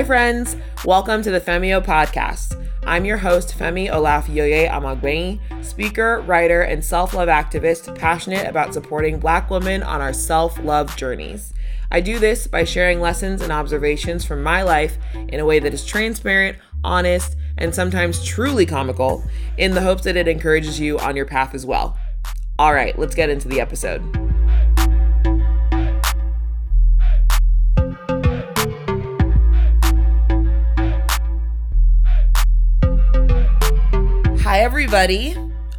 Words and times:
Hi, 0.00 0.06
friends. 0.06 0.56
Welcome 0.86 1.20
to 1.24 1.30
the 1.30 1.42
Femiio 1.42 1.84
podcast. 1.84 2.66
I'm 2.84 3.04
your 3.04 3.18
host, 3.18 3.54
Femi 3.54 3.90
Olafioye 3.90 4.66
Amagbenyi, 4.66 5.62
speaker, 5.62 6.22
writer, 6.22 6.62
and 6.62 6.82
self 6.82 7.12
love 7.12 7.28
activist 7.28 7.94
passionate 7.98 8.46
about 8.46 8.72
supporting 8.72 9.20
Black 9.20 9.50
women 9.50 9.82
on 9.82 10.00
our 10.00 10.14
self 10.14 10.58
love 10.60 10.96
journeys. 10.96 11.52
I 11.90 12.00
do 12.00 12.18
this 12.18 12.46
by 12.46 12.64
sharing 12.64 13.02
lessons 13.02 13.42
and 13.42 13.52
observations 13.52 14.24
from 14.24 14.42
my 14.42 14.62
life 14.62 14.96
in 15.28 15.38
a 15.38 15.44
way 15.44 15.58
that 15.58 15.74
is 15.74 15.84
transparent, 15.84 16.56
honest, 16.82 17.36
and 17.58 17.74
sometimes 17.74 18.24
truly 18.24 18.64
comical 18.64 19.22
in 19.58 19.74
the 19.74 19.82
hopes 19.82 20.04
that 20.04 20.16
it 20.16 20.28
encourages 20.28 20.80
you 20.80 20.98
on 20.98 21.14
your 21.14 21.26
path 21.26 21.54
as 21.54 21.66
well. 21.66 21.98
All 22.58 22.72
right, 22.72 22.98
let's 22.98 23.14
get 23.14 23.28
into 23.28 23.48
the 23.48 23.60
episode. 23.60 24.29
Everybody. 34.60 35.34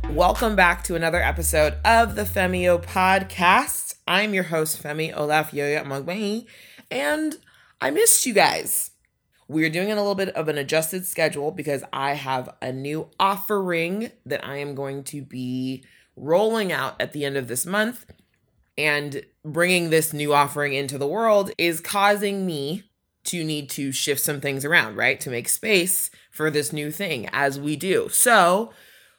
Welcome 0.10 0.56
back 0.56 0.84
to 0.86 0.96
another 0.96 1.22
episode 1.22 1.76
of 1.86 2.16
the 2.16 2.24
Femiio 2.24 2.84
podcast. 2.84 3.94
I'm 4.08 4.34
your 4.34 4.46
host, 4.46 4.82
Femi 4.82 5.14
Olafioye 5.14 5.86
Amagbenyi, 5.86 6.48
and 6.90 7.38
I 7.80 7.92
missed 7.92 8.26
you 8.26 8.34
guys. 8.34 8.90
We're 9.48 9.70
doing 9.70 9.92
a 9.92 9.98
little 9.98 10.16
bit 10.16 10.30
of 10.30 10.48
an 10.48 10.58
adjusted 10.58 11.06
schedule 11.06 11.52
because 11.52 11.84
I 11.94 12.14
have 12.16 12.56
a 12.60 12.72
new 12.72 13.08
offering 13.20 14.10
that 14.26 14.44
I 14.44 14.58
am 14.58 14.74
going 14.74 15.04
to 15.04 15.22
be 15.22 15.84
rolling 16.16 16.72
out 16.72 17.00
at 17.00 17.14
the 17.14 17.24
end 17.24 17.38
of 17.38 17.48
this 17.48 17.68
month. 17.68 18.08
And 18.80 19.22
bringing 19.46 19.92
this 19.92 20.12
new 20.12 20.34
offering 20.34 20.74
into 20.74 20.98
the 20.98 21.06
world 21.06 21.52
is 21.60 21.82
causing 21.82 22.48
me 22.48 22.91
to 23.26 23.44
need 23.44 23.70
to 23.72 23.92
shift 23.92 24.22
some 24.22 24.42
things 24.42 24.66
around, 24.66 24.96
right? 24.96 25.20
To 25.20 25.30
make 25.30 25.50
space 25.50 26.10
for 26.32 26.50
this 26.50 26.74
new 26.74 26.92
thing 26.92 27.30
as 27.32 27.60
we 27.60 27.76
do. 27.76 28.10
So, 28.10 28.72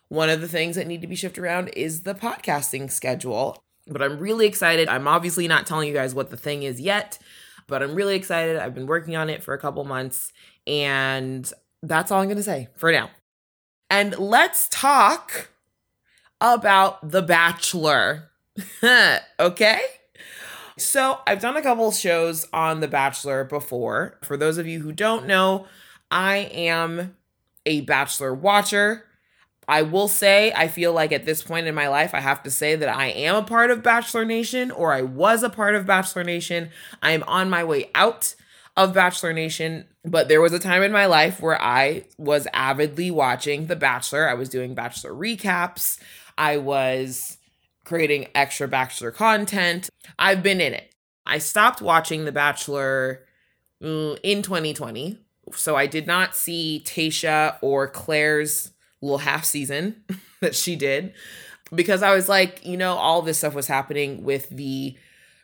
one 0.08 0.28
of 0.28 0.41
the 0.41 0.48
things 0.48 0.77
that 0.77 0.86
need 0.86 1.00
to 1.00 1.06
be 1.06 1.17
shifted 1.17 1.42
around 1.42 1.69
is 1.69 2.03
the 2.03 2.14
podcasting 2.14 2.91
schedule. 2.91 3.62
But 3.86 4.03
I'm 4.03 4.19
really 4.19 4.47
excited. 4.47 4.89
I'm 4.89 5.08
obviously 5.08 5.48
not 5.48 5.67
telling 5.67 5.89
you 5.89 5.95
guys 5.95 6.14
what 6.14 6.30
the 6.30 6.36
thing 6.36 6.62
is 6.62 6.80
yet, 6.80 7.19
but 7.67 7.83
I'm 7.83 7.95
really 7.95 8.14
excited. 8.14 8.56
I've 8.56 8.75
been 8.75 8.86
working 8.86 9.17
on 9.17 9.30
it 9.30 9.42
for 9.42 9.55
a 9.55 9.58
couple 9.58 9.84
months, 9.84 10.33
and 10.67 11.50
that's 11.83 12.11
all 12.11 12.20
I'm 12.20 12.27
going 12.27 12.36
to 12.36 12.42
say 12.42 12.69
for 12.77 12.92
now. 12.92 13.11
And 13.91 14.19
let's 14.19 14.69
talk 14.69 15.50
about 16.41 17.11
The 17.11 17.23
Bachelor. 17.23 18.30
okay? 19.41 19.80
So, 20.78 21.20
I've 21.26 21.40
done 21.40 21.56
a 21.56 21.62
couple 21.62 21.90
shows 21.92 22.46
on 22.52 22.80
The 22.80 22.88
Bachelor 22.88 23.44
before. 23.44 24.18
For 24.22 24.36
those 24.36 24.56
of 24.58 24.66
you 24.66 24.80
who 24.80 24.92
don't 24.92 25.26
know, 25.26 25.66
I 26.10 26.50
am 26.52 27.16
a 27.66 27.82
Bachelor 27.82 28.32
watcher. 28.34 29.04
I 29.68 29.82
will 29.82 30.08
say, 30.08 30.52
I 30.52 30.68
feel 30.68 30.92
like 30.92 31.12
at 31.12 31.24
this 31.24 31.42
point 31.42 31.66
in 31.66 31.74
my 31.74 31.88
life, 31.88 32.14
I 32.14 32.20
have 32.20 32.42
to 32.42 32.50
say 32.50 32.74
that 32.74 32.88
I 32.88 33.08
am 33.08 33.36
a 33.36 33.42
part 33.42 33.70
of 33.70 33.82
Bachelor 33.82 34.24
Nation, 34.24 34.70
or 34.70 34.92
I 34.92 35.02
was 35.02 35.42
a 35.42 35.50
part 35.50 35.74
of 35.74 35.86
Bachelor 35.86 36.24
Nation. 36.24 36.70
I 37.02 37.12
am 37.12 37.22
on 37.24 37.48
my 37.48 37.62
way 37.62 37.90
out 37.94 38.34
of 38.76 38.94
Bachelor 38.94 39.32
Nation, 39.32 39.86
but 40.04 40.28
there 40.28 40.40
was 40.40 40.52
a 40.52 40.58
time 40.58 40.82
in 40.82 40.90
my 40.90 41.06
life 41.06 41.40
where 41.40 41.60
I 41.60 42.05
was 42.18 42.48
avidly 42.52 43.11
watching 43.11 43.66
The 43.66 43.77
Bachelor. 43.77 44.28
I 44.28 44.34
was 44.34 44.48
doing 44.48 44.74
Bachelor 44.74 45.12
recaps, 45.12 45.98
I 46.36 46.56
was 46.56 47.36
creating 47.84 48.28
extra 48.34 48.68
Bachelor 48.68 49.10
content. 49.10 49.90
I've 50.18 50.42
been 50.42 50.60
in 50.60 50.74
it. 50.74 50.94
I 51.26 51.38
stopped 51.38 51.80
watching 51.80 52.24
The 52.24 52.32
Bachelor 52.32 53.24
mm, 53.82 54.18
in 54.22 54.42
2020. 54.42 55.18
So 55.54 55.76
I 55.76 55.86
did 55.86 56.06
not 56.06 56.36
see 56.36 56.82
Tayshia 56.84 57.56
or 57.60 57.88
Clare's 57.88 58.72
little 59.00 59.18
half 59.18 59.44
season 59.44 60.04
that 60.40 60.54
she 60.54 60.76
did 60.76 61.12
because 61.74 62.02
I 62.02 62.14
was 62.14 62.28
like, 62.28 62.64
you 62.64 62.76
know, 62.76 62.94
all 62.94 63.22
this 63.22 63.38
stuff 63.38 63.54
was 63.54 63.66
happening 63.66 64.24
with 64.24 64.48
the 64.50 64.96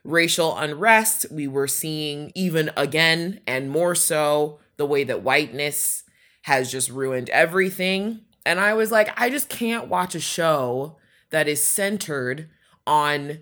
racial 0.05 0.56
unrest. 0.56 1.26
We 1.31 1.49
were 1.49 1.69
seeing 1.69 2.32
even 2.34 2.70
again 2.76 3.41
and 3.47 3.70
more 3.70 3.94
so 3.94 4.60
the 4.76 4.87
way 4.87 5.05
that 5.05 5.22
whiteness 5.22 6.05
has 6.43 6.70
just 6.70 6.91
ruined 6.91 7.28
everything. 7.31 8.20
And 8.47 8.60
I 8.60 8.75
was 8.75 8.93
like, 8.93 9.10
I 9.20 9.28
just 9.31 9.49
can't 9.49 9.88
watch 9.88 10.15
a 10.15 10.20
show 10.20 10.98
that 11.31 11.49
is 11.49 11.65
centered 11.65 12.49
on 12.87 13.41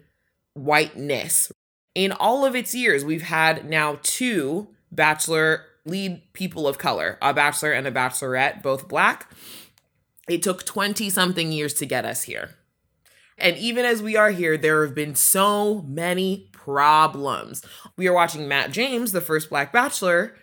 whiteness. 0.55 1.51
In 1.95 2.13
all 2.13 2.45
of 2.45 2.55
its 2.55 2.75
years, 2.75 3.05
we've 3.05 3.23
had 3.23 3.69
now 3.69 3.99
two 4.03 4.69
bachelor 4.91 5.65
lead 5.85 6.23
people 6.33 6.67
of 6.67 6.79
color, 6.79 7.17
a 7.23 7.33
bachelor 7.33 7.73
and 7.73 7.87
a 7.87 7.93
bachelorette, 7.93 8.63
both 8.63 8.89
black. 8.89 9.31
It 10.29 10.43
took 10.43 10.65
20 10.67 11.09
something 11.09 11.53
years 11.53 11.73
to 11.75 11.87
get 11.87 12.05
us 12.05 12.25
here. 12.25 12.57
And 13.39 13.57
even 13.57 13.85
as 13.85 14.03
we 14.03 14.17
are 14.17 14.31
here, 14.31 14.57
there 14.57 14.85
have 14.85 14.95
been 14.95 15.15
so 15.15 15.83
many 15.83 16.49
problems. 16.53 17.63
We 17.97 18.09
are 18.09 18.15
watching 18.15 18.49
Matt 18.49 18.73
James, 18.73 19.13
the 19.13 19.21
first 19.21 19.51
black 19.51 19.73
bachelor. 19.73 20.35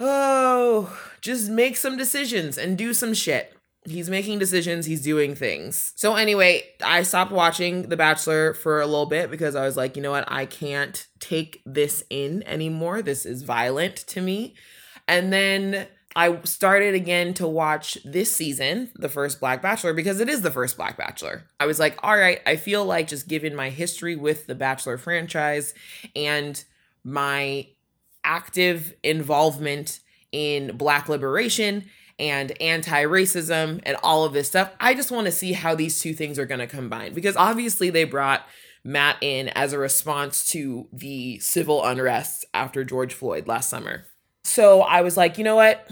Oh, 0.00 0.96
just 1.20 1.50
make 1.50 1.76
some 1.76 1.96
decisions 1.96 2.56
and 2.56 2.78
do 2.78 2.94
some 2.94 3.12
shit. 3.14 3.57
He's 3.90 4.10
making 4.10 4.38
decisions, 4.38 4.86
he's 4.86 5.02
doing 5.02 5.34
things. 5.34 5.92
So, 5.96 6.14
anyway, 6.14 6.64
I 6.84 7.02
stopped 7.02 7.32
watching 7.32 7.82
The 7.88 7.96
Bachelor 7.96 8.54
for 8.54 8.80
a 8.80 8.86
little 8.86 9.06
bit 9.06 9.30
because 9.30 9.54
I 9.54 9.64
was 9.64 9.76
like, 9.76 9.96
you 9.96 10.02
know 10.02 10.10
what? 10.10 10.30
I 10.30 10.46
can't 10.46 11.06
take 11.20 11.62
this 11.64 12.04
in 12.10 12.42
anymore. 12.44 13.02
This 13.02 13.26
is 13.26 13.42
violent 13.42 13.96
to 14.08 14.20
me. 14.20 14.54
And 15.06 15.32
then 15.32 15.86
I 16.14 16.40
started 16.44 16.94
again 16.94 17.34
to 17.34 17.46
watch 17.46 17.96
this 18.04 18.34
season, 18.34 18.90
the 18.96 19.08
first 19.08 19.40
Black 19.40 19.62
Bachelor, 19.62 19.92
because 19.92 20.20
it 20.20 20.28
is 20.28 20.42
the 20.42 20.50
first 20.50 20.76
Black 20.76 20.96
Bachelor. 20.96 21.44
I 21.60 21.66
was 21.66 21.78
like, 21.78 21.98
all 22.02 22.16
right, 22.16 22.40
I 22.46 22.56
feel 22.56 22.84
like 22.84 23.08
just 23.08 23.28
given 23.28 23.54
my 23.54 23.70
history 23.70 24.16
with 24.16 24.46
the 24.46 24.54
Bachelor 24.54 24.98
franchise 24.98 25.74
and 26.16 26.62
my 27.04 27.68
active 28.24 28.94
involvement 29.02 30.00
in 30.32 30.76
Black 30.76 31.08
liberation 31.08 31.84
and 32.18 32.60
anti 32.60 33.04
racism 33.04 33.80
and 33.84 33.96
all 34.02 34.24
of 34.24 34.32
this 34.32 34.48
stuff. 34.48 34.72
I 34.80 34.94
just 34.94 35.10
want 35.10 35.26
to 35.26 35.32
see 35.32 35.52
how 35.52 35.74
these 35.74 36.00
two 36.00 36.14
things 36.14 36.38
are 36.38 36.46
going 36.46 36.60
to 36.60 36.66
combine 36.66 37.14
because 37.14 37.36
obviously 37.36 37.90
they 37.90 38.04
brought 38.04 38.46
Matt 38.84 39.16
in 39.20 39.48
as 39.50 39.72
a 39.72 39.78
response 39.78 40.48
to 40.50 40.88
the 40.92 41.38
civil 41.40 41.84
unrest 41.84 42.44
after 42.54 42.84
George 42.84 43.14
Floyd 43.14 43.46
last 43.46 43.70
summer. 43.70 44.04
So 44.44 44.82
I 44.82 45.02
was 45.02 45.16
like, 45.16 45.38
you 45.38 45.44
know 45.44 45.56
what? 45.56 45.90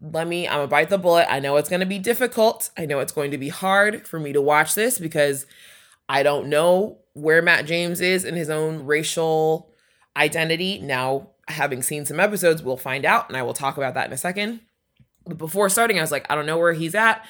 Let 0.00 0.26
me, 0.26 0.48
I'm 0.48 0.56
gonna 0.56 0.68
bite 0.68 0.88
the 0.88 0.98
bullet. 0.98 1.30
I 1.30 1.40
know 1.40 1.56
it's 1.56 1.68
gonna 1.68 1.86
be 1.86 1.98
difficult. 1.98 2.70
I 2.78 2.86
know 2.86 3.00
it's 3.00 3.12
going 3.12 3.30
to 3.32 3.38
be 3.38 3.50
hard 3.50 4.06
for 4.06 4.18
me 4.18 4.32
to 4.32 4.40
watch 4.40 4.74
this 4.74 4.98
because 4.98 5.46
I 6.08 6.22
don't 6.22 6.48
know 6.48 6.98
where 7.12 7.42
Matt 7.42 7.66
James 7.66 8.00
is 8.00 8.24
in 8.24 8.34
his 8.34 8.50
own 8.50 8.86
racial 8.86 9.70
identity. 10.16 10.80
Now, 10.80 11.30
having 11.48 11.82
seen 11.82 12.04
some 12.04 12.20
episodes, 12.20 12.62
we'll 12.62 12.76
find 12.76 13.04
out, 13.04 13.28
and 13.28 13.36
I 13.36 13.42
will 13.42 13.54
talk 13.54 13.76
about 13.76 13.94
that 13.94 14.06
in 14.06 14.12
a 14.12 14.18
second. 14.18 14.60
Before 15.36 15.68
starting, 15.68 15.98
I 15.98 16.02
was 16.02 16.12
like, 16.12 16.26
I 16.30 16.34
don't 16.34 16.46
know 16.46 16.58
where 16.58 16.72
he's 16.72 16.94
at. 16.94 17.24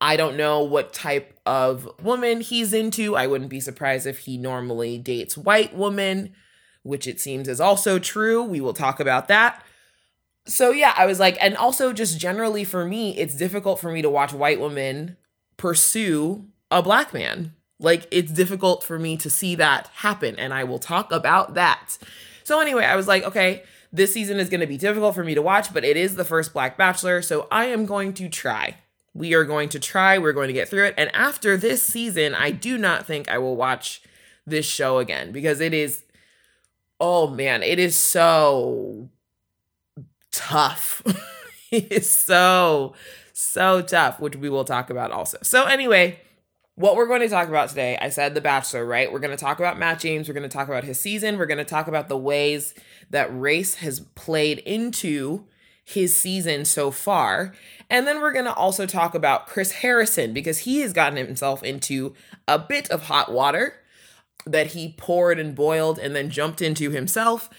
I 0.00 0.16
don't 0.16 0.36
know 0.36 0.62
what 0.62 0.92
type 0.92 1.38
of 1.44 1.88
woman 2.02 2.40
he's 2.40 2.72
into. 2.72 3.16
I 3.16 3.26
wouldn't 3.26 3.50
be 3.50 3.60
surprised 3.60 4.06
if 4.06 4.20
he 4.20 4.38
normally 4.38 4.98
dates 4.98 5.36
white 5.36 5.74
women, 5.74 6.34
which 6.82 7.06
it 7.06 7.20
seems 7.20 7.48
is 7.48 7.60
also 7.60 7.98
true. 7.98 8.42
We 8.44 8.60
will 8.60 8.74
talk 8.74 9.00
about 9.00 9.28
that. 9.28 9.64
So 10.46 10.70
yeah, 10.70 10.94
I 10.96 11.06
was 11.06 11.18
like, 11.20 11.36
and 11.40 11.56
also 11.56 11.92
just 11.92 12.18
generally 12.18 12.64
for 12.64 12.84
me, 12.84 13.16
it's 13.18 13.34
difficult 13.34 13.80
for 13.80 13.90
me 13.90 14.00
to 14.02 14.08
watch 14.08 14.32
white 14.32 14.60
women 14.60 15.16
pursue 15.56 16.46
a 16.70 16.82
black 16.82 17.12
man. 17.12 17.54
Like 17.80 18.06
it's 18.10 18.32
difficult 18.32 18.82
for 18.82 18.98
me 18.98 19.16
to 19.18 19.30
see 19.30 19.54
that 19.56 19.88
happen, 19.94 20.36
and 20.36 20.54
I 20.54 20.64
will 20.64 20.78
talk 20.78 21.12
about 21.12 21.54
that. 21.54 21.98
So 22.44 22.60
anyway, 22.60 22.84
I 22.84 22.96
was 22.96 23.06
like, 23.06 23.24
okay, 23.24 23.62
this 23.92 24.12
season 24.12 24.38
is 24.38 24.48
going 24.48 24.60
to 24.60 24.66
be 24.66 24.76
difficult 24.76 25.14
for 25.14 25.24
me 25.24 25.34
to 25.34 25.42
watch, 25.42 25.72
but 25.72 25.84
it 25.84 25.96
is 25.96 26.16
the 26.16 26.24
first 26.24 26.52
Black 26.52 26.76
Bachelor, 26.76 27.22
so 27.22 27.48
I 27.50 27.66
am 27.66 27.86
going 27.86 28.12
to 28.14 28.28
try. 28.28 28.76
We 29.14 29.34
are 29.34 29.44
going 29.44 29.68
to 29.70 29.80
try, 29.80 30.18
we're 30.18 30.32
going 30.32 30.48
to 30.48 30.54
get 30.54 30.68
through 30.68 30.84
it. 30.84 30.94
And 30.96 31.14
after 31.14 31.56
this 31.56 31.82
season, 31.82 32.34
I 32.34 32.50
do 32.50 32.76
not 32.78 33.06
think 33.06 33.28
I 33.28 33.38
will 33.38 33.56
watch 33.56 34.02
this 34.46 34.66
show 34.66 34.98
again 34.98 35.32
because 35.32 35.60
it 35.60 35.74
is, 35.74 36.04
oh 37.00 37.28
man, 37.28 37.62
it 37.62 37.78
is 37.78 37.96
so 37.96 39.08
tough. 40.30 41.02
it 41.70 41.90
is 41.90 42.10
so, 42.10 42.94
so 43.32 43.82
tough, 43.82 44.20
which 44.20 44.36
we 44.36 44.48
will 44.48 44.64
talk 44.64 44.90
about 44.90 45.10
also. 45.10 45.38
So, 45.42 45.64
anyway, 45.64 46.20
what 46.78 46.94
we're 46.94 47.08
going 47.08 47.22
to 47.22 47.28
talk 47.28 47.48
about 47.48 47.70
today, 47.70 47.98
I 48.00 48.08
said 48.08 48.34
The 48.34 48.40
Bachelor, 48.40 48.86
right? 48.86 49.12
We're 49.12 49.18
going 49.18 49.36
to 49.36 49.44
talk 49.44 49.58
about 49.58 49.80
Matt 49.80 49.98
James. 49.98 50.28
We're 50.28 50.34
going 50.34 50.48
to 50.48 50.56
talk 50.56 50.68
about 50.68 50.84
his 50.84 51.00
season. 51.00 51.36
We're 51.36 51.46
going 51.46 51.58
to 51.58 51.64
talk 51.64 51.88
about 51.88 52.08
the 52.08 52.16
ways 52.16 52.72
that 53.10 53.28
race 53.36 53.76
has 53.76 53.98
played 54.14 54.58
into 54.60 55.44
his 55.84 56.14
season 56.14 56.64
so 56.64 56.92
far. 56.92 57.52
And 57.90 58.06
then 58.06 58.20
we're 58.20 58.32
going 58.32 58.44
to 58.44 58.54
also 58.54 58.86
talk 58.86 59.16
about 59.16 59.48
Chris 59.48 59.72
Harrison 59.72 60.32
because 60.32 60.58
he 60.58 60.78
has 60.80 60.92
gotten 60.92 61.16
himself 61.16 61.64
into 61.64 62.14
a 62.46 62.60
bit 62.60 62.88
of 62.90 63.04
hot 63.04 63.32
water 63.32 63.74
that 64.46 64.68
he 64.68 64.94
poured 64.96 65.40
and 65.40 65.56
boiled 65.56 65.98
and 65.98 66.14
then 66.14 66.30
jumped 66.30 66.62
into 66.62 66.90
himself. 66.90 67.50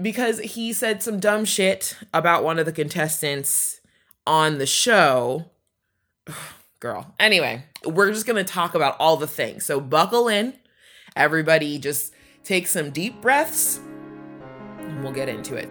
because 0.00 0.40
he 0.40 0.72
said 0.72 1.02
some 1.02 1.20
dumb 1.20 1.44
shit 1.44 1.96
about 2.14 2.44
one 2.44 2.58
of 2.58 2.66
the 2.66 2.72
contestants 2.72 3.80
on 4.26 4.58
the 4.58 4.66
show. 4.66 5.50
Girl. 6.82 7.14
Anyway, 7.20 7.62
we're 7.84 8.10
just 8.10 8.26
to 8.44 8.52
talk 8.52 8.74
about 8.74 8.96
all 8.98 9.16
the 9.16 9.28
things. 9.28 9.64
So 9.64 9.78
buckle 9.78 10.26
in. 10.26 10.52
Everybody 11.14 11.78
just 11.78 12.12
take 12.42 12.66
some 12.66 12.90
deep 12.90 13.20
breaths 13.20 13.78
and 14.78 15.00
we'll 15.00 15.12
get 15.12 15.28
into 15.28 15.54
it. 15.54 15.68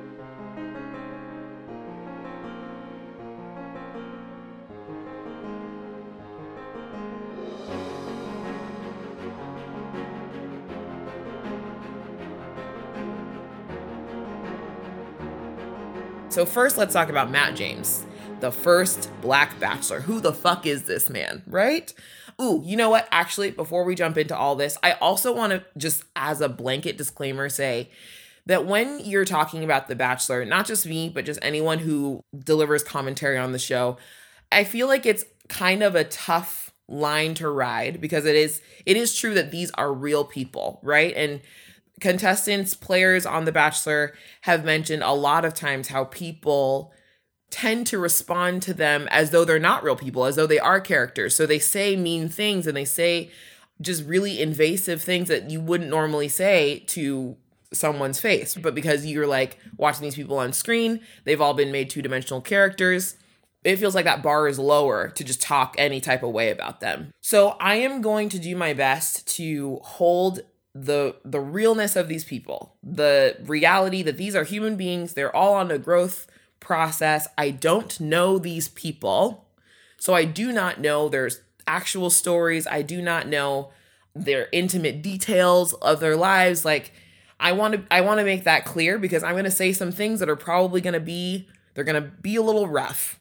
So, 16.30 16.46
first, 16.46 16.78
let's 16.78 16.94
talk 16.94 17.10
about 17.10 17.30
Matt 17.30 17.58
James, 17.58 18.06
the 18.42 18.52
first 18.52 19.10
black 19.22 19.60
bachelor. 19.60 20.02
Who 20.02 20.20
the 20.20 20.34
fuck 20.34 20.66
is 20.66 20.84
this 20.84 21.10
man, 21.10 21.44
right? 21.48 21.94
Ooh, 22.42 22.62
you 22.66 22.76
know 22.76 22.90
what? 22.90 23.08
Actually, 23.12 23.52
before 23.52 23.84
we 23.84 23.96
jump 23.96 24.18
into 24.18 24.36
all 24.36 24.56
this, 24.56 24.78
I 24.84 24.94
also 24.94 25.34
want 25.34 25.54
to 25.54 25.64
just, 25.78 26.04
as 26.16 26.42
a 26.42 26.50
blanket 26.50 26.98
disclaimer, 26.98 27.50
say 27.50 27.90
that 28.48 28.66
when 28.66 29.00
you're 29.00 29.26
talking 29.26 29.64
about 29.64 29.88
The 29.88 29.96
Bachelor, 29.96 30.44
not 30.46 30.66
just 30.66 30.86
me, 30.86 31.10
but 31.10 31.26
just 31.26 31.40
anyone 31.44 31.80
who 31.80 32.24
delivers 32.38 32.84
commentary 32.84 33.38
on 33.38 33.52
the 33.52 33.60
show, 33.60 33.98
I 34.52 34.64
feel 34.64 34.88
like 34.88 35.06
it's 35.06 35.26
kind 35.48 35.84
of 35.84 35.96
a 35.96 36.04
tough 36.04 36.74
line 36.88 37.34
to 37.36 37.50
ride 37.50 38.02
because 38.02 38.26
it 38.26 38.36
is 38.36 38.62
it 38.86 38.98
is 38.98 39.16
true 39.16 39.34
that 39.34 39.52
these 39.52 39.72
are 39.72 39.94
real 39.94 40.26
people, 40.26 40.80
right? 40.84 41.14
And 41.16 41.42
contestants, 42.02 42.74
players 42.74 43.26
on 43.26 43.46
The 43.46 43.52
Bachelor 43.52 44.14
have 44.42 44.66
mentioned 44.66 45.04
a 45.04 45.14
lot 45.14 45.46
of 45.46 45.54
times 45.54 45.90
how 45.90 46.06
people 46.06 46.92
tend 47.52 47.86
to 47.88 48.00
respond 48.00 48.64
to 48.64 48.74
them 48.74 49.08
as 49.12 49.30
though 49.30 49.46
they're 49.46 49.60
not 49.60 49.84
real 49.84 49.96
people, 49.96 50.26
as 50.26 50.38
though 50.38 50.48
they 50.48 50.60
are 50.60 50.82
characters. 50.82 51.36
So 51.36 51.46
they 51.46 51.60
say 51.60 51.96
mean 51.96 52.30
things 52.30 52.66
and 52.66 52.76
they 52.76 52.86
say 52.86 53.30
just 53.82 54.06
really 54.06 54.42
invasive 54.42 55.02
things 55.02 55.28
that 55.28 55.50
you 55.52 55.60
wouldn't 55.60 55.90
normally 55.90 56.30
say 56.30 56.80
to 56.88 57.36
someone's 57.74 58.20
face. 58.20 58.56
But 58.56 58.74
because 58.74 59.06
you're 59.06 59.28
like 59.28 59.58
watching 59.78 60.04
these 60.04 60.16
people 60.16 60.38
on 60.40 60.54
screen, 60.54 61.02
they've 61.26 61.42
all 61.42 61.54
been 61.54 61.72
made 61.72 61.90
two 61.90 62.02
dimensional 62.02 62.42
characters. 62.42 63.18
It 63.64 63.76
feels 63.78 63.94
like 63.94 64.06
that 64.06 64.24
bar 64.24 64.48
is 64.48 64.58
lower 64.58 65.10
to 65.10 65.24
just 65.24 65.42
talk 65.42 65.76
any 65.78 66.02
type 66.02 66.24
of 66.24 66.32
way 66.32 66.50
about 66.50 66.80
them. 66.80 67.12
So 67.22 67.50
I 67.60 67.76
am 67.76 68.02
going 68.02 68.30
to 68.30 68.40
do 68.40 68.56
my 68.56 68.74
best 68.74 69.28
to 69.36 69.80
hold 69.84 70.42
the 70.74 71.16
the 71.26 71.40
realness 71.40 71.98
of 71.98 72.08
these 72.08 72.24
people 72.24 72.78
the 72.82 73.36
reality 73.44 74.02
that 74.02 74.16
these 74.16 74.38
are 74.38 74.46
human 74.46 74.78
beings 74.78 75.16
they're 75.16 75.36
all 75.36 75.54
on 75.54 75.70
a 75.70 75.78
growth 75.78 76.28
process. 76.62 77.28
I 77.38 77.52
don't 77.52 78.00
know 78.00 78.40
these 78.40 78.70
people. 78.70 79.50
So 79.98 80.14
i 80.14 80.24
do 80.24 80.52
not 80.54 80.80
know 80.80 81.10
their 81.10 81.30
actual 81.68 82.10
stories. 82.10 82.66
I 82.66 82.82
do 82.82 83.02
not 83.02 83.28
know 83.28 83.72
their 84.16 84.48
intimate 84.52 85.02
details 85.02 85.74
of 85.74 86.00
their 86.00 86.16
lives. 86.16 86.64
Like 86.64 86.94
i 87.40 87.52
want 87.52 87.74
to 87.74 87.84
i 87.92 88.00
want 88.00 88.20
to 88.20 88.24
make 88.24 88.46
that 88.46 88.66
clear 88.66 88.98
because 89.00 89.24
i'm 89.24 89.34
going 89.34 89.44
to 89.44 89.52
say 89.52 89.74
some 89.74 89.92
things 89.92 90.20
that 90.20 90.30
are 90.30 90.36
probably 90.36 90.80
going 90.80 90.94
to 90.94 91.00
be 91.00 91.50
they're 91.74 91.84
going 91.84 92.02
to 92.02 92.10
be 92.10 92.36
a 92.36 92.42
little 92.42 92.68
rough. 92.68 93.20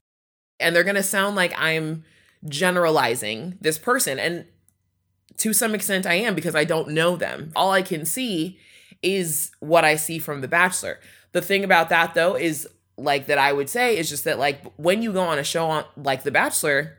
And 0.58 0.76
they're 0.76 0.84
going 0.84 0.94
to 0.96 1.02
sound 1.02 1.36
like 1.36 1.52
i'm 1.56 2.04
generalizing 2.46 3.58
this 3.60 3.78
person. 3.78 4.18
And 4.18 4.46
to 5.38 5.52
some 5.52 5.74
extent 5.74 6.06
I 6.06 6.14
am 6.14 6.34
because 6.34 6.54
I 6.54 6.64
don't 6.64 6.88
know 6.88 7.16
them. 7.16 7.52
All 7.56 7.72
I 7.72 7.82
can 7.82 8.04
see 8.04 8.58
is 9.02 9.50
what 9.60 9.84
I 9.84 9.96
see 9.96 10.18
from 10.18 10.40
The 10.40 10.48
Bachelor. 10.48 11.00
The 11.32 11.40
thing 11.40 11.64
about 11.64 11.88
that 11.88 12.14
though 12.14 12.36
is 12.36 12.68
like 13.02 13.26
that 13.26 13.38
I 13.38 13.52
would 13.52 13.68
say 13.68 13.96
is 13.96 14.08
just 14.08 14.24
that 14.24 14.38
like 14.38 14.64
when 14.76 15.02
you 15.02 15.12
go 15.12 15.22
on 15.22 15.38
a 15.38 15.44
show 15.44 15.66
on 15.66 15.84
like 15.96 16.22
The 16.22 16.30
Bachelor, 16.30 16.98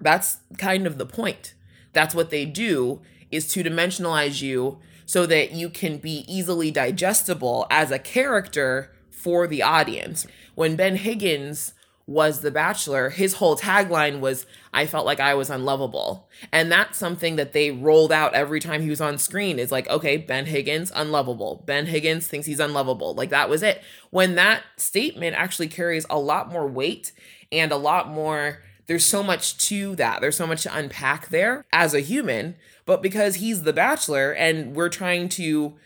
that's 0.00 0.38
kind 0.56 0.86
of 0.86 0.98
the 0.98 1.06
point. 1.06 1.54
That's 1.92 2.14
what 2.14 2.30
they 2.30 2.44
do 2.44 3.00
is 3.30 3.48
to 3.52 3.62
dimensionalize 3.62 4.42
you 4.42 4.78
so 5.06 5.26
that 5.26 5.52
you 5.52 5.70
can 5.70 5.98
be 5.98 6.24
easily 6.28 6.70
digestible 6.70 7.66
as 7.70 7.90
a 7.90 7.98
character 7.98 8.92
for 9.10 9.46
the 9.46 9.62
audience. 9.62 10.26
When 10.54 10.76
Ben 10.76 10.96
Higgins 10.96 11.72
was 12.08 12.40
The 12.40 12.50
Bachelor, 12.50 13.10
his 13.10 13.34
whole 13.34 13.54
tagline 13.54 14.20
was, 14.20 14.46
I 14.72 14.86
felt 14.86 15.04
like 15.04 15.20
I 15.20 15.34
was 15.34 15.50
unlovable. 15.50 16.26
And 16.50 16.72
that's 16.72 16.96
something 16.96 17.36
that 17.36 17.52
they 17.52 17.70
rolled 17.70 18.10
out 18.10 18.32
every 18.32 18.60
time 18.60 18.80
he 18.80 18.88
was 18.88 19.02
on 19.02 19.18
screen 19.18 19.58
is 19.58 19.70
like, 19.70 19.86
okay, 19.90 20.16
Ben 20.16 20.46
Higgins, 20.46 20.90
unlovable. 20.94 21.62
Ben 21.66 21.84
Higgins 21.84 22.26
thinks 22.26 22.46
he's 22.46 22.60
unlovable. 22.60 23.12
Like 23.12 23.28
that 23.28 23.50
was 23.50 23.62
it. 23.62 23.82
When 24.08 24.36
that 24.36 24.62
statement 24.78 25.36
actually 25.36 25.68
carries 25.68 26.06
a 26.08 26.18
lot 26.18 26.50
more 26.50 26.66
weight 26.66 27.12
and 27.52 27.70
a 27.72 27.76
lot 27.76 28.08
more, 28.08 28.62
there's 28.86 29.04
so 29.04 29.22
much 29.22 29.58
to 29.68 29.94
that. 29.96 30.22
There's 30.22 30.36
so 30.36 30.46
much 30.46 30.62
to 30.62 30.74
unpack 30.74 31.28
there 31.28 31.66
as 31.74 31.92
a 31.92 32.00
human. 32.00 32.56
But 32.86 33.02
because 33.02 33.34
he's 33.34 33.64
The 33.64 33.74
Bachelor 33.74 34.32
and 34.32 34.74
we're 34.74 34.88
trying 34.88 35.28
to 35.30 35.76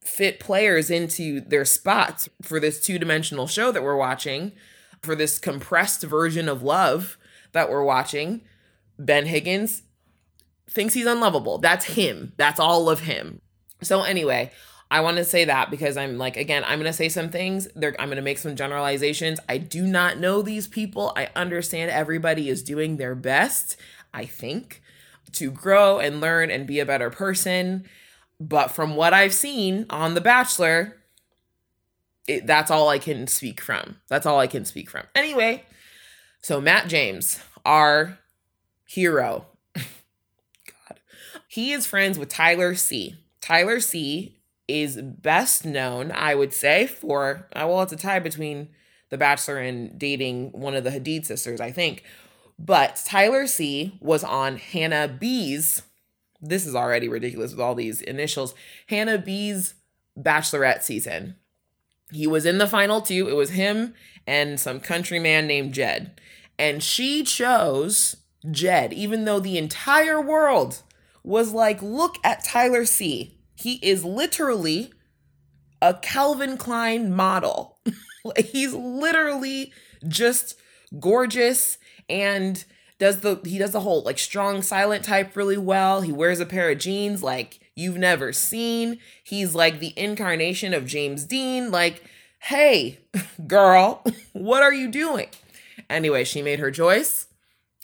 fit 0.00 0.40
players 0.40 0.90
into 0.90 1.40
their 1.40 1.64
spots 1.64 2.28
for 2.42 2.58
this 2.58 2.84
two 2.84 2.98
dimensional 2.98 3.46
show 3.46 3.70
that 3.70 3.84
we're 3.84 3.94
watching, 3.94 4.50
for 5.02 5.14
this 5.16 5.38
compressed 5.38 6.02
version 6.02 6.48
of 6.48 6.62
love 6.62 7.18
that 7.52 7.70
we're 7.70 7.84
watching, 7.84 8.42
Ben 8.98 9.26
Higgins 9.26 9.82
thinks 10.70 10.94
he's 10.94 11.06
unlovable. 11.06 11.58
That's 11.58 11.84
him. 11.84 12.32
That's 12.36 12.60
all 12.60 12.88
of 12.88 13.00
him. 13.00 13.40
So 13.82 14.02
anyway, 14.02 14.52
I 14.90 15.00
want 15.00 15.16
to 15.16 15.24
say 15.24 15.44
that 15.44 15.70
because 15.70 15.96
I'm 15.96 16.18
like 16.18 16.36
again, 16.36 16.62
I'm 16.64 16.78
going 16.78 16.90
to 16.90 16.96
say 16.96 17.08
some 17.08 17.30
things. 17.30 17.66
They're, 17.74 17.96
I'm 17.98 18.08
going 18.08 18.16
to 18.16 18.22
make 18.22 18.38
some 18.38 18.54
generalizations. 18.54 19.40
I 19.48 19.58
do 19.58 19.86
not 19.86 20.18
know 20.18 20.40
these 20.40 20.66
people. 20.68 21.12
I 21.16 21.30
understand 21.34 21.90
everybody 21.90 22.48
is 22.48 22.62
doing 22.62 22.96
their 22.96 23.14
best, 23.14 23.76
I 24.14 24.24
think, 24.24 24.82
to 25.32 25.50
grow 25.50 25.98
and 25.98 26.20
learn 26.20 26.50
and 26.50 26.66
be 26.66 26.78
a 26.78 26.86
better 26.86 27.10
person. 27.10 27.88
But 28.38 28.70
from 28.70 28.94
what 28.94 29.12
I've 29.12 29.34
seen 29.34 29.86
on 29.90 30.14
The 30.14 30.20
Bachelor, 30.20 31.01
it, 32.26 32.46
that's 32.46 32.70
all 32.70 32.88
I 32.88 32.98
can 32.98 33.26
speak 33.26 33.60
from. 33.60 33.96
That's 34.08 34.26
all 34.26 34.38
I 34.38 34.46
can 34.46 34.64
speak 34.64 34.90
from. 34.90 35.04
Anyway, 35.14 35.64
so 36.42 36.60
Matt 36.60 36.88
James, 36.88 37.40
our 37.64 38.18
hero, 38.86 39.46
God, 39.74 41.00
he 41.48 41.72
is 41.72 41.86
friends 41.86 42.18
with 42.18 42.28
Tyler 42.28 42.74
C. 42.74 43.16
Tyler 43.40 43.80
C 43.80 44.38
is 44.68 45.00
best 45.02 45.64
known, 45.64 46.12
I 46.14 46.34
would 46.34 46.52
say, 46.52 46.86
for 46.86 47.48
uh, 47.54 47.66
well, 47.68 47.82
it's 47.82 47.92
a 47.92 47.96
tie 47.96 48.20
between 48.20 48.68
The 49.10 49.18
Bachelor 49.18 49.58
and 49.58 49.98
dating 49.98 50.52
one 50.52 50.74
of 50.74 50.84
the 50.84 50.90
Hadid 50.90 51.26
sisters, 51.26 51.60
I 51.60 51.72
think. 51.72 52.04
But 52.58 53.02
Tyler 53.04 53.46
C 53.48 53.98
was 54.00 54.22
on 54.22 54.56
Hannah 54.56 55.08
B's. 55.08 55.82
This 56.40 56.66
is 56.66 56.76
already 56.76 57.08
ridiculous 57.08 57.50
with 57.50 57.60
all 57.60 57.74
these 57.74 58.00
initials. 58.00 58.54
Hannah 58.86 59.18
B's 59.18 59.74
Bachelorette 60.16 60.82
season 60.82 61.36
he 62.12 62.26
was 62.26 62.46
in 62.46 62.58
the 62.58 62.66
final 62.66 63.00
two. 63.00 63.28
It 63.28 63.34
was 63.34 63.50
him 63.50 63.94
and 64.26 64.60
some 64.60 64.80
country 64.80 65.18
man 65.18 65.46
named 65.46 65.74
Jed. 65.74 66.20
And 66.58 66.82
she 66.82 67.24
chose 67.24 68.16
Jed, 68.50 68.92
even 68.92 69.24
though 69.24 69.40
the 69.40 69.58
entire 69.58 70.20
world 70.20 70.82
was 71.24 71.52
like, 71.52 71.82
look 71.82 72.16
at 72.24 72.44
Tyler 72.44 72.84
C. 72.84 73.38
He 73.54 73.74
is 73.82 74.04
literally 74.04 74.92
a 75.80 75.94
Calvin 75.94 76.56
Klein 76.56 77.14
model. 77.14 77.78
He's 78.36 78.74
literally 78.74 79.72
just 80.06 80.58
gorgeous 81.00 81.78
and 82.08 82.64
does 82.98 83.20
the 83.20 83.40
he 83.44 83.58
does 83.58 83.72
the 83.72 83.80
whole 83.80 84.02
like 84.02 84.18
strong 84.18 84.62
silent 84.62 85.04
type 85.04 85.34
really 85.34 85.56
well. 85.56 86.02
He 86.02 86.12
wears 86.12 86.38
a 86.38 86.46
pair 86.46 86.70
of 86.70 86.78
jeans 86.78 87.22
like 87.22 87.58
you've 87.74 87.98
never 87.98 88.32
seen. 88.32 88.98
He's 89.22 89.54
like 89.54 89.78
the 89.78 89.92
incarnation 89.96 90.74
of 90.74 90.86
James 90.86 91.24
Dean. 91.24 91.70
Like, 91.70 92.02
hey, 92.40 92.98
girl, 93.46 94.04
what 94.32 94.62
are 94.62 94.74
you 94.74 94.88
doing? 94.88 95.28
Anyway, 95.88 96.24
she 96.24 96.42
made 96.42 96.58
her 96.58 96.70
choice. 96.70 97.26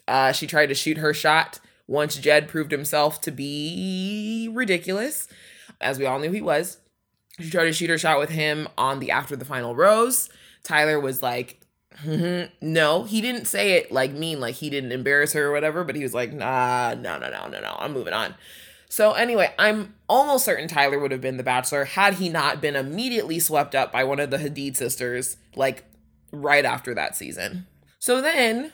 Uh, 0.06 0.32
she 0.32 0.46
tried 0.46 0.66
to 0.66 0.74
shoot 0.74 0.98
her 0.98 1.12
shot 1.12 1.60
once 1.86 2.16
Jed 2.16 2.48
proved 2.48 2.70
himself 2.70 3.20
to 3.22 3.30
be 3.30 4.48
ridiculous, 4.52 5.26
as 5.80 5.98
we 5.98 6.06
all 6.06 6.18
knew 6.18 6.30
he 6.30 6.40
was. 6.40 6.78
She 7.40 7.50
tried 7.50 7.64
to 7.64 7.72
shoot 7.72 7.90
her 7.90 7.98
shot 7.98 8.18
with 8.18 8.30
him 8.30 8.68
on 8.76 9.00
the 9.00 9.10
After 9.10 9.36
the 9.36 9.44
Final 9.44 9.74
Rose. 9.74 10.28
Tyler 10.64 10.98
was 10.98 11.22
like, 11.22 11.60
mm-hmm. 12.02 12.52
no, 12.60 13.04
he 13.04 13.20
didn't 13.20 13.46
say 13.46 13.72
it 13.72 13.92
like 13.92 14.12
mean, 14.12 14.40
like 14.40 14.56
he 14.56 14.70
didn't 14.70 14.92
embarrass 14.92 15.32
her 15.32 15.46
or 15.46 15.52
whatever, 15.52 15.84
but 15.84 15.96
he 15.96 16.02
was 16.02 16.14
like, 16.14 16.32
nah, 16.32 16.94
no, 16.94 17.18
no, 17.18 17.30
no, 17.30 17.48
no, 17.48 17.60
no, 17.60 17.76
I'm 17.78 17.92
moving 17.92 18.12
on. 18.12 18.34
So, 18.90 19.12
anyway, 19.12 19.52
I'm 19.58 19.94
almost 20.08 20.44
certain 20.44 20.68
Tyler 20.68 20.98
would 20.98 21.10
have 21.10 21.20
been 21.20 21.36
the 21.36 21.42
bachelor 21.42 21.84
had 21.84 22.14
he 22.14 22.28
not 22.28 22.60
been 22.60 22.74
immediately 22.74 23.38
swept 23.38 23.74
up 23.74 23.92
by 23.92 24.04
one 24.04 24.18
of 24.18 24.30
the 24.30 24.38
Hadid 24.38 24.76
sisters, 24.76 25.36
like 25.54 25.84
right 26.32 26.64
after 26.64 26.94
that 26.94 27.16
season. 27.16 27.66
So 27.98 28.20
then 28.20 28.72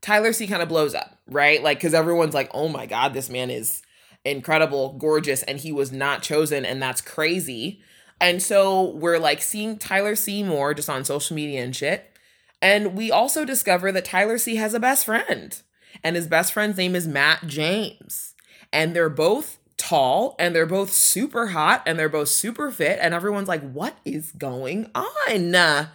Tyler 0.00 0.32
C 0.32 0.46
kind 0.46 0.62
of 0.62 0.68
blows 0.68 0.94
up, 0.94 1.18
right? 1.26 1.62
Like, 1.62 1.78
because 1.78 1.94
everyone's 1.94 2.34
like, 2.34 2.50
oh 2.54 2.68
my 2.68 2.86
God, 2.86 3.12
this 3.12 3.28
man 3.28 3.50
is 3.50 3.82
incredible, 4.24 4.94
gorgeous, 4.98 5.42
and 5.42 5.58
he 5.58 5.72
was 5.72 5.92
not 5.92 6.22
chosen, 6.22 6.64
and 6.64 6.82
that's 6.82 7.00
crazy. 7.00 7.80
And 8.20 8.42
so 8.42 8.90
we're 8.90 9.18
like 9.18 9.42
seeing 9.42 9.78
Tyler 9.78 10.14
C 10.14 10.42
more 10.42 10.74
just 10.74 10.90
on 10.90 11.04
social 11.04 11.34
media 11.34 11.62
and 11.62 11.74
shit. 11.74 12.06
And 12.62 12.94
we 12.94 13.10
also 13.10 13.44
discover 13.44 13.90
that 13.92 14.04
Tyler 14.04 14.36
C 14.36 14.56
has 14.56 14.74
a 14.74 14.80
best 14.80 15.06
friend. 15.06 15.60
And 16.04 16.16
his 16.16 16.28
best 16.28 16.52
friend's 16.52 16.76
name 16.76 16.94
is 16.94 17.08
Matt 17.08 17.46
James. 17.46 18.29
And 18.72 18.94
they're 18.94 19.08
both 19.08 19.58
tall 19.76 20.36
and 20.38 20.54
they're 20.54 20.66
both 20.66 20.92
super 20.92 21.48
hot 21.48 21.82
and 21.86 21.98
they're 21.98 22.08
both 22.08 22.28
super 22.28 22.70
fit. 22.70 22.98
And 23.00 23.14
everyone's 23.14 23.48
like, 23.48 23.68
what 23.72 23.96
is 24.04 24.30
going 24.32 24.90
on? 24.94 25.88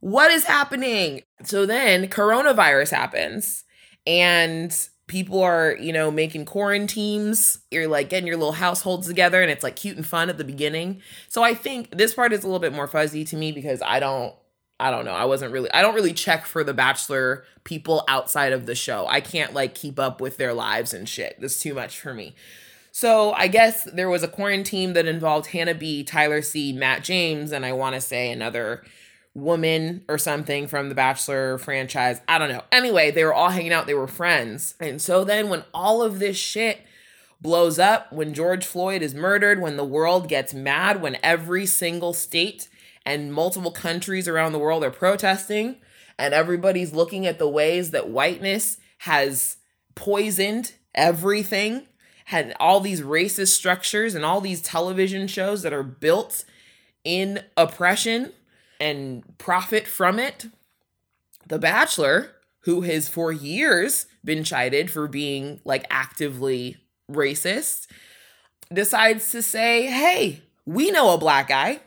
What 0.00 0.30
is 0.30 0.44
happening? 0.44 1.22
So 1.44 1.64
then 1.64 2.08
coronavirus 2.08 2.90
happens 2.90 3.64
and 4.06 4.76
people 5.06 5.42
are, 5.42 5.76
you 5.80 5.92
know, 5.92 6.10
making 6.10 6.44
quarantines. 6.44 7.60
You're 7.70 7.88
like 7.88 8.10
getting 8.10 8.26
your 8.26 8.36
little 8.36 8.52
households 8.52 9.06
together 9.06 9.40
and 9.40 9.50
it's 9.50 9.64
like 9.64 9.76
cute 9.76 9.96
and 9.96 10.06
fun 10.06 10.28
at 10.28 10.36
the 10.38 10.44
beginning. 10.44 11.00
So 11.28 11.42
I 11.42 11.54
think 11.54 11.96
this 11.96 12.14
part 12.14 12.32
is 12.32 12.44
a 12.44 12.46
little 12.46 12.60
bit 12.60 12.72
more 12.72 12.86
fuzzy 12.86 13.24
to 13.24 13.36
me 13.36 13.52
because 13.52 13.82
I 13.82 13.98
don't 14.00 14.34
I 14.80 14.90
don't 14.90 15.04
know. 15.04 15.12
I 15.12 15.24
wasn't 15.24 15.52
really 15.52 15.70
I 15.72 15.82
don't 15.82 15.94
really 15.94 16.12
check 16.12 16.46
for 16.46 16.62
the 16.62 16.74
bachelor 16.74 17.44
people 17.64 18.04
outside 18.08 18.52
of 18.52 18.66
the 18.66 18.74
show. 18.74 19.06
I 19.08 19.20
can't 19.20 19.54
like 19.54 19.74
keep 19.74 19.98
up 19.98 20.20
with 20.20 20.36
their 20.36 20.54
lives 20.54 20.94
and 20.94 21.08
shit. 21.08 21.36
That's 21.40 21.60
too 21.60 21.74
much 21.74 21.98
for 21.98 22.14
me. 22.14 22.34
So 22.92 23.32
I 23.32 23.48
guess 23.48 23.84
there 23.84 24.08
was 24.08 24.22
a 24.22 24.28
quarantine 24.28 24.94
that 24.94 25.06
involved 25.06 25.46
Hannah 25.48 25.74
B, 25.74 26.02
Tyler 26.02 26.42
C, 26.42 26.72
Matt 26.72 27.04
James, 27.04 27.52
and 27.52 27.64
I 27.64 27.72
want 27.72 27.94
to 27.94 28.00
say 28.00 28.30
another 28.30 28.82
woman 29.34 30.04
or 30.08 30.18
something 30.18 30.66
from 30.66 30.88
the 30.88 30.94
Bachelor 30.94 31.58
franchise. 31.58 32.20
I 32.26 32.38
don't 32.38 32.48
know. 32.48 32.64
Anyway, 32.72 33.10
they 33.10 33.24
were 33.24 33.34
all 33.34 33.50
hanging 33.50 33.72
out, 33.72 33.86
they 33.86 33.94
were 33.94 34.08
friends. 34.08 34.74
And 34.80 35.00
so 35.00 35.24
then 35.24 35.48
when 35.48 35.64
all 35.72 36.02
of 36.02 36.18
this 36.18 36.36
shit 36.36 36.80
blows 37.40 37.78
up, 37.78 38.12
when 38.12 38.34
George 38.34 38.66
Floyd 38.66 39.02
is 39.02 39.14
murdered, 39.14 39.60
when 39.60 39.76
the 39.76 39.84
world 39.84 40.28
gets 40.28 40.52
mad, 40.52 41.00
when 41.00 41.18
every 41.22 41.66
single 41.66 42.12
state 42.12 42.68
and 43.08 43.32
multiple 43.32 43.70
countries 43.70 44.28
around 44.28 44.52
the 44.52 44.58
world 44.58 44.84
are 44.84 44.90
protesting, 44.90 45.76
and 46.18 46.34
everybody's 46.34 46.92
looking 46.92 47.26
at 47.26 47.38
the 47.38 47.48
ways 47.48 47.90
that 47.90 48.10
whiteness 48.10 48.76
has 48.98 49.56
poisoned 49.94 50.74
everything, 50.94 51.86
had 52.26 52.54
all 52.60 52.80
these 52.80 53.00
racist 53.00 53.48
structures 53.48 54.14
and 54.14 54.26
all 54.26 54.42
these 54.42 54.60
television 54.60 55.26
shows 55.26 55.62
that 55.62 55.72
are 55.72 55.82
built 55.82 56.44
in 57.02 57.42
oppression 57.56 58.30
and 58.78 59.24
profit 59.38 59.86
from 59.86 60.18
it. 60.18 60.46
The 61.46 61.58
Bachelor, 61.58 62.32
who 62.64 62.82
has 62.82 63.08
for 63.08 63.32
years 63.32 64.04
been 64.22 64.44
chided 64.44 64.90
for 64.90 65.08
being 65.08 65.62
like 65.64 65.86
actively 65.88 66.76
racist, 67.10 67.86
decides 68.70 69.32
to 69.32 69.40
say, 69.40 69.86
hey, 69.86 70.42
we 70.68 70.90
know 70.90 71.14
a 71.14 71.18
black 71.18 71.48
guy. 71.48 71.80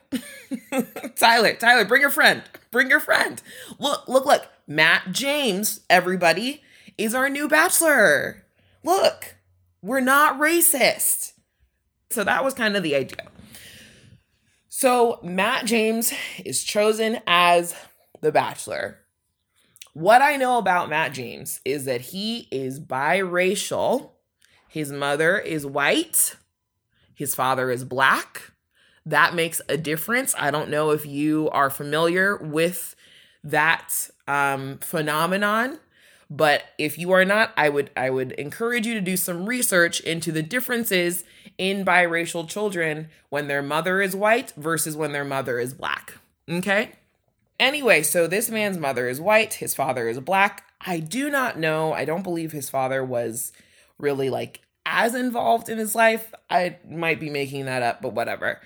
Tyler, 1.16 1.54
Tyler, 1.54 1.86
bring 1.86 2.02
your 2.02 2.10
friend. 2.10 2.42
Bring 2.72 2.90
your 2.90 3.00
friend. 3.00 3.40
Look, 3.78 4.08
look, 4.08 4.26
look. 4.26 4.48
Matt 4.66 5.12
James, 5.12 5.82
everybody, 5.88 6.64
is 6.98 7.14
our 7.14 7.30
new 7.30 7.48
bachelor. 7.48 8.44
Look, 8.84 9.36
we're 9.84 10.00
not 10.00 10.40
racist. 10.40 11.34
So 12.10 12.24
that 12.24 12.44
was 12.44 12.56
kind 12.56 12.76
of 12.76 12.82
the 12.82 12.96
idea. 12.96 13.28
So 14.68 15.20
Matt 15.22 15.66
James 15.66 16.12
is 16.44 16.64
chosen 16.64 17.20
as 17.28 17.76
the 18.22 18.32
bachelor. 18.32 18.98
What 19.94 20.24
I 20.24 20.38
know 20.38 20.58
about 20.58 20.90
Matt 20.90 21.14
James 21.14 21.62
is 21.66 21.86
that 21.86 22.02
he 22.02 22.48
is 22.50 22.80
biracial. 22.80 24.14
His 24.68 24.92
mother 24.92 25.38
is 25.38 25.68
white. 25.68 26.36
His 27.14 27.36
father 27.36 27.70
is 27.70 27.84
black. 27.84 28.51
That 29.06 29.34
makes 29.34 29.62
a 29.68 29.78
difference. 29.78 30.36
I 30.38 30.52
don't 30.52 30.70
know 30.70 30.92
if 30.92 31.06
you 31.06 31.50
are 31.50 31.70
familiar 31.70 32.38
with 32.38 32.96
that 33.44 34.10
um, 34.28 34.78
phenomenon, 34.80 35.80
but 36.30 36.64
if 36.78 36.98
you 36.98 37.12
are 37.12 37.26
not, 37.26 37.52
I 37.58 37.70
would 37.70 37.90
I 37.98 38.10
would 38.10 38.32
encourage 38.34 38.86
you 38.86 38.94
to 38.94 39.02
do 39.02 39.18
some 39.18 39.48
research 39.48 40.00
into 40.02 40.32
the 40.32 40.44
differences 40.44 41.24
in 41.58 41.84
biracial 41.84 42.48
children 42.48 43.10
when 43.30 43.48
their 43.48 43.62
mother 43.62 44.02
is 44.02 44.16
white 44.16 44.54
versus 44.56 44.96
when 44.96 45.12
their 45.12 45.26
mother 45.26 45.60
is 45.60 45.74
black. 45.74 46.18
Okay? 46.50 46.92
Anyway, 47.60 48.02
so 48.02 48.28
this 48.28 48.50
man's 48.50 48.78
mother 48.78 49.08
is 49.08 49.22
white, 49.22 49.56
his 49.56 49.76
father 49.76 50.08
is 50.08 50.20
black. 50.20 50.64
I 50.80 51.00
do 51.00 51.30
not 51.30 51.60
know. 51.60 51.94
I 51.94 52.06
don't 52.06 52.24
believe 52.24 52.52
his 52.52 52.70
father 52.70 53.04
was 53.04 53.52
really 54.00 54.30
like 54.30 54.62
as 54.86 55.14
involved 55.14 55.70
in 55.70 55.78
his 55.78 55.94
life. 55.94 56.34
I 56.50 56.78
might 56.90 57.20
be 57.20 57.30
making 57.30 57.66
that 57.66 57.84
up, 57.84 58.02
but 58.02 58.14
whatever. 58.14 58.62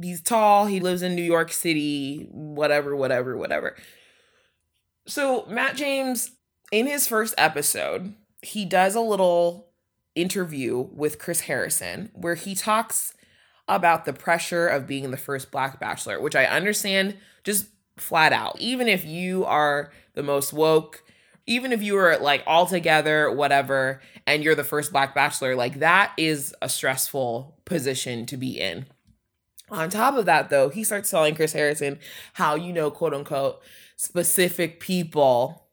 He's 0.00 0.20
tall, 0.20 0.66
he 0.66 0.80
lives 0.80 1.02
in 1.02 1.14
New 1.14 1.22
York 1.22 1.52
City, 1.52 2.26
whatever, 2.30 2.96
whatever, 2.96 3.36
whatever. 3.36 3.76
So, 5.06 5.46
Matt 5.46 5.76
James, 5.76 6.32
in 6.72 6.86
his 6.86 7.06
first 7.06 7.34
episode, 7.38 8.14
he 8.42 8.64
does 8.64 8.94
a 8.94 9.00
little 9.00 9.68
interview 10.14 10.78
with 10.78 11.18
Chris 11.18 11.40
Harrison 11.40 12.10
where 12.14 12.34
he 12.34 12.54
talks 12.54 13.14
about 13.68 14.04
the 14.04 14.12
pressure 14.12 14.66
of 14.66 14.86
being 14.86 15.10
the 15.10 15.16
first 15.16 15.50
black 15.50 15.80
bachelor, 15.80 16.20
which 16.20 16.36
I 16.36 16.44
understand 16.44 17.16
just 17.44 17.66
flat 17.96 18.32
out. 18.32 18.56
Even 18.60 18.88
if 18.88 19.04
you 19.04 19.44
are 19.44 19.92
the 20.14 20.22
most 20.22 20.52
woke, 20.52 21.02
even 21.46 21.72
if 21.72 21.82
you 21.82 21.96
are 21.96 22.18
like 22.18 22.42
all 22.46 22.66
together, 22.66 23.30
whatever, 23.30 24.00
and 24.26 24.42
you're 24.42 24.54
the 24.54 24.64
first 24.64 24.92
black 24.92 25.14
bachelor, 25.14 25.54
like 25.54 25.80
that 25.80 26.12
is 26.16 26.54
a 26.62 26.68
stressful 26.68 27.54
position 27.64 28.26
to 28.26 28.36
be 28.36 28.60
in. 28.60 28.86
On 29.74 29.90
top 29.90 30.16
of 30.16 30.26
that, 30.26 30.50
though, 30.50 30.68
he 30.68 30.84
starts 30.84 31.10
telling 31.10 31.34
Chris 31.34 31.52
Harrison 31.52 31.98
how, 32.34 32.54
you 32.54 32.72
know, 32.72 32.90
quote 32.90 33.14
unquote, 33.14 33.60
specific 33.96 34.80
people 34.80 35.68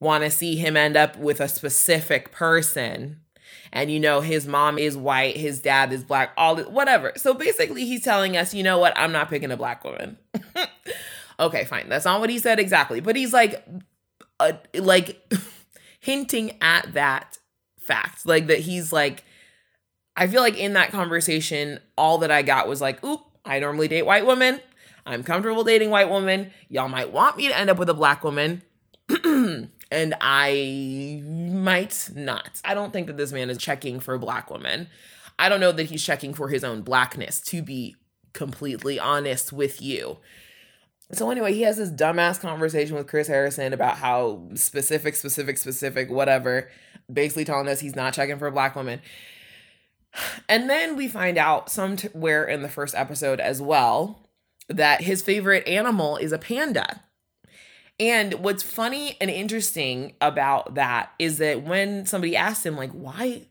want 0.00 0.24
to 0.24 0.30
see 0.30 0.56
him 0.56 0.76
end 0.76 0.96
up 0.96 1.16
with 1.16 1.40
a 1.40 1.48
specific 1.48 2.32
person. 2.32 3.20
And 3.72 3.90
you 3.90 4.00
know 4.00 4.20
his 4.20 4.46
mom 4.46 4.78
is 4.78 4.98
white 4.98 5.36
his 5.36 5.60
dad 5.60 5.94
is 5.94 6.04
black 6.04 6.32
all 6.36 6.56
this, 6.56 6.66
whatever. 6.66 7.12
So 7.16 7.32
basically 7.32 7.86
he's 7.86 8.04
telling 8.04 8.36
us 8.36 8.52
you 8.52 8.62
know 8.62 8.78
what 8.78 8.92
i'm 8.96 9.12
not 9.12 9.30
picking 9.30 9.50
a 9.50 9.56
black 9.56 9.82
woman. 9.82 10.18
Okay 11.40 11.64
fine. 11.64 11.88
That's 11.88 12.04
not 12.04 12.20
what 12.20 12.30
he 12.30 12.38
said 12.38 12.60
exactly. 12.60 13.00
But 13.00 13.16
he's 13.16 13.32
like 13.32 13.66
uh, 14.38 14.52
like 14.74 15.20
hinting 16.00 16.56
at 16.60 16.92
that 16.92 17.38
fact. 17.80 18.26
Like 18.26 18.46
that 18.46 18.60
he's 18.60 18.92
like 18.92 19.24
i 20.16 20.26
feel 20.26 20.42
like 20.42 20.56
in 20.56 20.72
that 20.72 20.90
conversation 20.90 21.78
all 21.96 22.18
that 22.18 22.30
i 22.30 22.42
got 22.42 22.68
was 22.68 22.80
like 22.80 23.02
oop 23.04 23.20
i 23.44 23.58
normally 23.58 23.88
date 23.88 24.06
white 24.06 24.26
women 24.26 24.60
i'm 25.06 25.22
comfortable 25.22 25.64
dating 25.64 25.90
white 25.90 26.10
women 26.10 26.50
y'all 26.68 26.88
might 26.88 27.12
want 27.12 27.36
me 27.36 27.48
to 27.48 27.58
end 27.58 27.70
up 27.70 27.78
with 27.78 27.88
a 27.88 27.94
black 27.94 28.22
woman 28.24 28.62
and 29.92 30.14
I 30.20 31.22
might 31.22 32.08
not. 32.14 32.60
I 32.64 32.72
don't 32.72 32.92
think 32.92 33.06
that 33.08 33.18
this 33.18 33.30
man 33.30 33.50
is 33.50 33.58
checking 33.58 34.00
for 34.00 34.16
black 34.16 34.50
women. 34.50 34.88
I 35.38 35.48
don't 35.48 35.60
know 35.60 35.72
that 35.72 35.84
he's 35.84 36.02
checking 36.02 36.32
for 36.32 36.48
his 36.48 36.64
own 36.64 36.80
blackness, 36.80 37.40
to 37.42 37.62
be 37.62 37.96
completely 38.32 38.98
honest 38.98 39.52
with 39.52 39.82
you. 39.82 40.18
So, 41.12 41.30
anyway, 41.30 41.52
he 41.52 41.62
has 41.62 41.76
this 41.76 41.90
dumbass 41.90 42.40
conversation 42.40 42.96
with 42.96 43.06
Chris 43.06 43.28
Harrison 43.28 43.74
about 43.74 43.98
how 43.98 44.48
specific, 44.54 45.14
specific, 45.14 45.58
specific, 45.58 46.10
whatever, 46.10 46.70
basically 47.12 47.44
telling 47.44 47.68
us 47.68 47.80
he's 47.80 47.94
not 47.94 48.14
checking 48.14 48.38
for 48.38 48.46
a 48.46 48.52
black 48.52 48.74
woman. 48.74 49.02
And 50.48 50.68
then 50.68 50.96
we 50.96 51.08
find 51.08 51.38
out 51.38 51.70
somewhere 51.70 52.44
in 52.44 52.62
the 52.62 52.68
first 52.68 52.94
episode 52.94 53.40
as 53.40 53.62
well 53.62 54.28
that 54.68 55.02
his 55.02 55.22
favorite 55.22 55.66
animal 55.66 56.16
is 56.16 56.32
a 56.32 56.38
panda. 56.38 57.02
And 57.98 58.34
what's 58.34 58.62
funny 58.62 59.16
and 59.20 59.30
interesting 59.30 60.14
about 60.20 60.74
that 60.74 61.12
is 61.18 61.38
that 61.38 61.62
when 61.62 62.06
somebody 62.06 62.36
asked 62.36 62.66
him, 62.66 62.76
like, 62.76 62.90
why 62.92 63.46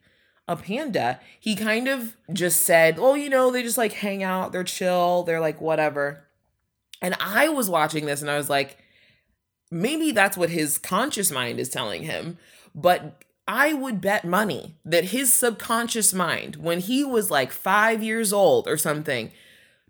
a 0.47 0.55
panda, 0.55 1.19
he 1.39 1.55
kind 1.55 1.87
of 1.87 2.15
just 2.33 2.63
said, 2.63 2.97
oh, 2.99 3.13
you 3.13 3.29
know, 3.29 3.51
they 3.51 3.63
just 3.63 3.77
like 3.77 3.93
hang 3.93 4.23
out, 4.23 4.51
they're 4.51 4.63
chill, 4.63 5.23
they're 5.23 5.39
like 5.39 5.61
whatever. 5.61 6.27
And 7.01 7.15
I 7.19 7.49
was 7.49 7.69
watching 7.69 8.05
this 8.05 8.21
and 8.21 8.29
I 8.29 8.37
was 8.37 8.49
like, 8.49 8.77
maybe 9.71 10.11
that's 10.11 10.37
what 10.37 10.49
his 10.49 10.77
conscious 10.77 11.31
mind 11.31 11.59
is 11.59 11.69
telling 11.69 12.03
him. 12.03 12.37
But 12.75 13.23
I 13.53 13.73
would 13.73 13.99
bet 13.99 14.23
money 14.23 14.75
that 14.85 15.03
his 15.03 15.33
subconscious 15.33 16.13
mind, 16.13 16.55
when 16.55 16.79
he 16.79 17.03
was 17.03 17.29
like 17.29 17.51
five 17.51 18.01
years 18.01 18.31
old 18.31 18.65
or 18.65 18.77
something, 18.77 19.29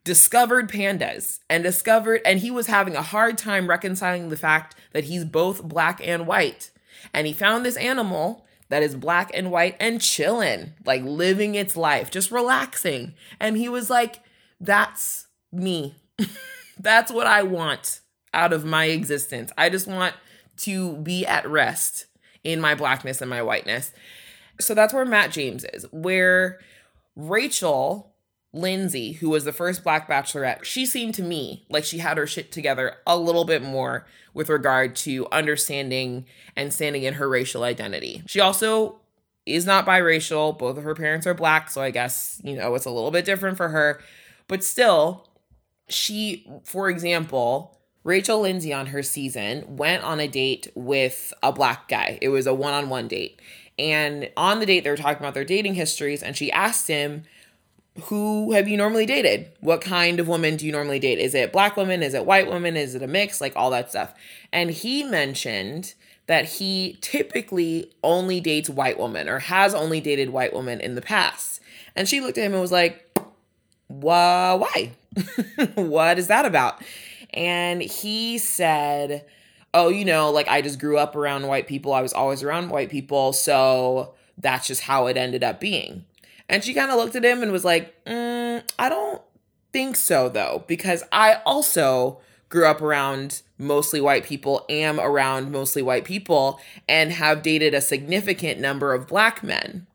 discovered 0.03 0.67
pandas 0.67 1.41
and 1.47 1.61
discovered 1.61 2.21
and 2.25 2.39
he 2.39 2.49
was 2.49 2.65
having 2.65 2.95
a 2.95 3.03
hard 3.03 3.37
time 3.37 3.67
reconciling 3.67 4.29
the 4.29 4.35
fact 4.35 4.75
that 4.93 5.03
he's 5.03 5.23
both 5.25 5.61
black 5.61 6.01
and 6.03 6.25
white. 6.25 6.71
And 7.13 7.27
he 7.27 7.33
found 7.33 7.63
this 7.63 7.77
animal 7.77 8.47
that 8.69 8.81
is 8.81 8.95
black 8.95 9.29
and 9.31 9.51
white 9.51 9.77
and 9.79 10.01
chilling 10.01 10.73
like 10.83 11.03
living 11.03 11.53
its 11.53 11.77
life 11.77 12.09
just 12.09 12.31
relaxing. 12.31 13.13
And 13.39 13.57
he 13.57 13.69
was 13.69 13.91
like 13.91 14.21
that's 14.59 15.27
me. 15.51 15.93
That's 16.79 17.11
what 17.11 17.27
i 17.27 17.43
want 17.43 17.99
out 18.33 18.53
of 18.53 18.65
my 18.65 18.85
existence. 18.85 19.51
I 19.55 19.69
just 19.69 19.85
want 19.85 20.15
to 20.57 20.97
be 20.97 21.27
at 21.27 21.47
rest 21.47 22.07
in 22.43 22.59
my 22.61 22.75
blackness 22.75 23.21
and 23.21 23.29
my 23.29 23.41
whiteness 23.41 23.91
so 24.59 24.73
that's 24.73 24.93
where 24.93 25.05
matt 25.05 25.31
james 25.31 25.65
is 25.73 25.85
where 25.91 26.59
rachel 27.15 28.11
Lindsay, 28.53 29.13
who 29.13 29.29
was 29.29 29.45
the 29.45 29.53
first 29.53 29.83
black 29.83 30.09
bachelorette, 30.09 30.63
she 30.63 30.85
seemed 30.85 31.13
to 31.15 31.23
me 31.23 31.65
like 31.69 31.85
she 31.85 31.99
had 31.99 32.17
her 32.17 32.27
shit 32.27 32.51
together 32.51 32.97
a 33.07 33.17
little 33.17 33.45
bit 33.45 33.63
more 33.63 34.05
with 34.33 34.49
regard 34.49 34.95
to 34.97 35.27
understanding 35.31 36.25
and 36.55 36.73
standing 36.73 37.03
in 37.03 37.13
her 37.15 37.29
racial 37.29 37.63
identity. 37.63 38.23
She 38.27 38.41
also 38.41 38.99
is 39.45 39.65
not 39.65 39.85
biracial. 39.85 40.57
Both 40.57 40.77
of 40.77 40.83
her 40.83 40.95
parents 40.95 41.25
are 41.25 41.33
black, 41.33 41.69
so 41.69 41.81
I 41.81 41.91
guess, 41.91 42.41
you 42.43 42.55
know, 42.55 42.75
it's 42.75 42.85
a 42.85 42.91
little 42.91 43.11
bit 43.11 43.25
different 43.25 43.55
for 43.55 43.69
her. 43.69 44.01
But 44.47 44.63
still, 44.65 45.29
she, 45.87 46.45
for 46.65 46.89
example, 46.89 47.79
Rachel 48.03 48.41
Lindsay 48.41 48.73
on 48.73 48.87
her 48.87 49.03
season 49.03 49.77
went 49.77 50.03
on 50.03 50.19
a 50.19 50.27
date 50.27 50.67
with 50.73 51.33
a 51.43 51.51
black 51.51 51.87
guy. 51.87 52.17
It 52.21 52.29
was 52.29 52.47
a 52.47 52.53
one 52.53 52.73
on 52.73 52.89
one 52.89 53.07
date. 53.07 53.39
And 53.77 54.29
on 54.35 54.59
the 54.59 54.65
date, 54.65 54.83
they 54.83 54.89
were 54.89 54.97
talking 54.97 55.21
about 55.21 55.33
their 55.33 55.45
dating 55.45 55.75
histories, 55.75 56.23
and 56.23 56.35
she 56.35 56.51
asked 56.51 56.87
him, 56.87 57.23
Who 58.03 58.53
have 58.53 58.67
you 58.67 58.75
normally 58.75 59.05
dated? 59.05 59.51
What 59.59 59.81
kind 59.81 60.19
of 60.19 60.27
woman 60.27 60.55
do 60.55 60.65
you 60.65 60.71
normally 60.71 60.99
date? 60.99 61.19
Is 61.19 61.35
it 61.35 61.53
black 61.53 61.77
women? 61.77 62.03
Is 62.03 62.13
it 62.13 62.25
white 62.25 62.49
women? 62.49 62.75
Is 62.75 62.95
it 62.95 63.03
a 63.03 63.07
mix? 63.07 63.39
Like 63.39 63.55
all 63.55 63.69
that 63.71 63.89
stuff. 63.89 64.13
And 64.51 64.71
he 64.71 65.03
mentioned 65.03 65.93
that 66.27 66.45
he 66.45 66.97
typically 67.01 67.91
only 68.03 68.39
dates 68.39 68.69
white 68.69 68.99
women 68.99 69.27
or 69.27 69.39
has 69.39 69.73
only 69.73 69.99
dated 69.99 70.29
white 70.29 70.53
women 70.53 70.79
in 70.79 70.95
the 70.95 71.01
past. 71.01 71.59
And 71.95 72.07
she 72.07 72.21
looked 72.21 72.37
at 72.37 72.45
him 72.45 72.53
and 72.53 72.61
was 72.61 72.71
like, 72.71 73.17
Why? 73.87 74.91
what 75.75 76.17
is 76.17 76.27
that 76.27 76.45
about? 76.45 76.81
And 77.33 77.81
he 77.81 78.37
said, 78.37 79.25
oh, 79.73 79.89
you 79.89 80.05
know, 80.05 80.31
like 80.31 80.47
I 80.47 80.61
just 80.61 80.79
grew 80.79 80.97
up 80.97 81.15
around 81.15 81.47
white 81.47 81.67
people. 81.67 81.93
I 81.93 82.01
was 82.01 82.13
always 82.13 82.43
around 82.43 82.69
white 82.69 82.89
people. 82.89 83.33
So 83.33 84.15
that's 84.37 84.67
just 84.67 84.81
how 84.81 85.07
it 85.07 85.17
ended 85.17 85.43
up 85.43 85.59
being. 85.59 86.05
And 86.49 86.63
she 86.63 86.73
kind 86.73 86.91
of 86.91 86.97
looked 86.97 87.15
at 87.15 87.23
him 87.23 87.41
and 87.41 87.51
was 87.51 87.63
like, 87.63 88.03
mm, 88.05 88.61
I 88.77 88.89
don't 88.89 89.21
think 89.71 89.95
so, 89.95 90.27
though, 90.27 90.65
because 90.67 91.03
I 91.11 91.35
also 91.45 92.19
grew 92.49 92.65
up 92.65 92.81
around 92.81 93.41
mostly 93.57 94.01
white 94.01 94.25
people, 94.25 94.65
am 94.67 94.99
around 94.99 95.51
mostly 95.51 95.81
white 95.81 96.03
people, 96.03 96.59
and 96.89 97.13
have 97.13 97.41
dated 97.41 97.73
a 97.73 97.79
significant 97.79 98.59
number 98.59 98.93
of 98.93 99.07
black 99.07 99.41
men. 99.41 99.87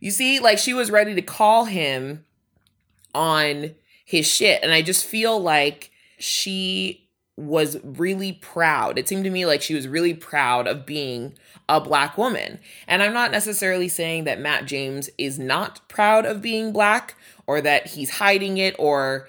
You 0.00 0.10
see, 0.10 0.40
like 0.40 0.58
she 0.58 0.74
was 0.74 0.90
ready 0.90 1.14
to 1.14 1.22
call 1.22 1.66
him 1.66 2.24
on 3.14 3.76
his 4.04 4.26
shit. 4.26 4.60
And 4.64 4.72
I 4.72 4.82
just 4.82 5.06
feel 5.06 5.40
like 5.40 5.91
she 6.22 7.08
was 7.36 7.78
really 7.82 8.32
proud. 8.32 8.98
It 8.98 9.08
seemed 9.08 9.24
to 9.24 9.30
me 9.30 9.44
like 9.44 9.60
she 9.60 9.74
was 9.74 9.88
really 9.88 10.14
proud 10.14 10.68
of 10.68 10.86
being 10.86 11.34
a 11.68 11.80
black 11.80 12.16
woman. 12.16 12.60
And 12.86 13.02
I'm 13.02 13.12
not 13.12 13.32
necessarily 13.32 13.88
saying 13.88 14.24
that 14.24 14.40
Matt 14.40 14.66
James 14.66 15.10
is 15.18 15.38
not 15.38 15.86
proud 15.88 16.24
of 16.24 16.42
being 16.42 16.72
black 16.72 17.16
or 17.46 17.60
that 17.62 17.88
he's 17.88 18.10
hiding 18.10 18.58
it 18.58 18.76
or 18.78 19.28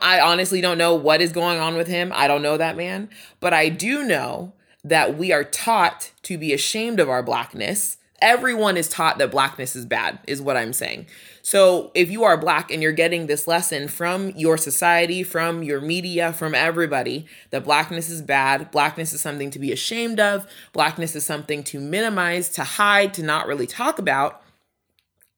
I 0.00 0.20
honestly 0.20 0.60
don't 0.60 0.78
know 0.78 0.94
what 0.94 1.20
is 1.20 1.32
going 1.32 1.58
on 1.58 1.76
with 1.76 1.88
him. 1.88 2.12
I 2.14 2.26
don't 2.26 2.42
know 2.42 2.56
that 2.56 2.76
man, 2.76 3.10
but 3.40 3.52
I 3.52 3.68
do 3.68 4.04
know 4.04 4.52
that 4.82 5.18
we 5.18 5.32
are 5.32 5.44
taught 5.44 6.12
to 6.22 6.38
be 6.38 6.52
ashamed 6.52 7.00
of 7.00 7.08
our 7.08 7.22
blackness 7.22 7.98
everyone 8.24 8.76
is 8.78 8.88
taught 8.88 9.18
that 9.18 9.30
blackness 9.30 9.76
is 9.76 9.84
bad 9.84 10.18
is 10.26 10.40
what 10.40 10.56
i'm 10.56 10.72
saying 10.72 11.06
so 11.44 11.92
if 11.94 12.10
you 12.10 12.24
are 12.24 12.36
black 12.36 12.70
and 12.70 12.82
you're 12.82 12.90
getting 12.90 13.26
this 13.26 13.46
lesson 13.46 13.86
from 13.86 14.30
your 14.30 14.56
society 14.56 15.22
from 15.22 15.62
your 15.62 15.80
media 15.80 16.32
from 16.32 16.54
everybody 16.54 17.26
that 17.50 17.64
blackness 17.64 18.08
is 18.08 18.22
bad 18.22 18.70
blackness 18.70 19.12
is 19.12 19.20
something 19.20 19.50
to 19.50 19.58
be 19.58 19.70
ashamed 19.70 20.18
of 20.18 20.46
blackness 20.72 21.14
is 21.14 21.24
something 21.24 21.62
to 21.62 21.78
minimize 21.78 22.48
to 22.48 22.64
hide 22.64 23.14
to 23.14 23.22
not 23.22 23.46
really 23.46 23.66
talk 23.66 23.98
about 23.98 24.42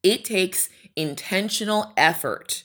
it 0.03 0.25
takes 0.25 0.69
intentional 0.95 1.93
effort 1.97 2.63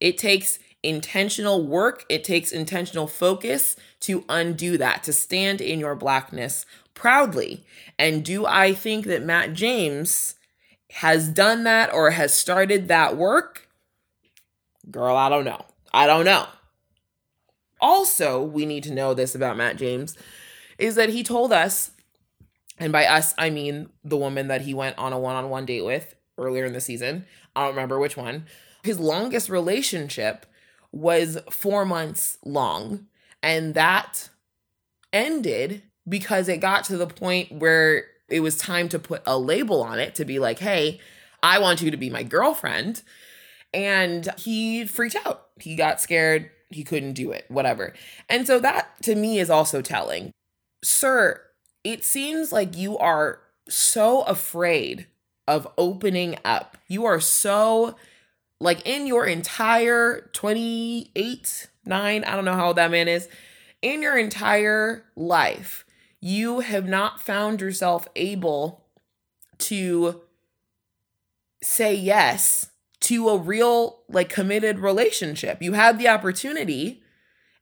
it 0.00 0.18
takes 0.18 0.58
intentional 0.82 1.66
work 1.66 2.04
it 2.08 2.24
takes 2.24 2.52
intentional 2.52 3.06
focus 3.06 3.76
to 4.00 4.24
undo 4.28 4.76
that 4.78 5.02
to 5.02 5.12
stand 5.12 5.60
in 5.60 5.78
your 5.78 5.94
blackness 5.94 6.64
proudly. 7.00 7.64
And 7.98 8.22
do 8.22 8.44
I 8.44 8.74
think 8.74 9.06
that 9.06 9.22
Matt 9.22 9.54
James 9.54 10.34
has 10.92 11.28
done 11.28 11.64
that 11.64 11.92
or 11.92 12.10
has 12.10 12.34
started 12.34 12.88
that 12.88 13.16
work? 13.16 13.68
Girl, 14.90 15.16
I 15.16 15.28
don't 15.28 15.44
know. 15.44 15.64
I 15.92 16.06
don't 16.06 16.24
know. 16.24 16.46
Also, 17.80 18.42
we 18.42 18.66
need 18.66 18.82
to 18.84 18.92
know 18.92 19.14
this 19.14 19.34
about 19.34 19.56
Matt 19.56 19.76
James 19.76 20.16
is 20.78 20.94
that 20.94 21.10
he 21.10 21.22
told 21.22 21.52
us, 21.52 21.92
and 22.78 22.92
by 22.92 23.06
us, 23.06 23.34
I 23.38 23.50
mean 23.50 23.90
the 24.02 24.16
woman 24.16 24.48
that 24.48 24.62
he 24.62 24.74
went 24.74 24.98
on 24.98 25.12
a 25.12 25.18
one 25.18 25.36
on 25.36 25.50
one 25.50 25.66
date 25.66 25.84
with 25.84 26.14
earlier 26.38 26.64
in 26.64 26.72
the 26.72 26.80
season. 26.80 27.26
I 27.54 27.64
don't 27.64 27.74
remember 27.74 27.98
which 27.98 28.16
one. 28.16 28.46
His 28.82 28.98
longest 28.98 29.48
relationship 29.48 30.46
was 30.90 31.38
four 31.50 31.84
months 31.84 32.38
long, 32.44 33.06
and 33.42 33.74
that 33.74 34.30
ended 35.12 35.82
because 36.08 36.48
it 36.48 36.58
got 36.58 36.84
to 36.84 36.96
the 36.96 37.06
point 37.06 37.52
where 37.52 38.06
it 38.30 38.40
was 38.40 38.56
time 38.56 38.88
to 38.90 38.98
put 38.98 39.22
a 39.26 39.38
label 39.38 39.82
on 39.82 39.98
it 39.98 40.14
to 40.16 40.24
be 40.24 40.38
like, 40.38 40.58
hey, 40.58 41.00
I 41.42 41.58
want 41.58 41.82
you 41.82 41.90
to 41.90 41.96
be 41.96 42.10
my 42.10 42.22
girlfriend. 42.22 43.02
And 43.72 44.28
he 44.38 44.84
freaked 44.86 45.16
out. 45.24 45.48
He 45.58 45.76
got 45.76 46.00
scared. 46.00 46.50
He 46.70 46.84
couldn't 46.84 47.14
do 47.14 47.32
it, 47.32 47.46
whatever. 47.48 47.94
And 48.28 48.46
so 48.46 48.58
that 48.60 49.02
to 49.02 49.14
me 49.14 49.38
is 49.38 49.50
also 49.50 49.82
telling. 49.82 50.32
Sir, 50.82 51.42
it 51.84 52.04
seems 52.04 52.52
like 52.52 52.76
you 52.76 52.96
are 52.98 53.40
so 53.68 54.22
afraid 54.22 55.06
of 55.48 55.66
opening 55.76 56.36
up. 56.44 56.76
You 56.88 57.04
are 57.06 57.20
so, 57.20 57.96
like, 58.60 58.86
in 58.86 59.06
your 59.06 59.26
entire 59.26 60.30
28, 60.32 61.68
9, 61.86 62.24
I 62.24 62.36
don't 62.36 62.44
know 62.44 62.54
how 62.54 62.68
old 62.68 62.76
that 62.76 62.90
man 62.90 63.08
is, 63.08 63.28
in 63.82 64.02
your 64.02 64.16
entire 64.18 65.04
life, 65.16 65.84
you 66.20 66.60
have 66.60 66.86
not 66.86 67.20
found 67.20 67.60
yourself 67.60 68.06
able 68.14 68.86
to 69.58 70.22
say 71.62 71.94
yes 71.94 72.70
to 73.00 73.28
a 73.28 73.38
real, 73.38 74.02
like, 74.08 74.28
committed 74.28 74.78
relationship. 74.78 75.62
You 75.62 75.72
had 75.72 75.98
the 75.98 76.08
opportunity. 76.08 77.02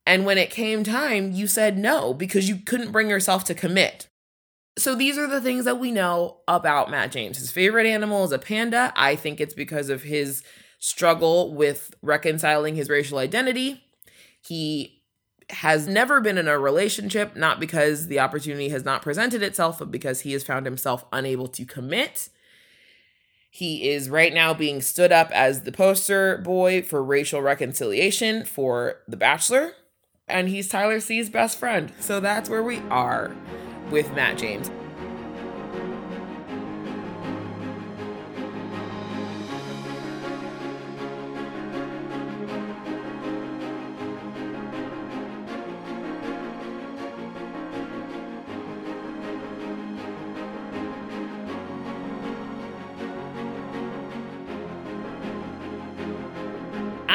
And 0.04 0.24
when 0.24 0.38
it 0.38 0.50
came 0.50 0.84
time, 0.84 1.32
you 1.32 1.46
said 1.46 1.78
no 1.78 2.14
because 2.14 2.48
you 2.48 2.56
couldn't 2.56 2.92
bring 2.92 3.08
yourself 3.08 3.44
to 3.44 3.54
commit. 3.54 4.08
So 4.76 4.94
these 4.94 5.18
are 5.18 5.26
the 5.26 5.40
things 5.40 5.64
that 5.64 5.78
we 5.78 5.90
know 5.90 6.38
about 6.48 6.90
Matt 6.90 7.12
James. 7.12 7.38
His 7.38 7.50
favorite 7.50 7.86
animal 7.86 8.24
is 8.24 8.32
a 8.32 8.38
panda. 8.38 8.92
I 8.96 9.16
think 9.16 9.40
it's 9.40 9.54
because 9.54 9.88
of 9.90 10.04
his 10.04 10.42
struggle 10.78 11.54
with 11.54 11.94
reconciling 12.02 12.76
his 12.76 12.88
racial 12.88 13.18
identity. 13.18 13.82
He 14.40 14.97
has 15.50 15.86
never 15.86 16.20
been 16.20 16.38
in 16.38 16.48
a 16.48 16.58
relationship, 16.58 17.34
not 17.34 17.58
because 17.58 18.08
the 18.08 18.20
opportunity 18.20 18.68
has 18.68 18.84
not 18.84 19.02
presented 19.02 19.42
itself, 19.42 19.78
but 19.78 19.90
because 19.90 20.20
he 20.20 20.32
has 20.32 20.44
found 20.44 20.66
himself 20.66 21.04
unable 21.12 21.48
to 21.48 21.64
commit. 21.64 22.28
He 23.50 23.88
is 23.88 24.10
right 24.10 24.32
now 24.32 24.52
being 24.52 24.82
stood 24.82 25.10
up 25.10 25.30
as 25.32 25.62
the 25.62 25.72
poster 25.72 26.38
boy 26.38 26.82
for 26.82 27.02
racial 27.02 27.40
reconciliation 27.40 28.44
for 28.44 28.96
The 29.08 29.16
Bachelor, 29.16 29.72
and 30.26 30.48
he's 30.48 30.68
Tyler 30.68 31.00
C's 31.00 31.30
best 31.30 31.58
friend. 31.58 31.92
So 31.98 32.20
that's 32.20 32.50
where 32.50 32.62
we 32.62 32.80
are 32.90 33.34
with 33.90 34.12
Matt 34.12 34.36
James. 34.36 34.70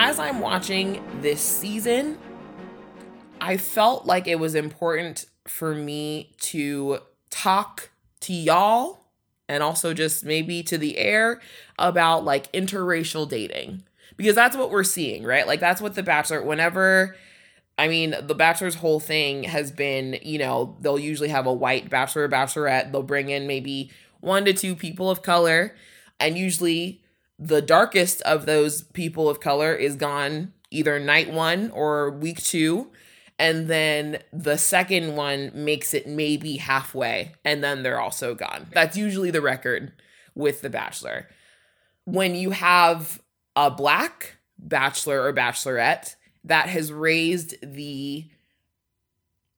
As 0.03 0.19
I'm 0.19 0.41
watching 0.41 1.01
this 1.21 1.39
season, 1.39 2.17
I 3.39 3.55
felt 3.55 4.05
like 4.05 4.27
it 4.27 4.37
was 4.37 4.53
important 4.53 5.23
for 5.47 5.73
me 5.73 6.35
to 6.41 6.99
talk 7.29 7.89
to 8.19 8.33
y'all 8.33 9.05
and 9.47 9.63
also 9.63 9.93
just 9.93 10.25
maybe 10.25 10.61
to 10.63 10.77
the 10.77 10.97
air 10.97 11.39
about 11.79 12.25
like 12.25 12.51
interracial 12.51 13.29
dating. 13.29 13.83
Because 14.17 14.35
that's 14.35 14.57
what 14.57 14.71
we're 14.71 14.83
seeing, 14.83 15.23
right? 15.23 15.47
Like 15.47 15.61
that's 15.61 15.81
what 15.81 15.95
The 15.95 16.03
Bachelor, 16.03 16.43
whenever, 16.43 17.15
I 17.77 17.87
mean, 17.87 18.13
The 18.23 18.35
Bachelor's 18.35 18.75
whole 18.75 18.99
thing 18.99 19.43
has 19.43 19.71
been, 19.71 20.19
you 20.21 20.37
know, 20.37 20.75
they'll 20.81 20.99
usually 20.99 21.29
have 21.29 21.45
a 21.45 21.53
white 21.53 21.89
bachelor 21.89 22.23
or 22.23 22.29
bachelorette, 22.29 22.91
they'll 22.91 23.03
bring 23.03 23.29
in 23.29 23.47
maybe 23.47 23.89
one 24.19 24.43
to 24.43 24.53
two 24.53 24.75
people 24.75 25.09
of 25.09 25.21
color, 25.21 25.73
and 26.19 26.37
usually 26.37 27.02
the 27.39 27.61
darkest 27.61 28.21
of 28.21 28.45
those 28.45 28.83
people 28.83 29.29
of 29.29 29.39
color 29.39 29.73
is 29.73 29.95
gone 29.95 30.53
either 30.71 30.99
night 30.99 31.31
one 31.31 31.71
or 31.71 32.11
week 32.11 32.41
two. 32.41 32.91
And 33.39 33.67
then 33.67 34.19
the 34.31 34.57
second 34.57 35.15
one 35.15 35.51
makes 35.53 35.93
it 35.93 36.07
maybe 36.07 36.57
halfway, 36.57 37.33
and 37.43 37.63
then 37.63 37.81
they're 37.81 37.99
also 37.99 38.35
gone. 38.35 38.67
That's 38.71 38.95
usually 38.95 39.31
the 39.31 39.41
record 39.41 39.91
with 40.35 40.61
The 40.61 40.69
Bachelor. 40.69 41.27
When 42.05 42.35
you 42.35 42.51
have 42.51 43.21
a 43.55 43.71
black 43.71 44.37
bachelor 44.59 45.23
or 45.23 45.33
bachelorette 45.33 46.15
that 46.43 46.69
has 46.69 46.91
raised 46.91 47.55
the 47.61 48.29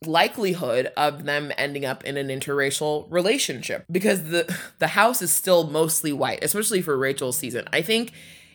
likelihood 0.08 0.91
of 0.98 1.26
them 1.26 1.52
ending 1.58 1.86
up 1.86 2.04
in 2.04 2.18
an 2.18 2.28
interracial 2.28 3.08
relationship 3.10 3.86
because 3.91 4.24
the 4.30 4.58
the 4.80 4.88
house 4.88 5.22
is 5.22 5.32
still 5.32 5.68
mostly 5.68 6.12
white 6.13 6.44
especially 6.44 6.82
for 6.82 6.98
Rachel's 6.98 7.38
season. 7.38 7.68
I 7.72 7.82
think 7.82 8.12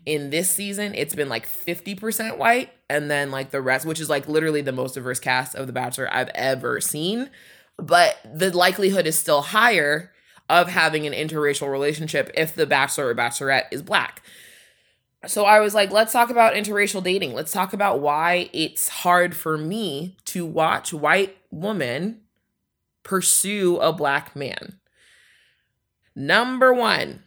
in 0.06 0.30
this 0.30 0.50
season 0.50 0.94
it's 0.94 1.14
been 1.14 1.28
like 1.28 1.46
50% 1.46 2.38
white 2.38 2.72
and 2.88 3.10
then 3.10 3.30
like 3.30 3.50
the 3.50 3.60
rest 3.60 3.84
which 3.84 4.00
is 4.00 4.08
like 4.08 4.28
literally 4.28 4.62
the 4.62 4.72
most 4.72 4.94
diverse 4.94 5.20
cast 5.20 5.54
of 5.54 5.66
the 5.66 5.74
bachelor 5.74 6.08
I've 6.10 6.30
ever 6.34 6.80
seen 6.80 7.28
but 7.76 8.16
the 8.24 8.56
likelihood 8.56 9.06
is 9.06 9.18
still 9.18 9.42
higher 9.42 10.10
of 10.50 10.68
having 10.68 11.06
an 11.06 11.12
interracial 11.12 11.70
relationship 11.70 12.30
if 12.34 12.54
the 12.54 12.66
bachelor 12.66 13.06
or 13.06 13.14
bachelorette 13.14 13.66
is 13.70 13.82
black. 13.82 14.22
So 15.26 15.44
I 15.44 15.60
was 15.60 15.74
like, 15.74 15.90
let's 15.90 16.12
talk 16.12 16.30
about 16.30 16.54
interracial 16.54 17.02
dating. 17.02 17.34
Let's 17.34 17.52
talk 17.52 17.72
about 17.72 18.00
why 18.00 18.48
it's 18.52 18.88
hard 18.88 19.36
for 19.36 19.58
me 19.58 20.16
to 20.26 20.46
watch 20.46 20.94
white 20.94 21.36
women 21.50 22.22
pursue 23.02 23.76
a 23.78 23.92
black 23.92 24.34
man. 24.34 24.80
Number 26.16 26.72
one, 26.72 27.22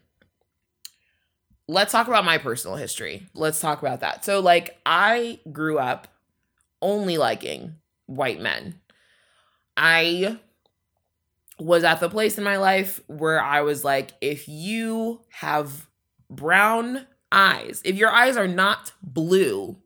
let's 1.67 1.91
talk 1.91 2.08
about 2.08 2.25
my 2.25 2.39
personal 2.39 2.77
history. 2.77 3.27
Let's 3.36 3.60
talk 3.60 3.82
about 3.82 3.99
that. 3.99 4.25
So, 4.25 4.39
like, 4.39 4.79
I 4.86 5.39
grew 5.51 5.77
up 5.77 6.08
only 6.82 7.17
liking 7.17 7.75
white 8.08 8.41
men. 8.41 8.79
I 9.77 10.39
was 11.60 11.84
at 11.84 11.99
the 11.99 12.10
place 12.10 12.38
in 12.38 12.43
my 12.43 12.58
life 12.58 13.01
where 13.08 13.41
I 13.41 13.62
was 13.62 13.84
like, 13.84 14.12
if 14.19 14.47
you 14.47 15.21
have 15.29 15.88
brown 16.29 17.06
eyes, 17.34 17.82
if 17.84 17.96
your 17.96 18.12
eyes 18.12 18.38
are 18.38 18.48
not 18.48 18.93
blue, 19.02 19.78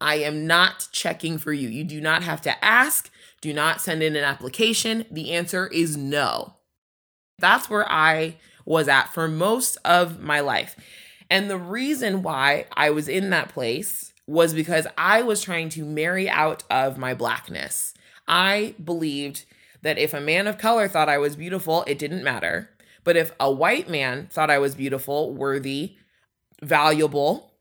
I 0.00 0.16
am 0.16 0.46
not 0.46 0.88
checking 0.92 1.38
for 1.38 1.52
you. 1.52 1.68
You 1.68 1.84
do 1.84 2.00
not 2.00 2.22
have 2.22 2.40
to 2.42 2.64
ask, 2.64 3.10
do 3.40 3.52
not 3.52 3.80
send 3.80 4.02
in 4.02 4.16
an 4.16 4.24
application. 4.24 5.04
The 5.10 5.32
answer 5.32 5.66
is 5.68 5.96
no. 5.96 6.54
That's 7.38 7.68
where 7.68 7.90
I 7.90 8.36
was 8.64 8.88
at 8.88 9.12
for 9.12 9.28
most 9.28 9.76
of 9.84 10.20
my 10.20 10.40
life. 10.40 10.76
And 11.30 11.50
the 11.50 11.58
reason 11.58 12.22
why 12.22 12.66
I 12.72 12.90
was 12.90 13.08
in 13.08 13.30
that 13.30 13.48
place 13.48 14.12
was 14.26 14.54
because 14.54 14.86
I 14.96 15.22
was 15.22 15.42
trying 15.42 15.68
to 15.70 15.84
marry 15.84 16.28
out 16.28 16.64
of 16.70 16.96
my 16.96 17.14
blackness. 17.14 17.94
I 18.26 18.74
believed 18.82 19.44
that 19.82 19.98
if 19.98 20.14
a 20.14 20.20
man 20.20 20.46
of 20.46 20.58
color 20.58 20.88
thought 20.88 21.08
I 21.08 21.18
was 21.18 21.36
beautiful, 21.36 21.84
it 21.86 21.98
didn't 21.98 22.24
matter. 22.24 22.70
But 23.04 23.16
if 23.16 23.32
a 23.38 23.50
white 23.52 23.88
man 23.88 24.28
thought 24.30 24.50
I 24.50 24.58
was 24.58 24.74
beautiful, 24.74 25.34
worthy, 25.34 25.96
valuable, 26.64 27.54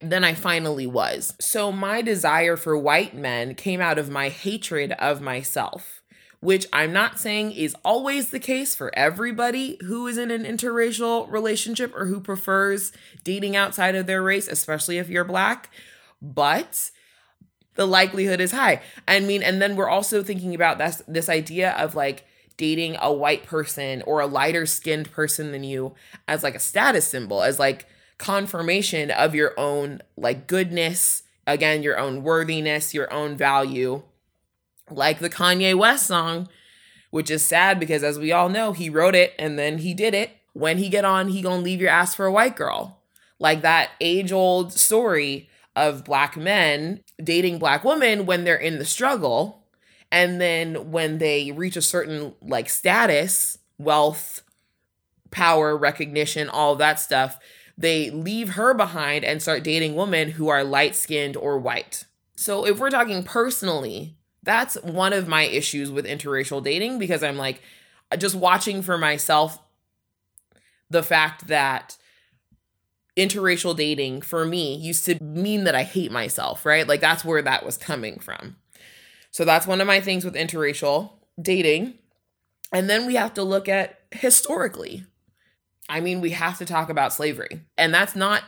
than 0.00 0.24
I 0.24 0.34
finally 0.34 0.86
was. 0.86 1.34
So 1.40 1.72
my 1.72 2.02
desire 2.02 2.56
for 2.56 2.76
white 2.76 3.14
men 3.14 3.54
came 3.54 3.80
out 3.80 3.98
of 3.98 4.10
my 4.10 4.28
hatred 4.28 4.92
of 4.92 5.20
myself, 5.20 6.02
which 6.40 6.66
I'm 6.72 6.92
not 6.92 7.18
saying 7.18 7.52
is 7.52 7.74
always 7.84 8.28
the 8.28 8.38
case 8.38 8.74
for 8.74 8.96
everybody 8.96 9.78
who 9.86 10.06
is 10.06 10.18
in 10.18 10.30
an 10.30 10.44
interracial 10.44 11.30
relationship 11.30 11.94
or 11.94 12.06
who 12.06 12.20
prefers 12.20 12.92
dating 13.24 13.56
outside 13.56 13.94
of 13.94 14.06
their 14.06 14.22
race, 14.22 14.48
especially 14.48 14.98
if 14.98 15.08
you're 15.08 15.24
black. 15.24 15.70
But 16.20 16.90
the 17.74 17.86
likelihood 17.86 18.40
is 18.40 18.52
high. 18.52 18.82
I 19.08 19.20
mean, 19.20 19.42
and 19.42 19.60
then 19.62 19.76
we're 19.76 19.88
also 19.88 20.22
thinking 20.22 20.54
about 20.54 20.78
this 20.78 21.02
this 21.08 21.28
idea 21.28 21.72
of 21.72 21.94
like 21.94 22.26
dating 22.56 22.96
a 23.00 23.12
white 23.12 23.44
person 23.44 24.02
or 24.06 24.20
a 24.20 24.26
lighter 24.26 24.64
skinned 24.64 25.10
person 25.12 25.52
than 25.52 25.62
you 25.62 25.94
as 26.26 26.42
like 26.42 26.54
a 26.54 26.60
status 26.60 27.06
symbol, 27.06 27.42
as 27.42 27.58
like 27.58 27.86
confirmation 28.18 29.10
of 29.10 29.34
your 29.34 29.52
own 29.58 30.02
like 30.16 30.46
goodness, 30.46 31.22
again, 31.46 31.82
your 31.82 31.98
own 31.98 32.22
worthiness, 32.22 32.94
your 32.94 33.12
own 33.12 33.36
value. 33.36 34.02
Like 34.90 35.18
the 35.18 35.30
Kanye 35.30 35.74
West 35.74 36.06
song, 36.06 36.48
which 37.10 37.30
is 37.30 37.44
sad 37.44 37.80
because 37.80 38.02
as 38.04 38.18
we 38.18 38.30
all 38.30 38.48
know, 38.48 38.72
he 38.72 38.88
wrote 38.88 39.14
it 39.14 39.34
and 39.38 39.58
then 39.58 39.78
he 39.78 39.94
did 39.94 40.14
it. 40.14 40.30
When 40.52 40.78
he 40.78 40.88
get 40.88 41.04
on, 41.04 41.28
he 41.28 41.42
gonna 41.42 41.62
leave 41.62 41.80
your 41.80 41.90
ass 41.90 42.14
for 42.14 42.26
a 42.26 42.32
white 42.32 42.56
girl. 42.56 43.00
Like 43.38 43.62
that 43.62 43.90
age 44.00 44.32
old 44.32 44.72
story 44.72 45.48
of 45.74 46.04
black 46.04 46.36
men 46.36 47.00
dating 47.22 47.58
black 47.58 47.84
women 47.84 48.24
when 48.24 48.44
they're 48.44 48.56
in 48.56 48.78
the 48.78 48.84
struggle 48.84 49.66
and 50.10 50.40
then 50.40 50.90
when 50.90 51.18
they 51.18 51.52
reach 51.52 51.76
a 51.76 51.82
certain 51.82 52.34
like 52.40 52.68
status 52.70 53.58
wealth 53.78 54.42
power 55.30 55.76
recognition 55.76 56.48
all 56.48 56.74
that 56.76 56.98
stuff 56.98 57.38
they 57.78 58.10
leave 58.10 58.50
her 58.50 58.72
behind 58.74 59.24
and 59.24 59.42
start 59.42 59.62
dating 59.62 59.94
women 59.94 60.30
who 60.30 60.48
are 60.48 60.64
light 60.64 60.94
skinned 60.94 61.36
or 61.36 61.58
white 61.58 62.04
so 62.34 62.66
if 62.66 62.78
we're 62.78 62.90
talking 62.90 63.22
personally 63.22 64.16
that's 64.42 64.74
one 64.82 65.12
of 65.12 65.26
my 65.28 65.42
issues 65.42 65.90
with 65.90 66.06
interracial 66.06 66.62
dating 66.62 66.98
because 66.98 67.22
i'm 67.22 67.36
like 67.36 67.60
just 68.18 68.34
watching 68.34 68.82
for 68.82 68.96
myself 68.96 69.58
the 70.90 71.02
fact 71.02 71.48
that 71.48 71.96
interracial 73.16 73.74
dating 73.74 74.20
for 74.20 74.44
me 74.44 74.76
used 74.76 75.04
to 75.06 75.22
mean 75.22 75.64
that 75.64 75.74
I 75.74 75.82
hate 75.82 76.12
myself, 76.12 76.66
right? 76.66 76.86
Like 76.86 77.00
that's 77.00 77.24
where 77.24 77.42
that 77.42 77.64
was 77.64 77.76
coming 77.76 78.18
from. 78.18 78.56
So 79.30 79.44
that's 79.44 79.66
one 79.66 79.80
of 79.80 79.86
my 79.86 80.00
things 80.00 80.24
with 80.24 80.34
interracial 80.34 81.12
dating. 81.40 81.94
And 82.72 82.90
then 82.90 83.06
we 83.06 83.14
have 83.14 83.34
to 83.34 83.42
look 83.42 83.68
at 83.68 84.00
historically. 84.10 85.04
I 85.88 86.00
mean, 86.00 86.20
we 86.20 86.30
have 86.30 86.58
to 86.58 86.64
talk 86.64 86.88
about 86.88 87.12
slavery. 87.12 87.60
And 87.78 87.94
that's 87.94 88.16
not 88.16 88.42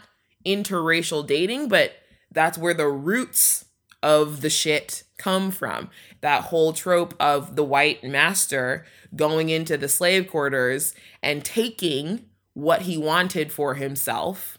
interracial 0.44 1.26
dating, 1.26 1.68
but 1.68 1.92
that's 2.32 2.58
where 2.58 2.74
the 2.74 2.88
roots 2.88 3.64
of 4.02 4.40
the 4.40 4.50
shit 4.50 5.04
come 5.18 5.50
from. 5.50 5.90
That 6.20 6.44
whole 6.44 6.72
trope 6.72 7.14
of 7.20 7.56
the 7.56 7.64
white 7.64 8.04
master 8.04 8.86
going 9.14 9.48
into 9.48 9.76
the 9.76 9.88
slave 9.88 10.28
quarters 10.28 10.94
and 11.22 11.44
taking 11.44 12.26
what 12.54 12.82
he 12.82 12.96
wanted 12.96 13.52
for 13.52 13.74
himself 13.74 14.58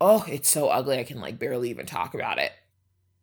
oh, 0.00 0.24
it's 0.28 0.48
so 0.48 0.68
ugly. 0.68 0.98
I 0.98 1.04
can 1.04 1.20
like 1.20 1.38
barely 1.38 1.70
even 1.70 1.86
talk 1.86 2.14
about 2.14 2.38
it. 2.38 2.52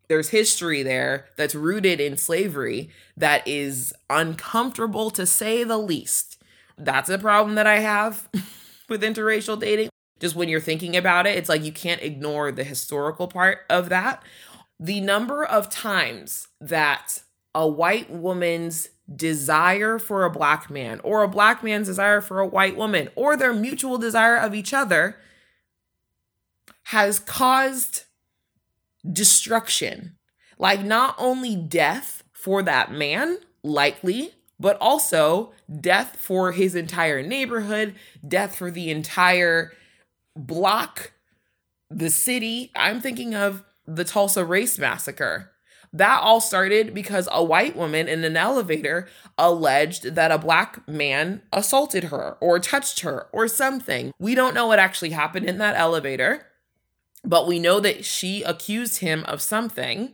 There's 0.10 0.30
history 0.30 0.84
there 0.84 1.28
that's 1.38 1.56
rooted 1.56 1.99
in 1.99 2.17
slavery 2.17 2.89
that 3.15 3.47
is 3.47 3.93
uncomfortable 4.10 5.10
to 5.12 5.26
say 5.26 5.63
the 5.63 5.78
least. 5.78 6.41
That's 6.77 7.09
a 7.09 7.17
problem 7.17 7.55
that 7.55 7.67
I 7.67 7.79
have 7.79 8.27
with 8.89 9.03
interracial 9.03 9.59
dating. 9.59 9.89
Just 10.19 10.36
when 10.36 10.49
you're 10.49 10.62
thinking 10.62 10.95
about 10.95 11.27
it, 11.27 11.38
it's 11.38 11.49
like 11.49 11.63
you 11.63 11.71
can't 11.71 12.01
ignore 12.01 12.51
the 12.51 12.63
historical 12.63 13.27
part 13.27 13.59
of 13.69 13.89
that. 13.89 14.23
The 14.79 15.01
number 15.01 15.43
of 15.43 15.69
times 15.69 16.47
that 16.62 17.23
a 17.53 17.67
white 17.67 18.09
woman's 18.09 18.89
desire 19.13 19.99
for 19.99 20.23
a 20.23 20.29
black 20.29 20.69
man 20.69 20.99
or 21.03 21.23
a 21.23 21.27
black 21.27 21.63
man's 21.63 21.88
desire 21.88 22.21
for 22.21 22.39
a 22.39 22.47
white 22.47 22.77
woman 22.77 23.09
or 23.15 23.36
their 23.36 23.53
mutual 23.53 23.97
desire 23.97 24.38
of 24.38 24.55
each 24.55 24.73
other 24.73 25.17
has 26.88 27.19
caused 27.19 28.03
destruction. 29.09 30.15
Like, 30.57 30.83
not 30.83 31.15
only 31.17 31.55
death 31.55 32.23
for 32.31 32.63
that 32.63 32.91
man, 32.91 33.38
likely, 33.63 34.33
but 34.63 34.78
also 34.80 35.52
death 35.82 36.15
for 36.15 36.54
his 36.54 36.73
entire 36.73 37.21
neighborhood, 37.21 37.93
death 38.26 38.56
for 38.56 38.71
the 38.71 38.89
entire 38.89 39.73
block, 40.38 41.12
the 41.89 42.10
city. 42.10 42.71
I'm 42.73 43.02
thinking 43.02 43.36
of 43.36 43.65
the 43.86 44.06
Tulsa 44.06 44.45
Race 44.45 44.80
Massacre. 44.80 45.52
That 45.91 46.21
all 46.21 46.39
started 46.39 46.93
because 46.93 47.28
a 47.30 47.43
white 47.43 47.76
woman 47.76 48.08
in 48.08 48.23
an 48.23 48.38
elevator 48.38 49.10
alleged 49.38 50.15
that 50.15 50.32
a 50.32 50.38
black 50.38 50.88
man 50.88 51.41
assaulted 51.52 52.06
her 52.06 52.38
or 52.39 52.58
touched 52.58 53.02
her 53.02 53.28
or 53.34 53.49
something. 53.49 54.13
We 54.17 54.34
don't 54.34 54.56
know 54.56 54.67
what 54.67 54.80
actually 54.80 55.10
happened 55.10 55.45
in 55.45 55.58
that 55.58 55.76
elevator. 55.76 56.47
But 57.26 57.47
we 57.47 57.60
know 57.60 57.82
that 57.82 58.06
she 58.06 58.43
accused 58.43 58.99
him 58.99 59.26
of 59.26 59.41
something, 59.41 60.13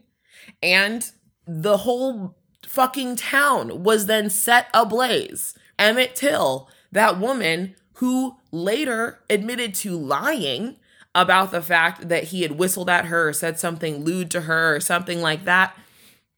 and 0.61 1.09
the 1.47 1.77
whole 1.77 2.38
fucking 2.69 3.15
town 3.15 3.83
was 3.83 4.05
then 4.05 4.29
set 4.29 4.67
ablaze. 4.75 5.55
Emmett 5.79 6.15
Till, 6.15 6.69
that 6.91 7.19
woman 7.19 7.75
who 7.93 8.37
later 8.51 9.19
admitted 9.27 9.73
to 9.73 9.97
lying 9.97 10.75
about 11.15 11.49
the 11.49 11.63
fact 11.63 12.09
that 12.09 12.25
he 12.25 12.43
had 12.43 12.53
whistled 12.53 12.87
at 12.87 13.05
her 13.05 13.33
said 13.33 13.59
something 13.59 14.03
lewd 14.03 14.29
to 14.29 14.41
her 14.41 14.75
or 14.75 14.79
something 14.79 15.19
like 15.19 15.45
that. 15.45 15.75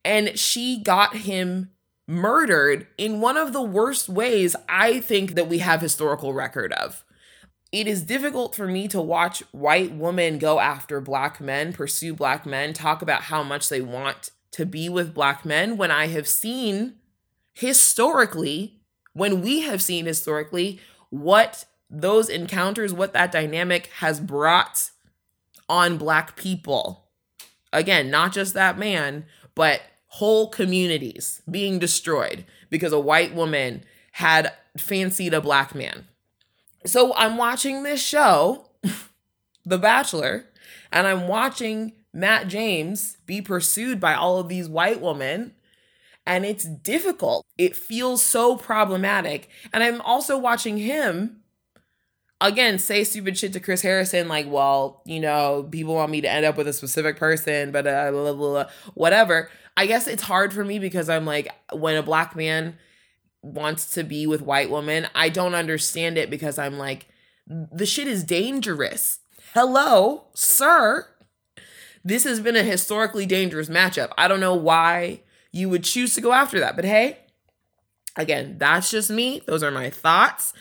And 0.05 0.39
she 0.39 0.81
got 0.81 1.17
him 1.17 1.71
murdered 2.07 2.87
in 2.97 3.19
one 3.19 3.35
of 3.35 3.51
the 3.51 3.61
worst 3.61 4.07
ways 4.07 4.55
I 4.69 5.01
think 5.01 5.35
that 5.35 5.49
we 5.49 5.57
have 5.57 5.81
historical 5.81 6.33
record 6.33 6.71
of 6.73 7.03
it 7.71 7.87
is 7.87 8.03
difficult 8.03 8.53
for 8.53 8.67
me 8.67 8.87
to 8.89 9.01
watch 9.01 9.43
white 9.51 9.93
women 9.93 10.39
go 10.39 10.59
after 10.59 10.99
black 10.99 11.39
men, 11.39 11.71
pursue 11.71 12.13
black 12.13 12.45
men, 12.45 12.73
talk 12.73 13.01
about 13.01 13.23
how 13.23 13.43
much 13.43 13.69
they 13.69 13.79
want 13.79 14.31
to 14.51 14.65
be 14.65 14.89
with 14.89 15.13
black 15.13 15.45
men 15.45 15.77
when 15.77 15.91
I 15.91 16.07
have 16.07 16.27
seen 16.27 16.95
historically, 17.53 18.81
when 19.13 19.41
we 19.41 19.61
have 19.61 19.81
seen 19.81 20.05
historically, 20.05 20.79
what 21.09 21.65
those 21.89 22.29
encounters, 22.29 22.93
what 22.93 23.13
that 23.13 23.31
dynamic 23.31 23.87
has 23.97 24.19
brought 24.19 24.91
on 25.67 25.97
Black 25.97 26.35
people. 26.35 27.09
Again, 27.73 28.09
not 28.09 28.31
just 28.33 28.53
that 28.53 28.77
man, 28.77 29.25
but 29.55 29.81
whole 30.07 30.49
communities 30.49 31.41
being 31.49 31.79
destroyed 31.79 32.45
because 32.69 32.93
a 32.93 32.99
white 32.99 33.33
woman 33.33 33.83
had 34.13 34.53
fancied 34.77 35.33
a 35.33 35.41
Black 35.41 35.75
man. 35.75 36.07
So 36.85 37.13
I'm 37.15 37.37
watching 37.37 37.83
this 37.83 38.01
show, 38.03 38.69
The 39.65 39.77
Bachelor, 39.77 40.45
and 40.91 41.07
I'm 41.07 41.27
watching 41.27 41.93
Matt 42.13 42.47
James 42.47 43.17
be 43.25 43.41
pursued 43.41 43.99
by 43.99 44.13
all 44.13 44.39
of 44.39 44.49
these 44.49 44.67
white 44.67 45.01
women 45.01 45.53
and 46.25 46.45
it's 46.45 46.65
difficult. 46.65 47.45
It 47.57 47.75
feels 47.75 48.23
so 48.23 48.55
problematic. 48.55 49.49
And 49.73 49.83
I'm 49.83 50.01
also 50.01 50.37
watching 50.37 50.77
him 50.77 51.41
again 52.39 52.79
say 52.79 53.03
stupid 53.03 53.37
shit 53.37 53.53
to 53.53 53.59
Chris 53.59 53.81
Harrison, 53.81 54.27
like, 54.27 54.49
well, 54.49 55.01
you 55.05 55.19
know, 55.19 55.67
people 55.71 55.95
want 55.95 56.11
me 56.11 56.21
to 56.21 56.29
end 56.29 56.45
up 56.45 56.57
with 56.57 56.67
a 56.67 56.73
specific 56.73 57.17
person, 57.17 57.71
but 57.71 57.87
uh, 57.87 58.11
blah, 58.11 58.33
blah, 58.33 58.33
blah, 58.33 58.69
whatever. 58.93 59.49
I 59.77 59.85
guess 59.85 60.07
it's 60.07 60.23
hard 60.23 60.53
for 60.53 60.63
me 60.63 60.79
because 60.79 61.09
I'm 61.09 61.25
like, 61.25 61.49
when 61.73 61.95
a 61.95 62.03
black 62.03 62.35
man 62.35 62.77
wants 63.41 63.93
to 63.93 64.03
be 64.03 64.27
with 64.27 64.41
white 64.41 64.69
women, 64.69 65.07
I 65.15 65.29
don't 65.29 65.55
understand 65.55 66.17
it 66.17 66.29
because 66.29 66.59
I'm 66.59 66.77
like, 66.77 67.07
the 67.47 67.85
shit 67.85 68.07
is 68.07 68.23
dangerous. 68.23 69.19
Hello, 69.53 70.25
sir. 70.33 71.07
This 72.03 72.23
has 72.23 72.39
been 72.39 72.55
a 72.55 72.63
historically 72.63 73.25
dangerous 73.25 73.69
matchup. 73.69 74.11
I 74.17 74.27
don't 74.27 74.39
know 74.39 74.55
why 74.55 75.21
you 75.51 75.69
would 75.69 75.83
choose 75.83 76.15
to 76.15 76.21
go 76.21 76.33
after 76.33 76.59
that. 76.59 76.75
But 76.75 76.85
hey, 76.85 77.19
again, 78.15 78.57
that's 78.57 78.89
just 78.89 79.09
me. 79.09 79.41
Those 79.45 79.63
are 79.63 79.71
my 79.71 79.89
thoughts. 79.89 80.53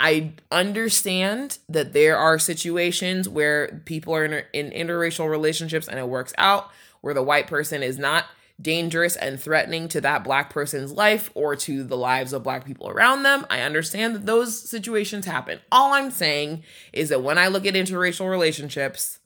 I 0.00 0.32
understand 0.50 1.58
that 1.68 1.92
there 1.92 2.16
are 2.16 2.38
situations 2.38 3.28
where 3.28 3.82
people 3.84 4.14
are 4.14 4.24
in, 4.24 4.44
in 4.52 4.70
interracial 4.70 5.30
relationships 5.30 5.86
and 5.86 5.98
it 5.98 6.08
works 6.08 6.32
out, 6.38 6.70
where 7.02 7.14
the 7.14 7.22
white 7.22 7.46
person 7.46 7.82
is 7.82 7.98
not 7.98 8.26
dangerous 8.60 9.16
and 9.16 9.40
threatening 9.40 9.88
to 9.88 10.00
that 10.00 10.24
black 10.24 10.50
person's 10.50 10.92
life 10.92 11.30
or 11.34 11.56
to 11.56 11.84
the 11.84 11.96
lives 11.96 12.32
of 12.32 12.42
black 12.42 12.64
people 12.64 12.88
around 12.88 13.22
them. 13.22 13.46
I 13.50 13.60
understand 13.60 14.14
that 14.14 14.26
those 14.26 14.58
situations 14.68 15.26
happen. 15.26 15.60
All 15.70 15.92
I'm 15.92 16.10
saying 16.10 16.62
is 16.92 17.08
that 17.08 17.22
when 17.22 17.38
I 17.38 17.48
look 17.48 17.66
at 17.66 17.74
interracial 17.74 18.30
relationships, 18.30 19.18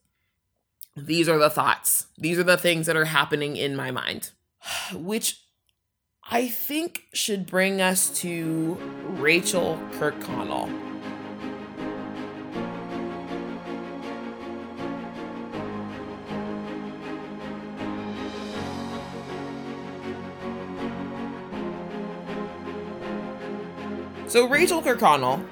these 0.97 1.29
are 1.29 1.39
the 1.39 1.51
thoughts. 1.51 2.07
These 2.17 2.39
are 2.39 2.45
the 2.45 2.57
things 2.57 2.87
that 2.87 2.97
are 2.97 3.05
happening 3.05 3.57
in 3.57 3.77
my 3.77 3.91
mind 3.91 4.31
which 4.95 5.43
I 6.29 6.49
think 6.49 7.05
should 7.13 7.47
bring 7.47 7.81
us 7.81 8.11
to 8.21 8.77
Rachel 9.05 9.81
Kirkconnell. 9.93 10.85
So 24.29 24.49
Rachel 24.49 24.83
Kirkconnell 24.83 25.47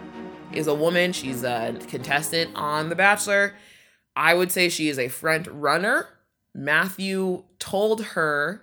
is 0.52 0.66
a 0.66 0.74
woman. 0.74 1.12
She's 1.12 1.44
a 1.44 1.78
contestant 1.88 2.50
on 2.56 2.88
The 2.88 2.96
Bachelor. 2.96 3.54
I 4.16 4.34
would 4.34 4.52
say 4.52 4.68
she 4.68 4.88
is 4.88 4.98
a 4.98 5.08
front 5.08 5.46
runner. 5.48 6.08
Matthew 6.54 7.44
told 7.58 8.04
her 8.04 8.62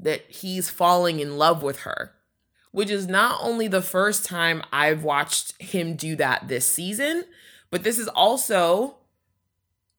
that 0.00 0.22
he's 0.28 0.70
falling 0.70 1.20
in 1.20 1.36
love 1.36 1.62
with 1.62 1.80
her, 1.80 2.12
which 2.72 2.90
is 2.90 3.06
not 3.06 3.38
only 3.42 3.68
the 3.68 3.82
first 3.82 4.24
time 4.24 4.62
I've 4.72 5.04
watched 5.04 5.60
him 5.60 5.94
do 5.94 6.16
that 6.16 6.48
this 6.48 6.66
season, 6.66 7.24
but 7.70 7.84
this 7.84 7.98
is 7.98 8.08
also 8.08 8.96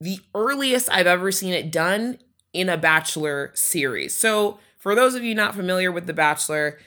the 0.02 0.20
earliest 0.34 0.90
I've 0.92 1.08
ever 1.08 1.32
seen 1.32 1.54
it 1.54 1.72
done 1.72 2.20
in 2.54 2.70
a 2.70 2.78
Bachelor 2.78 3.52
series. 3.54 4.16
So, 4.16 4.60
for 4.78 4.96
those 4.96 5.14
of 5.14 5.24
you 5.24 5.36
not 5.36 5.56
familiar 5.56 5.92
with 5.92 6.08
The 6.08 6.14
Bachelor, 6.14 6.80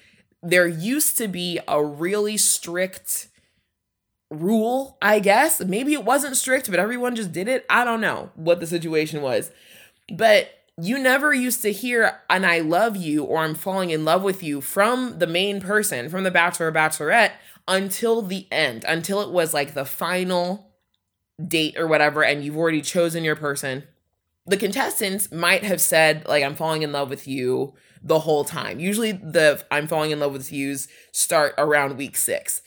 there 0.43 0.67
used 0.67 1.19
to 1.19 1.29
be 1.29 1.61
a 1.69 1.85
really 1.85 2.39
strict 2.39 3.29
rule, 4.33 4.97
I 5.03 5.21
guess. 5.21 5.61
Maybe 5.61 5.93
it 5.93 6.05
wasn't 6.05 6.37
strict, 6.37 6.71
but 6.71 6.81
everyone 6.81 7.17
just 7.17 7.33
did 7.33 7.49
it. 7.49 7.65
I 7.69 7.85
don't 7.85 8.01
know 8.01 8.31
what 8.35 8.61
the 8.61 8.67
situation 8.67 9.23
was. 9.23 9.51
But 10.13 10.51
you 10.81 10.99
never 10.99 11.33
used 11.33 11.63
to 11.63 11.73
hear 11.73 12.21
an 12.31 12.45
I 12.45 12.61
love 12.61 12.97
you 12.97 13.25
or 13.25 13.39
I'm 13.39 13.55
falling 13.55 13.91
in 13.91 14.05
love 14.05 14.23
with 14.23 14.43
you 14.43 14.61
from 14.61 15.19
the 15.19 15.27
main 15.27 15.61
person, 15.61 16.09
from 16.09 16.25
the 16.25 16.31
bachelor 16.31 16.69
or 16.69 16.73
bachelorette 16.73 17.33
until 17.69 18.23
the 18.23 18.47
end, 18.51 18.85
until 18.89 19.21
it 19.21 19.31
was 19.31 19.55
like 19.55 19.75
the 19.75 19.85
final 19.85 20.73
date 21.47 21.79
or 21.79 21.87
whatever, 21.87 22.25
and 22.25 22.45
you've 22.45 22.57
already 22.57 22.81
chosen 22.81 23.25
your 23.25 23.37
person. 23.37 23.85
The 24.47 24.57
contestants 24.57 25.31
might 25.31 25.63
have 25.63 25.81
said, 25.81 26.27
like, 26.27 26.43
I'm 26.43 26.57
falling 26.57 26.83
in 26.83 26.91
love 26.91 27.11
with 27.11 27.29
you 27.29 27.75
the 28.03 28.21
whole 28.21 28.45
time. 28.45 28.81
Usually 28.81 29.13
the 29.13 29.65
I'm 29.71 29.87
falling 29.87 30.11
in 30.11 30.19
love 30.21 30.33
with 30.33 30.53
yous 30.53 30.89
start 31.13 31.55
around 31.59 31.97
week 31.97 32.17
six. 32.17 32.63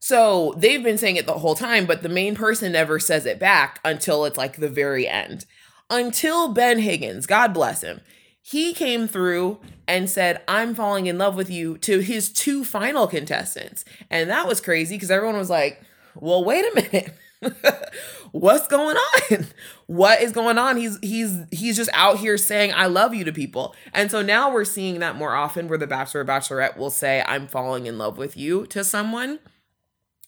So 0.00 0.54
they've 0.56 0.82
been 0.82 0.98
saying 0.98 1.16
it 1.16 1.26
the 1.26 1.34
whole 1.34 1.54
time, 1.54 1.86
but 1.86 2.02
the 2.02 2.08
main 2.08 2.34
person 2.34 2.72
never 2.72 2.98
says 2.98 3.26
it 3.26 3.38
back 3.38 3.78
until 3.84 4.24
it's 4.24 4.38
like 4.38 4.56
the 4.56 4.68
very 4.68 5.06
end 5.06 5.44
until 5.90 6.52
Ben 6.52 6.78
Higgins, 6.78 7.26
God 7.26 7.52
bless 7.52 7.82
him, 7.82 8.00
he 8.40 8.72
came 8.72 9.06
through 9.08 9.58
and 9.86 10.08
said, 10.08 10.40
I'm 10.48 10.74
falling 10.74 11.06
in 11.06 11.18
love 11.18 11.34
with 11.34 11.50
you 11.50 11.76
to 11.78 11.98
his 11.98 12.32
two 12.32 12.64
final 12.64 13.06
contestants. 13.06 13.84
And 14.08 14.30
that 14.30 14.46
was 14.46 14.60
crazy 14.60 14.96
because 14.96 15.10
everyone 15.10 15.36
was 15.36 15.50
like, 15.50 15.82
well, 16.14 16.44
wait 16.44 16.64
a 16.64 16.74
minute. 16.74 17.14
What's 18.32 18.68
going 18.68 18.96
on? 18.96 19.46
What 19.86 20.22
is 20.22 20.30
going 20.30 20.58
on? 20.58 20.76
He's 20.76 20.98
he's 21.02 21.38
he's 21.50 21.76
just 21.76 21.90
out 21.94 22.18
here 22.18 22.36
saying 22.36 22.72
I 22.74 22.86
love 22.86 23.14
you 23.14 23.24
to 23.24 23.32
people. 23.32 23.74
And 23.94 24.10
so 24.10 24.22
now 24.22 24.52
we're 24.52 24.64
seeing 24.64 25.00
that 25.00 25.16
more 25.16 25.34
often 25.34 25.66
where 25.66 25.78
the 25.78 25.86
bachelor 25.86 26.20
or 26.20 26.24
bachelorette 26.24 26.76
will 26.76 26.90
say 26.90 27.24
I'm 27.26 27.48
falling 27.48 27.86
in 27.86 27.98
love 27.98 28.18
with 28.18 28.36
you 28.36 28.66
to 28.66 28.84
someone 28.84 29.38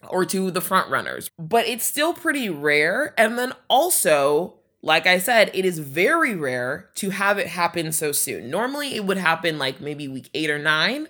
or 0.09 0.25
to 0.27 0.51
the 0.51 0.61
front 0.61 0.91
runners. 0.91 1.31
But 1.39 1.67
it's 1.67 1.85
still 1.85 2.13
pretty 2.13 2.49
rare. 2.49 3.15
And 3.19 3.39
then 3.39 3.53
also 3.69 4.59
like 4.83 5.07
I 5.07 5.19
said, 5.19 5.51
it 5.55 5.65
is 5.65 5.79
very 5.79 6.35
rare 6.35 6.91
to 6.97 7.11
have 7.11 7.39
it 7.39 7.47
happen 7.47 7.93
so 7.93 8.11
soon. 8.11 8.51
Normally 8.51 8.97
it 8.97 9.05
would 9.05 9.17
happen 9.17 9.59
like 9.59 9.81
maybe 9.81 10.09
week 10.09 10.29
8 10.35 10.51
or 10.51 10.59
9. 10.59 11.09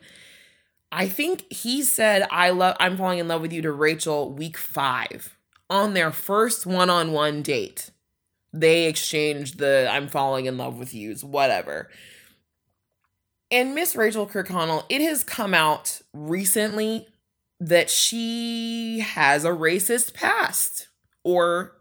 I 0.92 1.08
think 1.08 1.50
he 1.50 1.82
said 1.82 2.28
I 2.30 2.50
love 2.50 2.76
I'm 2.78 2.98
falling 2.98 3.18
in 3.18 3.28
love 3.28 3.40
with 3.40 3.52
you 3.52 3.62
to 3.62 3.72
Rachel 3.72 4.30
week 4.30 4.58
5 4.58 5.36
on 5.70 5.94
their 5.94 6.12
first 6.12 6.66
one-on-one 6.66 7.40
date. 7.40 7.90
They 8.52 8.84
exchanged 8.84 9.58
the 9.58 9.88
I'm 9.90 10.06
falling 10.06 10.44
in 10.44 10.58
love 10.58 10.78
with 10.78 10.92
yous, 10.92 11.24
whatever. 11.24 11.88
And 13.50 13.74
Miss 13.74 13.96
Rachel 13.96 14.26
Kirkconnell, 14.26 14.84
it 14.90 15.00
has 15.00 15.24
come 15.24 15.54
out 15.54 16.02
recently 16.12 17.06
that 17.68 17.88
she 17.88 18.98
has 19.00 19.44
a 19.44 19.50
racist 19.50 20.14
past 20.14 20.88
or 21.22 21.76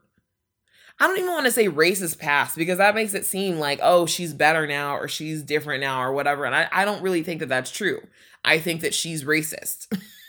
I 1.00 1.08
don't 1.08 1.18
even 1.18 1.32
want 1.32 1.48
to 1.48 1.52
say 1.52 1.68
racist 1.68 2.20
past 2.20 2.56
because 2.56 2.78
that 2.78 2.94
makes 2.94 3.16
it 3.16 3.26
seem 3.26 3.58
like, 3.58 3.80
oh, 3.82 4.06
she's 4.06 4.36
better 4.36 4.68
now 4.68 4.96
or 4.98 5.08
she's 5.08 5.42
different 5.42 5.82
now 5.82 6.04
or 6.04 6.14
whatever. 6.14 6.46
And 6.46 6.54
I, 6.54 6.68
I 6.72 6.86
don't 6.86 7.02
really 7.02 7.24
think 7.24 7.40
that 7.40 7.50
that's 7.50 7.72
true. 7.72 8.00
I 8.46 8.60
think 8.60 8.82
that 8.82 8.94
she's 8.94 9.24
racist. 9.24 9.88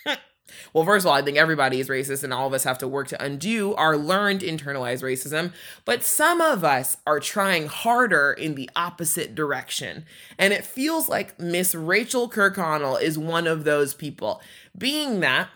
well, 0.73 0.85
first 0.85 1.05
of 1.05 1.11
all, 1.11 1.17
I 1.17 1.23
think 1.23 1.37
everybody 1.37 1.81
is 1.81 1.89
racist 1.89 2.25
and 2.25 2.33
all 2.33 2.47
of 2.47 2.55
us 2.55 2.65
have 2.65 2.79
to 2.79 2.89
work 2.89 3.09
to 3.09 3.23
undo 3.23 3.75
our 3.75 3.97
learned 3.97 4.41
internalized 4.41 5.03
racism. 5.03 5.53
But 5.85 6.03
some 6.03 6.41
of 6.41 6.65
us 6.65 6.97
are 7.07 7.21
trying 7.21 7.67
harder 7.67 8.33
in 8.33 8.55
the 8.55 8.71
opposite 8.75 9.35
direction. 9.35 10.07
And 10.39 10.53
it 10.53 10.65
feels 10.65 11.09
like 11.09 11.39
Miss 11.39 11.75
Rachel 11.75 12.29
Kirkconnell 12.29 13.01
is 13.01 13.19
one 13.19 13.47
of 13.47 13.65
those 13.65 13.93
people. 13.93 14.41
Being 14.77 15.21
that, 15.21 15.51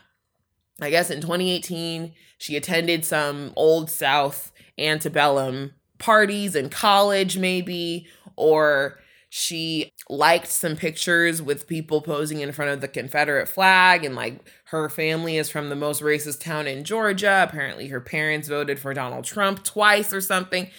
I 0.81 0.90
guess 0.90 1.11
in 1.11 1.22
2018, 1.22 2.12
she 2.37 2.57
attended 2.57 3.05
some 3.05 3.52
Old 3.57 3.90
South 3.90 4.52
antebellum 4.79 5.72
parties 5.98 6.55
in 6.55 6.68
college, 6.68 7.38
maybe, 7.38 8.07
or 8.37 8.98
she 9.28 9.90
liked 10.08 10.48
some 10.48 10.76
pictures 10.76 11.42
with 11.42 11.66
people 11.66 12.00
posing 12.00 12.40
in 12.40 12.52
front 12.52 12.70
of 12.70 12.80
the 12.80 12.88
Confederate 12.88 13.48
flag, 13.48 14.04
and 14.04 14.14
like 14.14 14.48
her 14.66 14.88
family 14.88 15.36
is 15.36 15.50
from 15.50 15.68
the 15.68 15.76
most 15.76 16.02
racist 16.02 16.40
town 16.40 16.66
in 16.66 16.84
Georgia. 16.84 17.44
Apparently, 17.48 17.88
her 17.88 18.00
parents 18.00 18.48
voted 18.48 18.78
for 18.78 18.94
Donald 18.94 19.24
Trump 19.24 19.64
twice 19.64 20.12
or 20.12 20.20
something. 20.20 20.70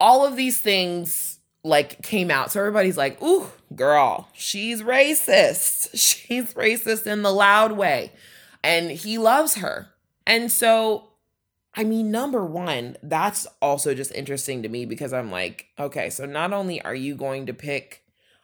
All 0.00 0.26
of 0.26 0.36
these 0.36 0.60
things 0.60 1.38
like 1.64 2.02
came 2.02 2.30
out. 2.30 2.50
So 2.50 2.60
everybody's 2.60 2.96
like, 2.96 3.22
ooh, 3.22 3.46
girl, 3.74 4.28
she's 4.32 4.82
racist. 4.82 5.90
She's 5.94 6.54
racist 6.54 7.06
in 7.06 7.22
the 7.22 7.32
loud 7.32 7.72
way. 7.72 8.12
And 8.64 8.90
he 8.90 9.18
loves 9.18 9.56
her. 9.56 9.88
And 10.26 10.50
so 10.50 11.11
I 11.74 11.84
mean, 11.84 12.10
number 12.10 12.44
one, 12.44 12.96
that's 13.02 13.46
also 13.62 13.94
just 13.94 14.12
interesting 14.12 14.62
to 14.62 14.68
me 14.68 14.84
because 14.84 15.12
I'm 15.12 15.30
like, 15.30 15.66
okay, 15.78 16.10
so 16.10 16.26
not 16.26 16.52
only 16.52 16.82
are 16.82 16.94
you 16.94 17.14
going 17.14 17.46
to 17.46 17.54
pick 17.54 18.02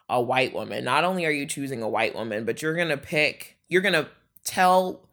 a 0.09 0.19
white 0.19 0.53
woman, 0.53 0.83
not 0.83 1.03
only 1.03 1.25
are 1.25 1.31
you 1.31 1.45
choosing 1.45 1.83
a 1.83 1.89
white 1.89 2.15
woman, 2.15 2.43
but 2.43 2.61
you're 2.61 2.75
going 2.75 2.89
to 2.89 2.97
pick, 2.97 3.57
you're 3.67 3.83
going 3.83 3.93
to 3.93 4.09
tell 4.43 5.07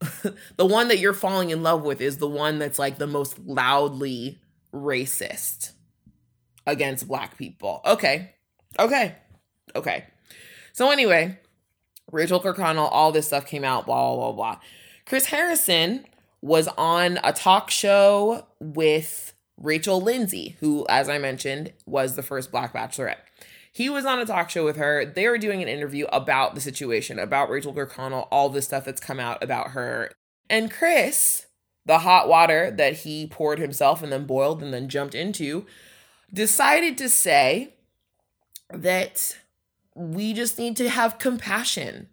the 0.56 0.66
one 0.66 0.88
that 0.88 0.98
you're 0.98 1.12
falling 1.12 1.50
in 1.50 1.64
love 1.64 1.82
with 1.82 2.00
is 2.00 2.18
the 2.18 2.28
one 2.28 2.60
that's 2.60 2.78
like 2.78 2.98
the 2.98 3.06
most 3.08 3.38
loudly 3.40 4.38
racist 4.72 5.72
against 6.64 7.08
black 7.08 7.36
people. 7.36 7.80
Okay. 7.84 8.34
Okay. 8.78 9.16
Okay. 9.74 10.04
So 10.72 10.90
anyway, 10.90 11.38
Rachel 12.12 12.40
Kirkconnell, 12.40 12.88
all 12.90 13.10
this 13.10 13.26
stuff 13.26 13.46
came 13.46 13.64
out, 13.64 13.86
blah, 13.86 14.14
blah, 14.14 14.26
blah, 14.26 14.32
blah. 14.32 14.60
Chris 15.04 15.26
Harrison 15.26 16.04
was 16.40 16.68
on 16.76 17.18
a 17.24 17.32
talk 17.32 17.70
show 17.70 18.46
with 18.60 19.34
Rachel 19.56 20.00
Lindsay, 20.00 20.56
who, 20.60 20.86
as 20.88 21.08
I 21.08 21.18
mentioned, 21.18 21.72
was 21.84 22.14
the 22.14 22.22
first 22.22 22.50
Black 22.50 22.72
Bachelorette. 22.72 23.16
He 23.72 23.88
was 23.88 24.04
on 24.06 24.18
a 24.18 24.26
talk 24.26 24.50
show 24.50 24.64
with 24.64 24.76
her. 24.76 25.04
They 25.04 25.28
were 25.28 25.38
doing 25.38 25.62
an 25.62 25.68
interview 25.68 26.06
about 26.12 26.54
the 26.54 26.60
situation, 26.60 27.18
about 27.18 27.50
Rachel 27.50 27.74
Kirkconnell, 27.74 28.28
all 28.30 28.48
the 28.48 28.62
stuff 28.62 28.84
that's 28.84 29.00
come 29.00 29.20
out 29.20 29.42
about 29.42 29.70
her. 29.70 30.10
And 30.48 30.70
Chris, 30.70 31.46
the 31.84 32.00
hot 32.00 32.28
water 32.28 32.70
that 32.70 32.98
he 32.98 33.26
poured 33.26 33.58
himself 33.58 34.02
and 34.02 34.12
then 34.12 34.24
boiled 34.24 34.62
and 34.62 34.72
then 34.72 34.88
jumped 34.88 35.14
into, 35.14 35.66
decided 36.32 36.98
to 36.98 37.08
say 37.08 37.74
that 38.70 39.38
we 39.94 40.32
just 40.32 40.58
need 40.58 40.76
to 40.76 40.88
have 40.88 41.18
compassion 41.18 42.08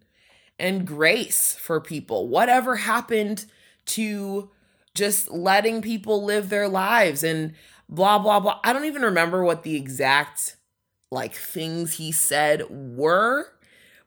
and 0.58 0.86
grace 0.86 1.54
for 1.54 1.80
people. 1.80 2.28
Whatever 2.28 2.76
happened 2.76 3.46
to 3.86 4.50
just 4.94 5.30
letting 5.30 5.82
people 5.82 6.24
live 6.24 6.48
their 6.48 6.68
lives 6.68 7.22
and 7.22 7.54
blah, 7.88 8.18
blah, 8.18 8.40
blah. 8.40 8.60
I 8.64 8.72
don't 8.72 8.84
even 8.84 9.02
remember 9.02 9.44
what 9.44 9.62
the 9.62 9.76
exact 9.76 10.56
like 11.10 11.34
things 11.34 11.94
he 11.94 12.10
said 12.12 12.64
were, 12.70 13.52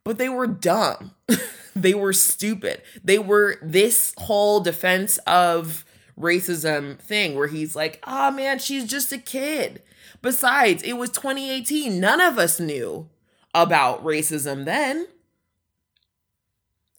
but 0.03 0.17
they 0.17 0.29
were 0.29 0.47
dumb. 0.47 1.11
they 1.75 1.93
were 1.93 2.13
stupid. 2.13 2.81
They 3.03 3.19
were 3.19 3.57
this 3.61 4.13
whole 4.17 4.59
defense 4.59 5.17
of 5.19 5.85
racism 6.19 6.99
thing 6.99 7.35
where 7.35 7.47
he's 7.47 7.75
like, 7.75 8.03
oh 8.05 8.31
man, 8.31 8.59
she's 8.59 8.85
just 8.85 9.13
a 9.13 9.17
kid. 9.17 9.81
Besides, 10.21 10.83
it 10.83 10.93
was 10.93 11.09
2018. 11.11 11.99
None 11.99 12.19
of 12.19 12.37
us 12.37 12.59
knew 12.59 13.09
about 13.53 14.03
racism 14.03 14.65
then. 14.65 15.07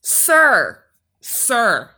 Sir, 0.01 0.83
sir, 1.21 1.91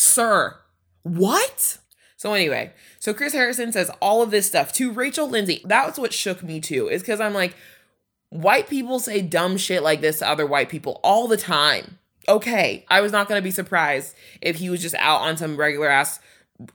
sir, 0.00 0.56
what? 1.02 1.78
So, 2.16 2.34
anyway, 2.34 2.72
so 2.98 3.14
Chris 3.14 3.32
Harrison 3.32 3.72
says 3.72 3.90
all 4.00 4.22
of 4.22 4.30
this 4.30 4.46
stuff 4.46 4.72
to 4.74 4.92
Rachel 4.92 5.28
Lindsay. 5.28 5.62
That's 5.64 5.98
what 5.98 6.12
shook 6.12 6.42
me 6.42 6.60
too, 6.60 6.88
is 6.88 7.02
because 7.02 7.20
I'm 7.20 7.34
like, 7.34 7.54
white 8.30 8.68
people 8.68 8.98
say 8.98 9.22
dumb 9.22 9.56
shit 9.56 9.82
like 9.82 10.00
this 10.00 10.18
to 10.18 10.28
other 10.28 10.46
white 10.46 10.68
people 10.68 11.00
all 11.02 11.28
the 11.28 11.36
time. 11.36 11.98
Okay, 12.28 12.84
I 12.88 13.00
was 13.00 13.12
not 13.12 13.28
to 13.28 13.40
be 13.40 13.50
surprised 13.50 14.14
if 14.40 14.56
he 14.56 14.68
was 14.70 14.82
just 14.82 14.94
out 14.96 15.22
on 15.22 15.36
some 15.36 15.56
regular 15.56 15.88
ass 15.88 16.20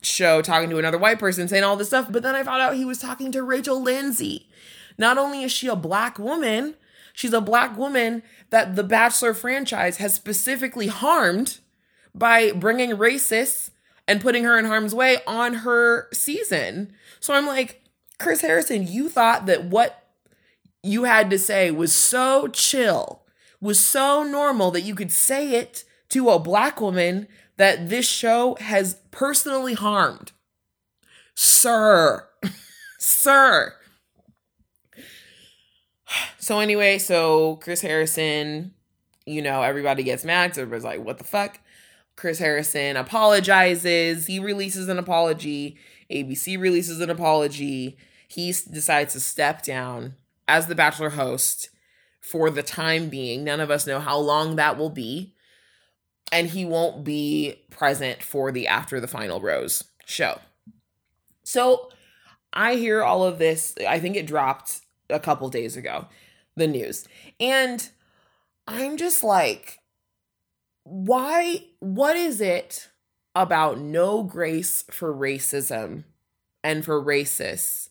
show 0.01 0.41
talking 0.41 0.69
to 0.69 0.79
another 0.79 0.97
white 0.97 1.19
person 1.19 1.47
saying 1.47 1.63
all 1.63 1.75
this 1.75 1.89
stuff. 1.89 2.11
But 2.11 2.23
then 2.23 2.35
I 2.35 2.43
found 2.43 2.61
out 2.61 2.75
he 2.75 2.85
was 2.85 2.99
talking 2.99 3.31
to 3.31 3.43
Rachel 3.43 3.81
Lindsay. 3.81 4.49
Not 4.97 5.17
only 5.17 5.43
is 5.43 5.51
she 5.51 5.67
a 5.67 5.75
black 5.75 6.17
woman, 6.17 6.75
she's 7.13 7.33
a 7.33 7.41
black 7.41 7.77
woman 7.77 8.23
that 8.49 8.75
the 8.75 8.83
Bachelor 8.83 9.33
franchise 9.33 9.97
has 9.97 10.13
specifically 10.13 10.87
harmed 10.87 11.59
by 12.15 12.51
bringing 12.51 12.91
racists 12.91 13.71
and 14.07 14.21
putting 14.21 14.43
her 14.43 14.57
in 14.57 14.65
harm's 14.65 14.95
way 14.95 15.17
on 15.27 15.55
her 15.55 16.07
season. 16.13 16.93
So 17.19 17.33
I'm 17.33 17.45
like, 17.45 17.81
Chris 18.17 18.41
Harrison, 18.41 18.87
you 18.87 19.09
thought 19.09 19.45
that 19.45 19.65
what 19.65 20.07
you 20.81 21.03
had 21.03 21.29
to 21.31 21.37
say 21.39 21.71
was 21.71 21.91
so 21.91 22.47
chill, 22.47 23.23
was 23.59 23.79
so 23.79 24.23
normal 24.23 24.71
that 24.71 24.81
you 24.81 24.95
could 24.95 25.11
say 25.11 25.55
it 25.55 25.83
to 26.09 26.29
a 26.29 26.39
black 26.39 26.79
woman 26.79 27.27
that 27.57 27.89
this 27.89 28.07
show 28.07 28.55
has 28.61 28.95
personally 29.11 29.73
harmed. 29.73 30.31
Sir, 31.33 32.27
sir. 32.99 33.73
So, 36.37 36.59
anyway, 36.59 36.99
so 36.99 37.55
Chris 37.57 37.81
Harrison, 37.81 38.73
you 39.25 39.41
know, 39.41 39.63
everybody 39.63 40.03
gets 40.03 40.23
mad. 40.23 40.53
So 40.53 40.61
everybody's 40.61 40.85
like, 40.85 41.03
what 41.03 41.17
the 41.17 41.23
fuck? 41.23 41.59
Chris 42.15 42.39
Harrison 42.39 42.97
apologizes. 42.97 44.27
He 44.27 44.39
releases 44.39 44.87
an 44.87 44.99
apology. 44.99 45.77
ABC 46.11 46.59
releases 46.59 47.01
an 47.01 47.09
apology. 47.09 47.97
He 48.27 48.51
decides 48.51 49.13
to 49.13 49.19
step 49.19 49.63
down 49.63 50.15
as 50.47 50.67
the 50.67 50.75
Bachelor 50.75 51.11
host 51.11 51.69
for 52.21 52.49
the 52.49 52.63
time 52.63 53.09
being. 53.09 53.43
None 53.43 53.59
of 53.59 53.71
us 53.71 53.87
know 53.87 53.99
how 53.99 54.17
long 54.17 54.55
that 54.55 54.77
will 54.77 54.89
be 54.89 55.35
and 56.31 56.49
he 56.49 56.65
won't 56.65 57.03
be 57.03 57.61
present 57.69 58.23
for 58.23 58.51
the 58.51 58.67
After 58.67 58.99
the 58.99 59.07
Final 59.07 59.39
Rose 59.39 59.83
show. 60.05 60.39
So 61.43 61.89
I 62.51 62.75
hear 62.75 63.03
all 63.03 63.23
of 63.23 63.37
this. 63.37 63.75
I 63.87 63.99
think 63.99 64.15
it 64.15 64.27
dropped 64.27 64.81
a 65.09 65.19
couple 65.19 65.49
days 65.49 65.77
ago, 65.77 66.07
the 66.55 66.67
news. 66.67 67.07
And 67.39 67.87
I'm 68.67 68.97
just 68.97 69.23
like, 69.23 69.79
why? 70.85 71.63
What 71.79 72.15
is 72.15 72.39
it 72.39 72.89
about 73.35 73.79
no 73.79 74.23
grace 74.23 74.85
for 74.91 75.13
racism 75.13 76.05
and 76.63 76.85
for 76.85 77.03
racists? 77.03 77.89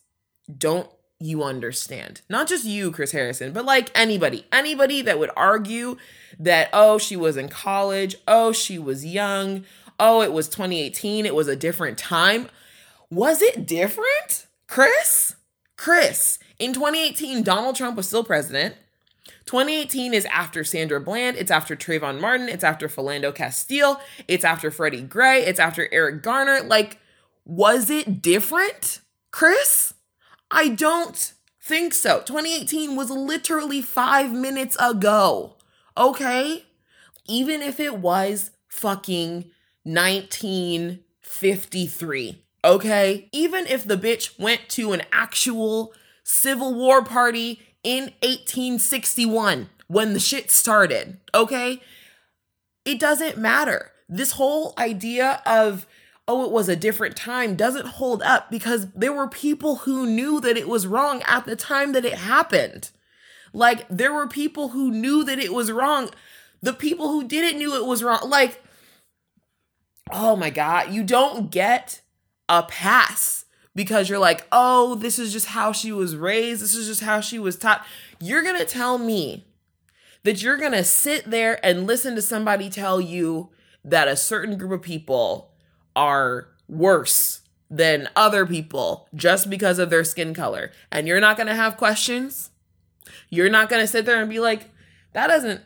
Don't 0.57 0.89
you 1.19 1.43
understand? 1.43 2.21
Not 2.29 2.47
just 2.47 2.65
you, 2.65 2.91
Chris 2.91 3.11
Harrison, 3.11 3.51
but 3.51 3.65
like 3.65 3.91
anybody, 3.93 4.45
anybody 4.51 5.01
that 5.01 5.19
would 5.19 5.31
argue 5.35 5.97
that, 6.39 6.69
oh, 6.73 6.97
she 6.97 7.15
was 7.15 7.37
in 7.37 7.49
college, 7.49 8.15
oh, 8.27 8.51
she 8.51 8.79
was 8.79 9.05
young, 9.05 9.65
oh, 9.99 10.21
it 10.21 10.31
was 10.31 10.47
2018, 10.49 11.25
it 11.25 11.35
was 11.35 11.47
a 11.47 11.55
different 11.55 11.97
time. 11.97 12.47
Was 13.09 13.41
it 13.41 13.67
different? 13.67 14.47
Chris? 14.67 15.35
Chris, 15.77 16.39
in 16.57 16.73
2018, 16.73 17.43
Donald 17.43 17.75
Trump 17.75 17.97
was 17.97 18.07
still 18.07 18.23
president. 18.23 18.75
2018 19.45 20.13
is 20.13 20.25
after 20.25 20.63
Sandra 20.63 20.99
Bland, 20.99 21.37
it's 21.37 21.51
after 21.51 21.75
Trayvon 21.75 22.19
Martin, 22.19 22.49
it's 22.49 22.63
after 22.63 22.87
Philando 22.87 23.33
Castile, 23.33 24.01
it's 24.27 24.43
after 24.43 24.71
Freddie 24.71 25.01
Gray, 25.01 25.45
it's 25.45 25.59
after 25.59 25.87
Eric 25.91 26.23
Garner. 26.23 26.61
Like, 26.61 26.97
was 27.45 27.91
it 27.91 28.23
different, 28.23 29.01
Chris? 29.29 29.93
I 30.49 30.69
don't 30.69 31.33
think 31.61 31.93
so. 31.93 32.23
2018 32.25 32.95
was 32.95 33.11
literally 33.11 33.83
five 33.83 34.31
minutes 34.31 34.75
ago. 34.79 35.57
Okay? 35.97 36.65
Even 37.27 37.61
if 37.61 37.79
it 37.79 37.99
was 37.99 38.49
fucking 38.67 39.51
1953. 39.83 42.43
Okay? 42.63 43.29
Even 43.31 43.67
if 43.67 43.83
the 43.83 43.97
bitch 43.97 44.39
went 44.39 44.69
to 44.69 44.93
an 44.93 45.03
actual 45.11 45.93
Civil 46.23 46.73
War 46.73 47.03
party 47.03 47.61
in 47.85 48.05
1861 48.23 49.69
when 49.87 50.13
the 50.13 50.19
shit 50.19 50.51
started. 50.51 51.17
Okay? 51.33 51.81
It 52.83 52.99
doesn't 52.99 53.37
matter. 53.37 53.91
This 54.09 54.31
whole 54.31 54.73
idea 54.77 55.41
of 55.45 55.87
oh, 56.27 56.43
it 56.43 56.51
was 56.51 56.67
a 56.67 56.75
different 56.75 57.15
time 57.15 57.55
doesn't 57.55 57.85
hold 57.85 58.23
up 58.23 58.49
because 58.49 58.87
there 58.93 59.13
were 59.13 59.27
people 59.27 59.77
who 59.77 60.07
knew 60.07 60.41
that 60.41 60.57
it 60.57 60.67
was 60.67 60.87
wrong 60.87 61.21
at 61.27 61.45
the 61.45 61.55
time 61.55 61.91
that 61.91 62.05
it 62.05 62.15
happened. 62.15 62.89
Like, 63.53 63.85
there 63.89 64.11
were 64.11 64.27
people 64.27 64.69
who 64.69 64.91
knew 64.91 65.23
that 65.23 65.39
it 65.39 65.53
was 65.53 65.71
wrong. 65.71 66.09
The 66.61 66.73
people 66.73 67.09
who 67.09 67.27
didn't 67.27 67.59
knew 67.59 67.75
it 67.75 67.85
was 67.85 68.03
wrong. 68.03 68.27
Like, 68.27 68.61
oh 70.11 70.35
my 70.35 70.49
God, 70.49 70.91
you 70.91 71.03
don't 71.03 71.51
get 71.51 72.01
a 72.49 72.63
pass 72.63 73.44
because 73.75 74.09
you're 74.09 74.19
like, 74.19 74.47
oh, 74.51 74.95
this 74.95 75.19
is 75.19 75.33
just 75.33 75.47
how 75.47 75.71
she 75.71 75.91
was 75.91 76.15
raised. 76.15 76.61
This 76.61 76.75
is 76.75 76.87
just 76.87 77.01
how 77.01 77.19
she 77.19 77.37
was 77.37 77.57
taught. 77.57 77.85
You're 78.19 78.43
going 78.43 78.57
to 78.57 78.65
tell 78.65 78.97
me 78.97 79.45
that 80.23 80.41
you're 80.41 80.57
going 80.57 80.71
to 80.71 80.83
sit 80.83 81.29
there 81.29 81.63
and 81.63 81.85
listen 81.85 82.15
to 82.15 82.21
somebody 82.21 82.69
tell 82.69 82.99
you 82.99 83.49
that 83.83 84.07
a 84.07 84.15
certain 84.15 84.57
group 84.57 84.71
of 84.71 84.81
people 84.81 85.51
are 85.95 86.47
worse 86.67 87.41
than 87.69 88.09
other 88.15 88.45
people 88.45 89.07
just 89.13 89.49
because 89.49 89.77
of 89.77 89.89
their 89.89 90.03
skin 90.03 90.33
color. 90.33 90.71
And 90.91 91.07
you're 91.07 91.19
not 91.19 91.37
going 91.37 91.47
to 91.47 91.55
have 91.55 91.77
questions. 91.77 92.49
You're 93.29 93.49
not 93.49 93.69
going 93.69 93.81
to 93.81 93.87
sit 93.87 94.05
there 94.05 94.21
and 94.21 94.29
be 94.29 94.39
like, 94.39 94.69
that 95.13 95.27
doesn't 95.27 95.61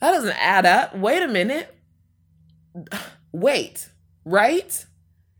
that 0.00 0.12
doesn't 0.12 0.36
add 0.42 0.66
up. 0.66 0.96
Wait 0.96 1.22
a 1.22 1.28
minute. 1.28 1.74
Wait, 3.32 3.90
right? 4.24 4.84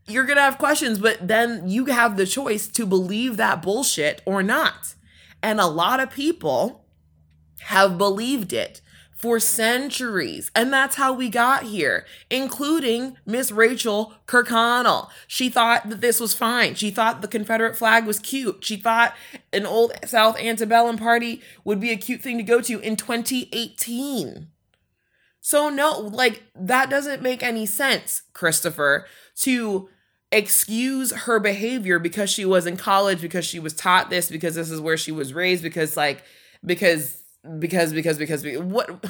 You're 0.07 0.25
going 0.25 0.37
to 0.37 0.43
have 0.43 0.57
questions, 0.57 0.99
but 0.99 1.27
then 1.27 1.67
you 1.67 1.85
have 1.85 2.15
the 2.15 2.25
choice 2.25 2.67
to 2.69 2.85
believe 2.85 3.37
that 3.37 3.61
bullshit 3.61 4.21
or 4.25 4.41
not. 4.41 4.95
And 5.43 5.59
a 5.59 5.67
lot 5.67 5.99
of 5.99 6.11
people 6.11 6.85
have 7.61 7.97
believed 7.97 8.53
it 8.53 8.81
for 9.17 9.39
centuries. 9.39 10.51
And 10.55 10.71
that's 10.71 10.95
how 10.95 11.11
we 11.11 11.27
got 11.27 11.63
here, 11.63 12.05
including 12.29 13.17
Miss 13.25 13.51
Rachel 13.51 14.13
Kirkconnell. 14.27 15.09
She 15.25 15.49
thought 15.49 15.89
that 15.89 16.01
this 16.01 16.19
was 16.19 16.35
fine. 16.35 16.75
She 16.75 16.91
thought 16.91 17.21
the 17.21 17.27
Confederate 17.27 17.75
flag 17.75 18.05
was 18.05 18.19
cute. 18.19 18.63
She 18.63 18.77
thought 18.77 19.15
an 19.51 19.65
old 19.65 19.93
South 20.05 20.37
antebellum 20.37 20.97
party 20.97 21.41
would 21.63 21.79
be 21.79 21.91
a 21.91 21.97
cute 21.97 22.21
thing 22.21 22.37
to 22.37 22.43
go 22.43 22.61
to 22.61 22.79
in 22.79 22.95
2018. 22.95 24.47
So, 25.41 25.69
no, 25.69 25.99
like, 25.99 26.43
that 26.53 26.89
doesn't 26.89 27.21
make 27.21 27.41
any 27.41 27.65
sense, 27.65 28.21
Christopher, 28.33 29.07
to 29.37 29.89
excuse 30.31 31.11
her 31.11 31.39
behavior 31.39 31.99
because 31.99 32.29
she 32.29 32.45
was 32.45 32.65
in 32.65 32.77
college, 32.77 33.21
because 33.21 33.45
she 33.45 33.59
was 33.59 33.73
taught 33.73 34.09
this, 34.09 34.29
because 34.29 34.55
this 34.55 34.69
is 34.69 34.81
where 34.81 34.97
she 34.97 35.11
was 35.11 35.33
raised, 35.33 35.63
because, 35.63 35.95
like, 35.95 36.23
because, 36.65 37.21
because, 37.59 37.93
because, 37.93 38.17
because, 38.17 38.43
because 38.43 38.61
what? 38.63 39.05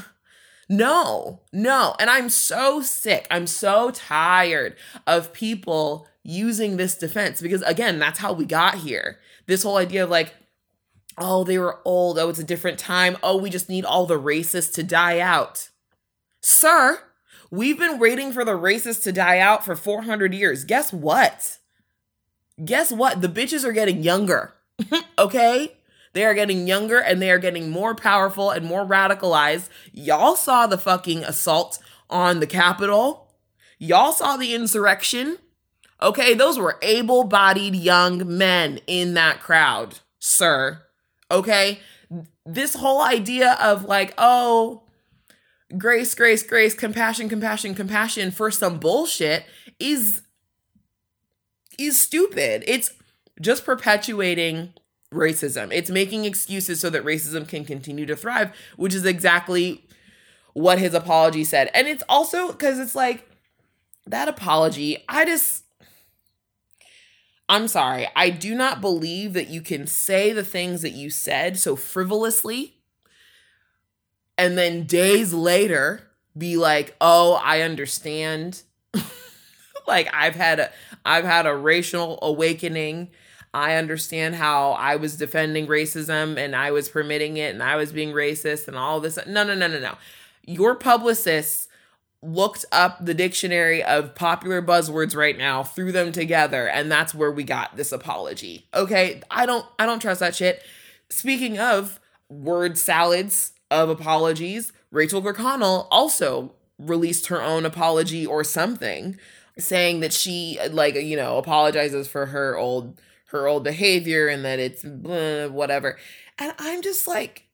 No, 0.70 1.42
no. 1.54 1.96
And 2.00 2.10
I'm 2.10 2.30
so 2.30 2.82
sick. 2.82 3.26
I'm 3.32 3.48
so 3.48 3.92
tired 3.92 4.76
of 5.06 5.34
people 5.34 6.08
using 6.24 6.76
this 6.76 6.96
defense 6.96 7.42
because, 7.42 7.62
again, 7.62 8.00
that's 8.00 8.20
how 8.20 8.34
we 8.34 8.46
got 8.46 8.76
here. 8.76 9.20
This 9.46 9.64
whole 9.64 9.78
idea 9.78 10.04
of 10.04 10.10
like, 10.10 10.36
oh, 11.18 11.46
they 11.46 11.58
were 11.58 11.80
old. 11.86 12.20
Oh, 12.20 12.30
it's 12.30 12.40
a 12.40 12.44
different 12.44 12.78
time. 12.78 13.18
Oh, 13.24 13.38
we 13.38 13.50
just 13.50 13.70
need 13.70 13.86
all 13.86 14.06
the 14.06 14.20
racists 14.20 14.74
to 14.74 14.84
die 14.84 15.20
out. 15.20 15.70
Sir, 16.42 17.00
we've 17.52 17.78
been 17.78 18.00
waiting 18.00 18.32
for 18.32 18.44
the 18.46 18.58
racists 18.58 19.04
to 19.04 19.12
die 19.12 19.40
out 19.40 19.66
for 19.66 19.76
400 19.76 20.34
years. 20.34 20.64
Guess 20.64 20.94
what? 20.94 21.58
Guess 22.64 22.92
what? 22.92 23.22
The 23.22 23.30
bitches 23.30 23.64
are 23.64 23.72
getting 23.72 24.04
younger. 24.04 24.54
okay? 25.20 25.74
They 26.14 26.26
are 26.26 26.34
getting 26.34 26.68
younger 26.68 27.00
and 27.00 27.22
they 27.22 27.30
are 27.30 27.38
getting 27.38 27.70
more 27.70 27.94
powerful 27.94 28.50
and 28.50 28.66
more 28.66 28.86
radicalized. 28.86 29.70
Y'all 29.94 30.36
saw 30.36 30.66
the 30.66 30.78
fucking 30.78 31.24
assault 31.24 31.80
on 32.10 32.40
the 32.40 32.48
Capitol. 32.48 33.34
Y'all 33.78 34.12
saw 34.12 34.38
the 34.38 34.56
insurrection. 34.56 35.38
Okay, 36.02 36.34
those 36.34 36.58
were 36.58 36.78
able 36.82 37.24
bodied 37.24 37.76
young 37.76 38.38
men 38.38 38.80
in 38.88 39.14
that 39.16 39.42
crowd, 39.42 40.00
sir. 40.20 40.82
Okay, 41.30 41.80
this 42.46 42.76
whole 42.76 43.02
idea 43.02 43.58
of 43.62 43.84
like, 43.86 44.14
oh, 44.18 44.84
grace, 45.76 46.14
grace, 46.16 46.44
grace, 46.44 46.74
compassion, 46.74 47.28
compassion, 47.28 47.76
compassion 47.76 48.32
for 48.32 48.52
some 48.52 48.80
bullshit 48.80 49.46
is 49.80 50.22
is 51.78 52.00
stupid. 52.00 52.64
It's 52.68 52.94
just 53.42 53.66
perpetuating 53.66 54.74
racism. 55.14 55.72
It's 55.72 55.90
making 55.90 56.26
excuses 56.26 56.80
so 56.80 56.90
that 56.90 57.06
racism 57.06 57.48
can 57.48 57.66
continue 57.66 58.06
to 58.06 58.16
thrive, 58.16 58.52
which 58.78 58.96
is 58.96 59.06
exactly 59.06 59.86
what 60.54 60.80
his 60.80 60.94
apology 60.94 61.44
said. 61.44 61.70
And 61.74 61.88
it's 61.88 62.04
also 62.10 62.52
because 62.52 62.80
it's 62.80 62.96
like 62.96 63.30
that 64.06 64.28
apology, 64.28 65.04
I 65.08 65.26
just. 65.26 65.64
I'm 67.50 67.70
sorry. 67.70 68.10
I 68.14 68.30
do 68.30 68.56
not 68.56 68.82
believe 68.82 69.32
that 69.32 69.48
you 69.48 69.62
can 69.62 69.88
say 69.88 70.34
the 70.34 70.44
things 70.44 70.82
that 70.82 70.92
you 70.92 71.10
said 71.10 71.58
so 71.58 71.78
frivolously 71.78 72.77
and 74.38 74.58
then 74.58 74.86
days 74.86 75.34
later 75.34 76.02
be 76.38 76.58
like, 76.58 76.96
"Oh, 77.02 77.34
I 77.44 77.62
understand." 77.62 78.64
like 79.88 80.10
I've 80.14 80.36
had 80.36 80.60
a 80.60 80.72
I've 81.06 81.26
had 81.26 81.46
a 81.46 81.56
racial 81.56 82.20
awakening 82.22 83.10
I 83.54 83.76
understand 83.76 84.36
how 84.36 84.72
I 84.74 84.98
was 84.98 85.16
defending 85.18 85.66
racism 85.68 86.38
and 86.38 86.56
I 86.56 86.72
was 86.72 86.90
permitting 86.90 87.38
it 87.38 87.54
and 87.54 87.64
I 87.64 87.76
was 87.76 87.92
being 87.92 88.12
racist 88.12 88.68
and 88.68 88.78
all 88.78 89.00
this. 89.00 89.18
No, 89.26 89.44
no, 89.44 89.56
no, 89.56 89.68
no, 89.68 89.80
no. 89.80 89.96
Your 90.46 90.76
publicists 90.76 91.68
looked 92.22 92.66
up 92.72 93.04
the 93.04 93.14
dictionary 93.14 93.84
of 93.84 94.14
popular 94.16 94.62
buzzwords 94.62 95.16
right 95.16 95.38
now, 95.38 95.64
threw 95.64 95.92
them 95.92 96.12
together, 96.12 96.68
and 96.68 96.92
that's 96.92 97.14
where 97.16 97.32
we 97.32 97.44
got 97.44 97.76
this 97.78 97.92
apology. 97.92 98.68
Okay, 98.74 99.22
I 99.32 99.46
don't 99.46 99.66
I 99.80 99.86
don't 99.86 100.00
trust 100.00 100.20
that 100.20 100.36
shit. 100.36 100.62
Speaking 101.10 101.58
of 101.58 102.00
word 102.30 102.78
salads 102.78 103.54
of 103.70 103.90
apologies, 103.90 104.72
Rachel 104.92 105.22
Kirkconnell 105.22 105.88
also 105.92 106.54
released 106.78 107.28
her 107.28 107.42
own 107.42 107.66
apology 107.66 108.26
or 108.26 108.44
something 108.44 109.18
saying 109.58 110.00
that 110.02 110.14
she 110.14 110.60
like 110.70 110.94
you 110.94 111.16
know 111.16 111.38
apologizes 111.38 112.08
for 112.08 112.28
her 112.28 112.56
old 112.56 113.02
her 113.28 113.48
old 113.48 113.64
behavior 113.64 114.28
and 114.28 114.46
that 114.46 114.60
it's 114.60 114.84
blah, 114.84 115.48
whatever. 115.48 115.98
And 116.38 116.54
I'm 116.60 116.82
just 116.82 117.08
like, 117.08 117.48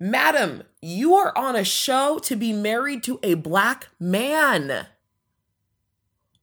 Madam, 0.00 0.64
you 0.82 1.14
are 1.14 1.36
on 1.36 1.56
a 1.56 1.64
show 1.64 2.18
to 2.20 2.36
be 2.36 2.52
married 2.52 3.02
to 3.04 3.20
a 3.22 3.34
black 3.34 3.88
man. 4.00 4.86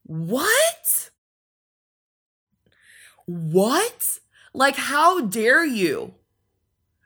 What? 0.03 1.09
What? 3.25 4.19
Like, 4.53 4.75
how 4.75 5.21
dare 5.21 5.65
you? 5.65 6.15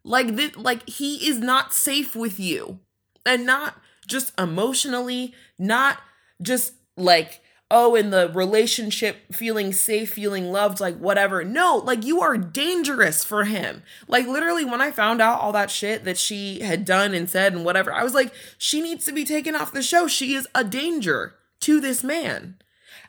Like, 0.06 0.36
this, 0.36 0.56
like 0.56 0.88
he 0.88 1.28
is 1.28 1.40
not 1.40 1.74
safe 1.74 2.16
with 2.16 2.40
you, 2.40 2.80
and 3.26 3.46
not 3.46 3.76
just 4.08 4.32
emotionally, 4.40 5.34
not 5.60 5.98
just 6.42 6.74
like 6.96 7.42
oh, 7.72 7.96
in 7.96 8.12
the 8.12 8.30
relationship, 8.34 9.34
feeling 9.34 9.74
safe, 9.74 10.14
feeling 10.14 10.52
loved, 10.52 10.80
like 10.80 10.98
whatever. 10.98 11.44
No, 11.44 11.78
like 11.78 12.06
you 12.06 12.22
are 12.22 12.38
dangerous 12.38 13.24
for 13.24 13.46
him. 13.46 13.84
Like 14.08 14.28
literally, 14.28 14.66
when 14.66 14.82
I 14.82 14.92
found 14.92 15.22
out 15.22 15.42
all 15.42 15.52
that 15.54 15.72
shit 15.72 16.04
that 16.06 16.18
she 16.18 16.60
had 16.60 16.86
done 16.86 17.14
and 17.14 17.30
said 17.30 17.54
and 17.54 17.66
whatever, 17.66 17.92
I 17.92 18.04
was 18.04 18.14
like, 18.14 18.34
she 18.58 18.82
needs 18.82 19.06
to 19.06 19.12
be 19.12 19.26
taken 19.26 19.56
off 19.56 19.74
the 19.74 19.82
show. 19.82 20.08
She 20.08 20.36
is 20.36 20.48
a 20.54 20.64
danger 20.64 21.36
to 21.62 21.80
this 21.80 22.04
man. 22.04 22.56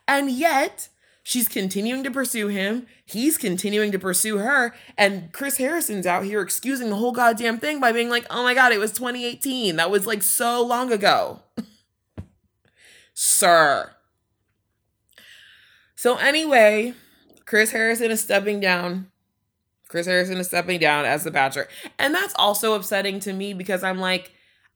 And 0.08 0.30
yet, 0.30 0.88
she's 1.26 1.48
continuing 1.48 2.04
to 2.04 2.10
pursue 2.10 2.46
him. 2.46 2.86
He's 3.04 3.36
continuing 3.36 3.90
to 3.90 3.98
pursue 3.98 4.38
her. 4.38 4.72
And 4.96 5.32
Chris 5.32 5.56
Harrison's 5.56 6.06
out 6.06 6.24
here 6.24 6.40
excusing 6.40 6.88
the 6.88 6.96
whole 6.96 7.10
goddamn 7.10 7.58
thing 7.58 7.80
by 7.80 7.90
being 7.90 8.08
like, 8.08 8.26
oh 8.30 8.44
my 8.44 8.54
God, 8.54 8.70
it 8.70 8.78
was 8.78 8.92
2018. 8.92 9.74
That 9.74 9.90
was 9.90 10.06
like 10.06 10.22
so 10.22 10.64
long 10.64 10.92
ago. 10.92 11.40
Sir, 13.14 13.96
so 15.96 16.16
anyway, 16.18 16.94
Chris 17.46 17.72
Harrison 17.72 18.10
is 18.10 18.20
stepping 18.20 18.60
down. 18.60 19.10
Chris 19.88 20.06
Harrison 20.06 20.36
is 20.36 20.46
stepping 20.46 20.78
down 20.78 21.06
as 21.06 21.24
the 21.24 21.30
Bachelor. 21.30 21.68
And 21.98 22.14
that's 22.14 22.34
also 22.38 22.74
upsetting 22.74 23.18
to 23.20 23.32
me 23.32 23.54
because 23.54 23.82
I'm 23.82 23.98
like, 23.98 24.32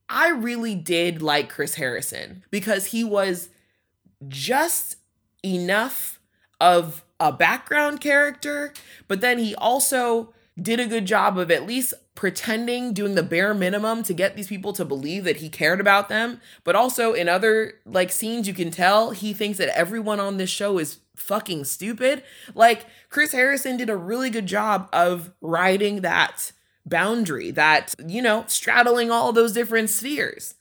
I 0.08 0.30
really 0.30 0.74
did 0.74 1.20
like 1.20 1.50
Chris 1.50 1.74
Harrison 1.74 2.42
because 2.50 2.86
he 2.86 3.04
was 3.04 3.50
just 4.28 4.96
enough 5.44 6.19
of 6.60 7.04
a 7.18 7.32
background 7.32 8.00
character, 8.00 8.72
but 9.08 9.20
then 9.20 9.38
he 9.38 9.54
also 9.54 10.32
did 10.60 10.80
a 10.80 10.86
good 10.86 11.06
job 11.06 11.38
of 11.38 11.50
at 11.50 11.66
least 11.66 11.94
pretending, 12.14 12.92
doing 12.92 13.14
the 13.14 13.22
bare 13.22 13.54
minimum 13.54 14.02
to 14.02 14.12
get 14.12 14.36
these 14.36 14.48
people 14.48 14.74
to 14.74 14.84
believe 14.84 15.24
that 15.24 15.38
he 15.38 15.48
cared 15.48 15.80
about 15.80 16.10
them. 16.10 16.40
But 16.64 16.76
also 16.76 17.14
in 17.14 17.28
other 17.28 17.74
like 17.86 18.12
scenes, 18.12 18.46
you 18.46 18.52
can 18.52 18.70
tell 18.70 19.12
he 19.12 19.32
thinks 19.32 19.58
that 19.58 19.74
everyone 19.76 20.20
on 20.20 20.36
this 20.36 20.50
show 20.50 20.78
is 20.78 20.98
fucking 21.16 21.64
stupid. 21.64 22.22
Like 22.54 22.84
Chris 23.08 23.32
Harrison 23.32 23.78
did 23.78 23.88
a 23.88 23.96
really 23.96 24.28
good 24.28 24.46
job 24.46 24.88
of 24.92 25.32
riding 25.40 26.02
that 26.02 26.52
boundary, 26.84 27.50
that, 27.52 27.94
you 28.06 28.20
know, 28.20 28.44
straddling 28.48 29.10
all 29.10 29.32
those 29.32 29.52
different 29.52 29.88
spheres. 29.88 30.56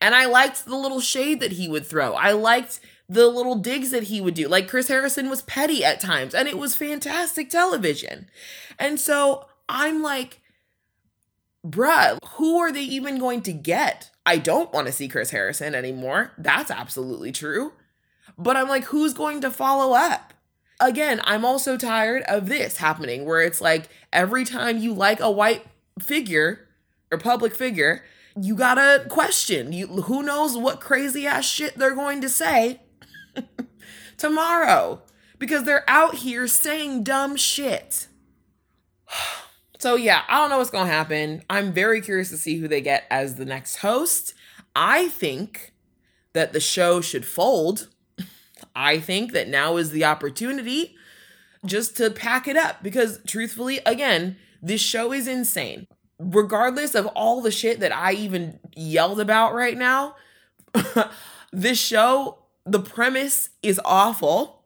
And 0.00 0.14
I 0.14 0.26
liked 0.26 0.66
the 0.66 0.76
little 0.76 1.00
shade 1.00 1.40
that 1.40 1.52
he 1.52 1.68
would 1.68 1.86
throw. 1.86 2.12
I 2.12 2.32
liked 2.32 2.80
the 3.08 3.28
little 3.28 3.54
digs 3.54 3.90
that 3.90 4.04
he 4.04 4.20
would 4.20 4.34
do. 4.34 4.48
Like 4.48 4.68
Chris 4.68 4.88
Harrison 4.88 5.30
was 5.30 5.42
petty 5.42 5.84
at 5.84 6.00
times, 6.00 6.34
and 6.34 6.46
it 6.46 6.58
was 6.58 6.74
fantastic 6.74 7.48
television. 7.48 8.28
And 8.78 9.00
so 9.00 9.46
I'm 9.68 10.02
like, 10.02 10.40
bruh, 11.66 12.18
who 12.32 12.58
are 12.58 12.70
they 12.70 12.82
even 12.82 13.18
going 13.18 13.42
to 13.42 13.52
get? 13.52 14.10
I 14.26 14.36
don't 14.36 14.72
want 14.72 14.86
to 14.86 14.92
see 14.92 15.08
Chris 15.08 15.30
Harrison 15.30 15.74
anymore. 15.74 16.32
That's 16.36 16.70
absolutely 16.70 17.32
true. 17.32 17.72
But 18.36 18.56
I'm 18.56 18.68
like, 18.68 18.84
who's 18.84 19.14
going 19.14 19.40
to 19.40 19.50
follow 19.50 19.96
up? 19.96 20.34
Again, 20.80 21.20
I'm 21.24 21.44
also 21.44 21.76
tired 21.76 22.22
of 22.28 22.48
this 22.48 22.76
happening 22.76 23.24
where 23.24 23.40
it's 23.40 23.60
like 23.60 23.88
every 24.12 24.44
time 24.44 24.78
you 24.78 24.92
like 24.92 25.18
a 25.18 25.30
white 25.30 25.66
figure 25.98 26.68
or 27.10 27.18
public 27.18 27.54
figure, 27.54 28.04
you 28.40 28.54
gotta 28.54 29.04
question. 29.08 29.72
You 29.72 29.88
who 29.88 30.22
knows 30.22 30.56
what 30.56 30.80
crazy 30.80 31.26
ass 31.26 31.44
shit 31.44 31.76
they're 31.76 31.96
going 31.96 32.20
to 32.20 32.28
say 32.28 32.80
tomorrow 34.16 35.02
because 35.38 35.64
they're 35.64 35.88
out 35.88 36.16
here 36.16 36.46
saying 36.46 37.04
dumb 37.04 37.36
shit. 37.36 38.08
So 39.80 39.94
yeah, 39.94 40.22
I 40.28 40.40
don't 40.40 40.50
know 40.50 40.58
what's 40.58 40.70
gonna 40.70 40.90
happen. 40.90 41.44
I'm 41.48 41.72
very 41.72 42.00
curious 42.00 42.30
to 42.30 42.36
see 42.36 42.58
who 42.58 42.66
they 42.66 42.80
get 42.80 43.04
as 43.12 43.36
the 43.36 43.44
next 43.44 43.76
host. 43.76 44.34
I 44.74 45.06
think 45.06 45.72
that 46.32 46.52
the 46.52 46.58
show 46.58 47.00
should 47.00 47.24
fold 47.24 47.86
I 48.74 49.00
think 49.00 49.32
that 49.32 49.48
now 49.48 49.76
is 49.76 49.90
the 49.90 50.04
opportunity 50.04 50.96
just 51.64 51.96
to 51.96 52.10
pack 52.10 52.46
it 52.46 52.56
up 52.56 52.82
because 52.82 53.20
truthfully, 53.26 53.80
again, 53.84 54.36
this 54.62 54.80
show 54.80 55.12
is 55.12 55.26
insane. 55.26 55.86
Regardless 56.18 56.94
of 56.94 57.06
all 57.08 57.40
the 57.40 57.50
shit 57.50 57.80
that 57.80 57.94
I 57.94 58.12
even 58.12 58.58
yelled 58.76 59.20
about 59.20 59.54
right 59.54 59.76
now, 59.76 60.16
this 61.52 61.78
show, 61.78 62.38
the 62.70 62.80
premise 62.80 63.50
is 63.62 63.80
awful. 63.84 64.64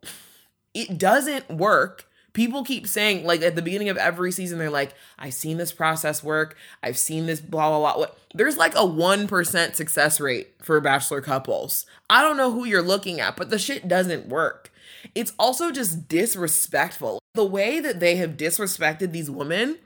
It 0.75 0.99
doesn't 0.99 1.49
work 1.51 2.07
People 2.33 2.65
keep 2.65 2.87
saying, 2.87 3.27
like 3.27 3.43
at 3.43 3.57
the 3.57 3.63
beginning 3.63 3.91
of 3.91 3.99
every 3.99 4.33
season, 4.33 4.59
they're 4.59 4.71
like, 4.71 4.95
I've 5.19 5.35
seen 5.35 5.59
this 5.59 5.73
process 5.73 6.25
work. 6.25 6.57
I've 6.83 6.97
seen 6.97 7.27
this 7.27 7.41
blah, 7.41 7.69
blah, 7.69 7.95
blah. 7.95 8.07
There's 8.35 8.57
like 8.57 8.75
a 8.75 8.79
1% 8.79 9.75
success 9.75 10.19
rate 10.19 10.55
for 10.63 10.81
bachelor 10.81 11.21
couples. 11.21 11.85
I 12.09 12.23
don't 12.23 12.39
know 12.39 12.51
who 12.51 12.65
you're 12.65 12.81
looking 12.81 13.21
at, 13.21 13.37
but 13.37 13.51
the 13.51 13.59
shit 13.59 13.87
doesn't 13.87 14.29
work. 14.29 14.73
It's 15.15 15.35
also 15.39 15.71
just 15.71 16.09
disrespectful. 16.09 17.19
The 17.35 17.45
way 17.45 17.81
that 17.81 18.01
they 18.01 18.17
have 18.17 18.39
disrespected 18.39 19.13
these 19.13 19.31
women 19.31 19.79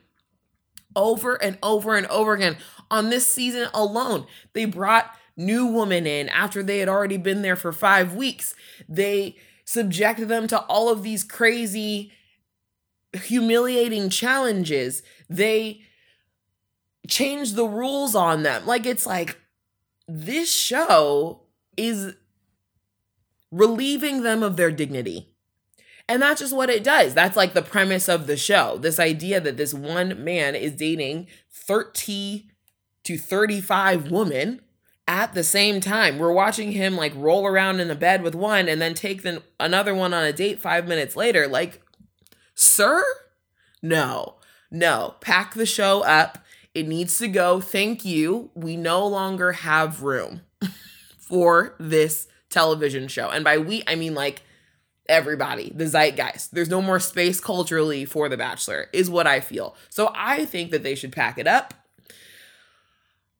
over 0.94 1.34
and 1.42 1.58
over 1.64 1.96
and 1.96 2.06
over 2.06 2.34
again 2.34 2.58
on 2.92 3.10
this 3.10 3.26
season 3.26 3.68
alone. 3.74 4.24
They 4.52 4.66
brought 4.66 5.10
new 5.36 5.66
woman 5.66 6.06
in 6.06 6.28
after 6.28 6.62
they 6.62 6.78
had 6.78 6.88
already 6.88 7.16
been 7.16 7.42
there 7.42 7.56
for 7.56 7.72
five 7.72 8.14
weeks. 8.14 8.54
They 8.88 9.36
subjected 9.64 10.28
them 10.28 10.46
to 10.48 10.60
all 10.60 10.88
of 10.88 11.02
these 11.02 11.24
crazy 11.24 12.12
humiliating 13.12 14.10
challenges. 14.10 15.02
They 15.28 15.82
change 17.08 17.52
the 17.52 17.66
rules 17.66 18.14
on 18.14 18.42
them. 18.42 18.66
Like 18.66 18.86
it's 18.86 19.06
like 19.06 19.38
this 20.08 20.52
show 20.52 21.42
is 21.76 22.14
relieving 23.50 24.22
them 24.22 24.42
of 24.42 24.56
their 24.56 24.70
dignity. 24.70 25.32
And 26.08 26.22
that's 26.22 26.40
just 26.40 26.54
what 26.54 26.70
it 26.70 26.84
does. 26.84 27.14
That's 27.14 27.36
like 27.36 27.52
the 27.52 27.62
premise 27.62 28.08
of 28.08 28.26
the 28.26 28.36
show. 28.36 28.78
This 28.78 29.00
idea 29.00 29.40
that 29.40 29.56
this 29.56 29.74
one 29.74 30.22
man 30.22 30.54
is 30.54 30.72
dating 30.72 31.26
30 31.50 32.48
to 33.04 33.18
35 33.18 34.10
women 34.10 34.60
at 35.08 35.34
the 35.34 35.44
same 35.44 35.80
time. 35.80 36.18
We're 36.18 36.32
watching 36.32 36.72
him 36.72 36.96
like 36.96 37.12
roll 37.14 37.46
around 37.46 37.80
in 37.80 37.88
the 37.88 37.94
bed 37.94 38.22
with 38.22 38.34
one 38.34 38.68
and 38.68 38.80
then 38.80 38.94
take 38.94 39.22
the, 39.22 39.42
another 39.60 39.94
one 39.94 40.12
on 40.12 40.24
a 40.24 40.32
date 40.32 40.60
5 40.60 40.88
minutes 40.88 41.16
later. 41.16 41.46
Like 41.46 41.80
Sir? 42.54 43.04
No, 43.82 44.36
no. 44.70 45.14
Pack 45.20 45.54
the 45.54 45.66
show 45.66 46.02
up. 46.02 46.38
It 46.74 46.88
needs 46.88 47.18
to 47.18 47.28
go. 47.28 47.60
Thank 47.60 48.04
you. 48.04 48.50
We 48.54 48.76
no 48.76 49.06
longer 49.06 49.52
have 49.52 50.02
room 50.02 50.40
for 51.18 51.74
this 51.78 52.28
television 52.50 53.08
show. 53.08 53.28
And 53.28 53.44
by 53.44 53.58
we, 53.58 53.82
I 53.86 53.94
mean 53.94 54.14
like 54.14 54.42
everybody, 55.08 55.70
the 55.74 55.86
zeitgeist. 55.86 56.52
There's 56.52 56.68
no 56.68 56.82
more 56.82 57.00
space 57.00 57.40
culturally 57.40 58.04
for 58.04 58.28
The 58.28 58.36
Bachelor, 58.36 58.88
is 58.92 59.08
what 59.08 59.26
I 59.26 59.40
feel. 59.40 59.76
So 59.88 60.12
I 60.14 60.44
think 60.46 60.70
that 60.70 60.82
they 60.82 60.94
should 60.94 61.12
pack 61.12 61.38
it 61.38 61.46
up. 61.46 61.74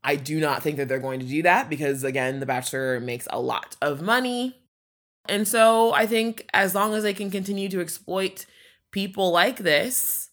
I 0.07 0.15
do 0.15 0.39
not 0.39 0.63
think 0.63 0.77
that 0.77 0.87
they're 0.87 1.01
going 1.01 1.19
to 1.19 1.27
do 1.27 1.43
that 1.43 1.69
because, 1.69 2.05
again, 2.05 2.39
The 2.39 2.47
Bachelor 2.47 3.01
makes 3.01 3.27
a 3.29 3.41
lot 3.41 3.77
of 3.83 4.01
money. 4.01 4.57
And 5.29 5.49
so 5.49 5.93
I 5.93 6.07
think 6.07 6.49
as 6.55 6.77
long 6.77 6.95
as 6.95 7.03
they 7.03 7.13
can 7.13 7.29
continue 7.29 7.69
to 7.71 7.81
exploit 7.81 8.47
people 8.93 9.33
like 9.33 9.59
this, 9.59 10.31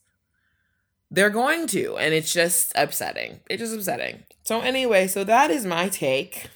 they're 1.10 1.28
going 1.28 1.66
to. 1.68 1.96
And 1.96 2.14
it's 2.14 2.32
just 2.32 2.70
upsetting. 2.76 3.40
It's 3.50 3.60
just 3.60 3.74
upsetting. 3.74 4.22
So, 4.44 4.60
anyway, 4.60 5.08
so 5.08 5.24
that 5.24 5.50
is 5.50 5.66
my 5.66 5.88
take 5.88 6.48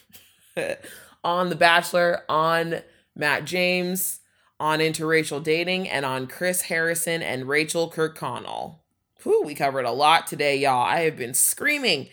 on 1.24 1.48
The 1.48 1.56
Bachelor, 1.56 2.22
on 2.28 2.82
Matt 3.16 3.44
James, 3.44 4.20
on 4.60 4.78
interracial 4.78 5.42
dating, 5.42 5.88
and 5.88 6.04
on 6.04 6.28
Chris 6.28 6.62
Harrison 6.62 7.20
and 7.20 7.48
Rachel 7.48 7.90
Kirkconnell. 7.90 8.76
Whew, 9.24 9.42
we 9.44 9.56
covered 9.56 9.86
a 9.86 9.90
lot 9.90 10.28
today, 10.28 10.56
y'all. 10.56 10.84
I 10.84 11.00
have 11.00 11.16
been 11.16 11.34
screaming. 11.34 12.10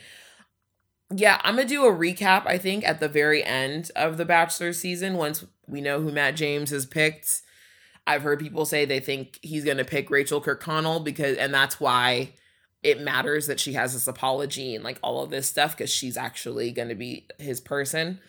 Yeah, 1.14 1.40
I'm 1.44 1.56
gonna 1.56 1.68
do 1.68 1.86
a 1.86 1.92
recap, 1.94 2.46
I 2.48 2.58
think, 2.58 2.84
at 2.88 3.00
the 3.00 3.08
very 3.08 3.44
end 3.44 3.92
of 3.96 4.18
the 4.18 4.26
Bachelor 4.26 4.74
season 4.74 5.16
once 5.18 5.46
we 5.68 5.82
know 5.82 6.02
who 6.02 6.12
Matt 6.12 6.36
James 6.36 6.72
has 6.72 6.86
picked 6.86 7.42
I've 8.08 8.24
heard 8.24 8.40
people 8.40 8.66
say 8.66 8.86
they 8.86 9.00
think 9.00 9.40
he's 9.42 9.64
to 9.78 9.86
pick 9.86 10.10
Rachel 10.10 10.42
Kirkconnell 10.42 11.04
because, 11.04 11.38
and 11.38 11.54
that's 11.54 11.80
why 11.80 12.34
it 12.84 13.02
matters 13.02 13.48
that 13.48 13.60
she 13.60 13.74
has 13.74 13.94
this 13.94 14.08
apology 14.08 14.76
and 14.76 14.84
like 14.84 15.00
all 15.02 15.24
of 15.24 15.32
this 15.32 15.48
stuff 15.48 15.76
because 15.76 15.90
she's 15.90 16.18
actually 16.18 16.72
to 16.90 16.96
be 16.96 17.28
his 17.40 17.60
person. 17.60 18.20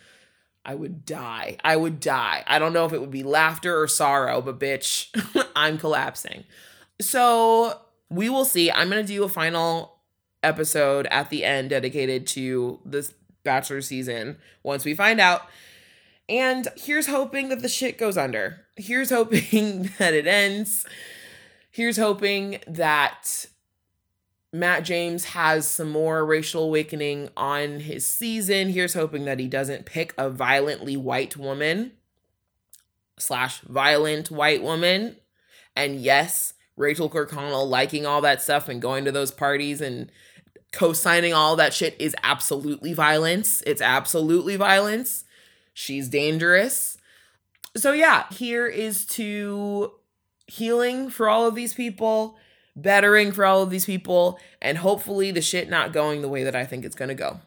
I 0.64 0.74
would 0.74 1.04
die. 1.04 1.58
I 1.62 1.76
would 1.76 2.00
die. 2.00 2.42
I 2.46 2.58
don't 2.58 2.72
know 2.72 2.86
if 2.86 2.92
it 2.92 3.00
would 3.00 3.10
be 3.10 3.22
laughter 3.22 3.80
or 3.80 3.86
sorrow, 3.86 4.40
but 4.40 4.58
bitch, 4.58 5.08
I'm 5.56 5.78
collapsing. 5.78 6.44
So 7.00 7.78
we 8.08 8.30
will 8.30 8.46
see. 8.46 8.70
I'm 8.70 8.88
to 9.06 9.12
do 9.12 9.24
a 9.24 9.28
final 9.28 9.95
episode 10.46 11.06
at 11.06 11.28
the 11.30 11.44
end 11.44 11.70
dedicated 11.70 12.26
to 12.28 12.80
this 12.84 13.12
Bachelor 13.44 13.80
season 13.80 14.38
once 14.62 14.84
we 14.84 14.94
find 14.94 15.20
out. 15.20 15.42
And 16.28 16.68
here's 16.76 17.06
hoping 17.06 17.48
that 17.50 17.62
the 17.62 17.68
shit 17.68 17.98
goes 17.98 18.16
under. 18.16 18.66
Here's 18.76 19.10
hoping 19.10 19.90
that 19.98 20.14
it 20.14 20.26
ends. 20.26 20.86
Here's 21.70 21.96
hoping 21.96 22.60
that 22.66 23.46
Matt 24.52 24.84
James 24.84 25.26
has 25.26 25.68
some 25.68 25.90
more 25.90 26.24
racial 26.24 26.64
awakening 26.64 27.30
on 27.36 27.80
his 27.80 28.06
season. 28.06 28.70
Here's 28.70 28.94
hoping 28.94 29.24
that 29.26 29.38
he 29.38 29.46
doesn't 29.46 29.86
pick 29.86 30.14
a 30.16 30.30
violently 30.30 30.96
white 30.96 31.36
woman 31.36 31.92
slash 33.18 33.60
violent 33.60 34.30
white 34.30 34.62
woman. 34.62 35.16
And 35.76 36.00
yes, 36.00 36.54
Rachel 36.76 37.10
Kirkconnell 37.10 37.68
liking 37.68 38.06
all 38.06 38.20
that 38.22 38.42
stuff 38.42 38.68
and 38.68 38.82
going 38.82 39.04
to 39.04 39.12
those 39.12 39.30
parties 39.30 39.80
and 39.80 40.10
co-signing 40.76 41.32
all 41.32 41.56
that 41.56 41.72
shit 41.72 41.96
is 41.98 42.14
absolutely 42.22 42.92
violence. 42.92 43.62
It's 43.66 43.80
absolutely 43.80 44.56
violence. 44.56 45.24
She's 45.72 46.08
dangerous. 46.08 46.98
So, 47.76 47.92
yeah, 47.92 48.26
here 48.30 48.66
is 48.66 49.06
to 49.06 49.92
healing 50.46 51.08
for 51.08 51.28
all 51.28 51.46
of 51.46 51.54
these 51.54 51.72
people, 51.72 52.36
bettering 52.76 53.32
for 53.32 53.44
all 53.44 53.62
of 53.62 53.70
these 53.70 53.86
people, 53.86 54.38
and 54.60 54.78
hopefully 54.78 55.30
the 55.30 55.40
shit 55.40 55.70
not 55.70 55.92
going 55.92 56.20
the 56.20 56.28
way 56.28 56.44
that 56.44 56.54
I 56.54 56.66
think 56.66 56.84
it's 56.84 56.94
going 56.94 57.08
to 57.08 57.14
go. 57.14 57.40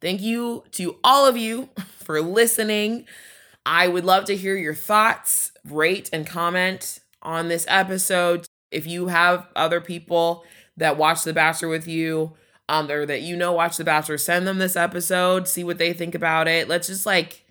Thank 0.00 0.22
you 0.22 0.64
to 0.72 0.96
all 1.02 1.26
of 1.26 1.36
you 1.36 1.70
for 2.04 2.20
listening. 2.20 3.04
I 3.66 3.88
would 3.88 4.04
love 4.04 4.24
to 4.26 4.36
hear 4.36 4.56
your 4.56 4.74
thoughts, 4.74 5.52
rate 5.64 6.08
and 6.12 6.26
comment 6.26 7.00
on 7.20 7.48
this 7.48 7.64
episode. 7.68 8.46
If 8.70 8.86
you 8.86 9.08
have 9.08 9.48
other 9.54 9.80
people 9.80 10.44
that 10.76 10.96
watch 10.96 11.22
The 11.24 11.32
Bachelor 11.32 11.68
with 11.68 11.86
you, 11.86 12.32
um, 12.68 12.90
or 12.90 13.06
that 13.06 13.22
you 13.22 13.36
know 13.36 13.52
watch 13.52 13.76
The 13.76 13.84
Bachelor, 13.84 14.18
send 14.18 14.46
them 14.46 14.58
this 14.58 14.76
episode, 14.76 15.48
see 15.48 15.64
what 15.64 15.78
they 15.78 15.92
think 15.92 16.14
about 16.14 16.48
it. 16.48 16.68
Let's 16.68 16.88
just 16.88 17.06
like, 17.06 17.44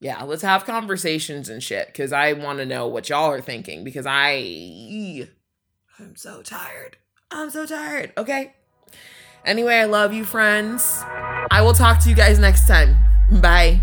yeah, 0.00 0.22
let's 0.22 0.42
have 0.42 0.64
conversations 0.64 1.48
and 1.48 1.62
shit 1.62 1.86
because 1.86 2.12
I 2.12 2.32
want 2.32 2.58
to 2.58 2.66
know 2.66 2.86
what 2.86 3.08
y'all 3.08 3.30
are 3.30 3.40
thinking 3.40 3.84
because 3.84 4.06
I, 4.06 5.28
I'm 5.98 6.16
so 6.16 6.42
tired. 6.42 6.96
I'm 7.30 7.50
so 7.50 7.66
tired. 7.66 8.12
Okay. 8.18 8.54
Anyway, 9.44 9.74
I 9.74 9.84
love 9.84 10.12
you, 10.12 10.24
friends. 10.24 11.02
I 11.50 11.62
will 11.62 11.72
talk 11.72 12.00
to 12.00 12.08
you 12.08 12.14
guys 12.14 12.38
next 12.38 12.68
time. 12.68 12.96
Bye. 13.40 13.82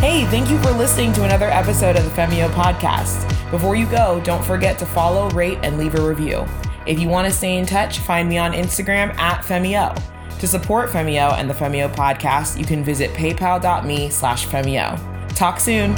Hey, 0.00 0.26
thank 0.26 0.50
you 0.50 0.58
for 0.58 0.70
listening 0.72 1.12
to 1.14 1.24
another 1.24 1.46
episode 1.46 1.96
of 1.96 2.04
the 2.04 2.10
Femiio 2.10 2.50
podcast. 2.50 3.33
Before 3.50 3.76
you 3.76 3.86
go, 3.86 4.20
don't 4.24 4.44
forget 4.44 4.78
to 4.78 4.86
follow, 4.86 5.30
rate, 5.30 5.58
and 5.62 5.78
leave 5.78 5.94
a 5.94 6.06
review. 6.06 6.46
If 6.86 6.98
you 6.98 7.08
want 7.08 7.26
to 7.26 7.32
stay 7.32 7.56
in 7.56 7.66
touch, 7.66 7.98
find 8.00 8.28
me 8.28 8.38
on 8.38 8.52
Instagram 8.52 9.14
at 9.18 9.42
Femiio. 9.44 9.94
To 10.40 10.46
support 10.46 10.90
Femiio 10.90 11.32
and 11.38 11.48
the 11.48 11.54
Femiio 11.54 11.94
podcast, 11.94 12.58
you 12.58 12.64
can 12.64 12.84
visit 12.84 13.10
paypal.me 13.12 14.10
slash 14.10 14.46
Femiio. 14.46 14.98
Talk 15.34 15.60
soon. 15.60 15.94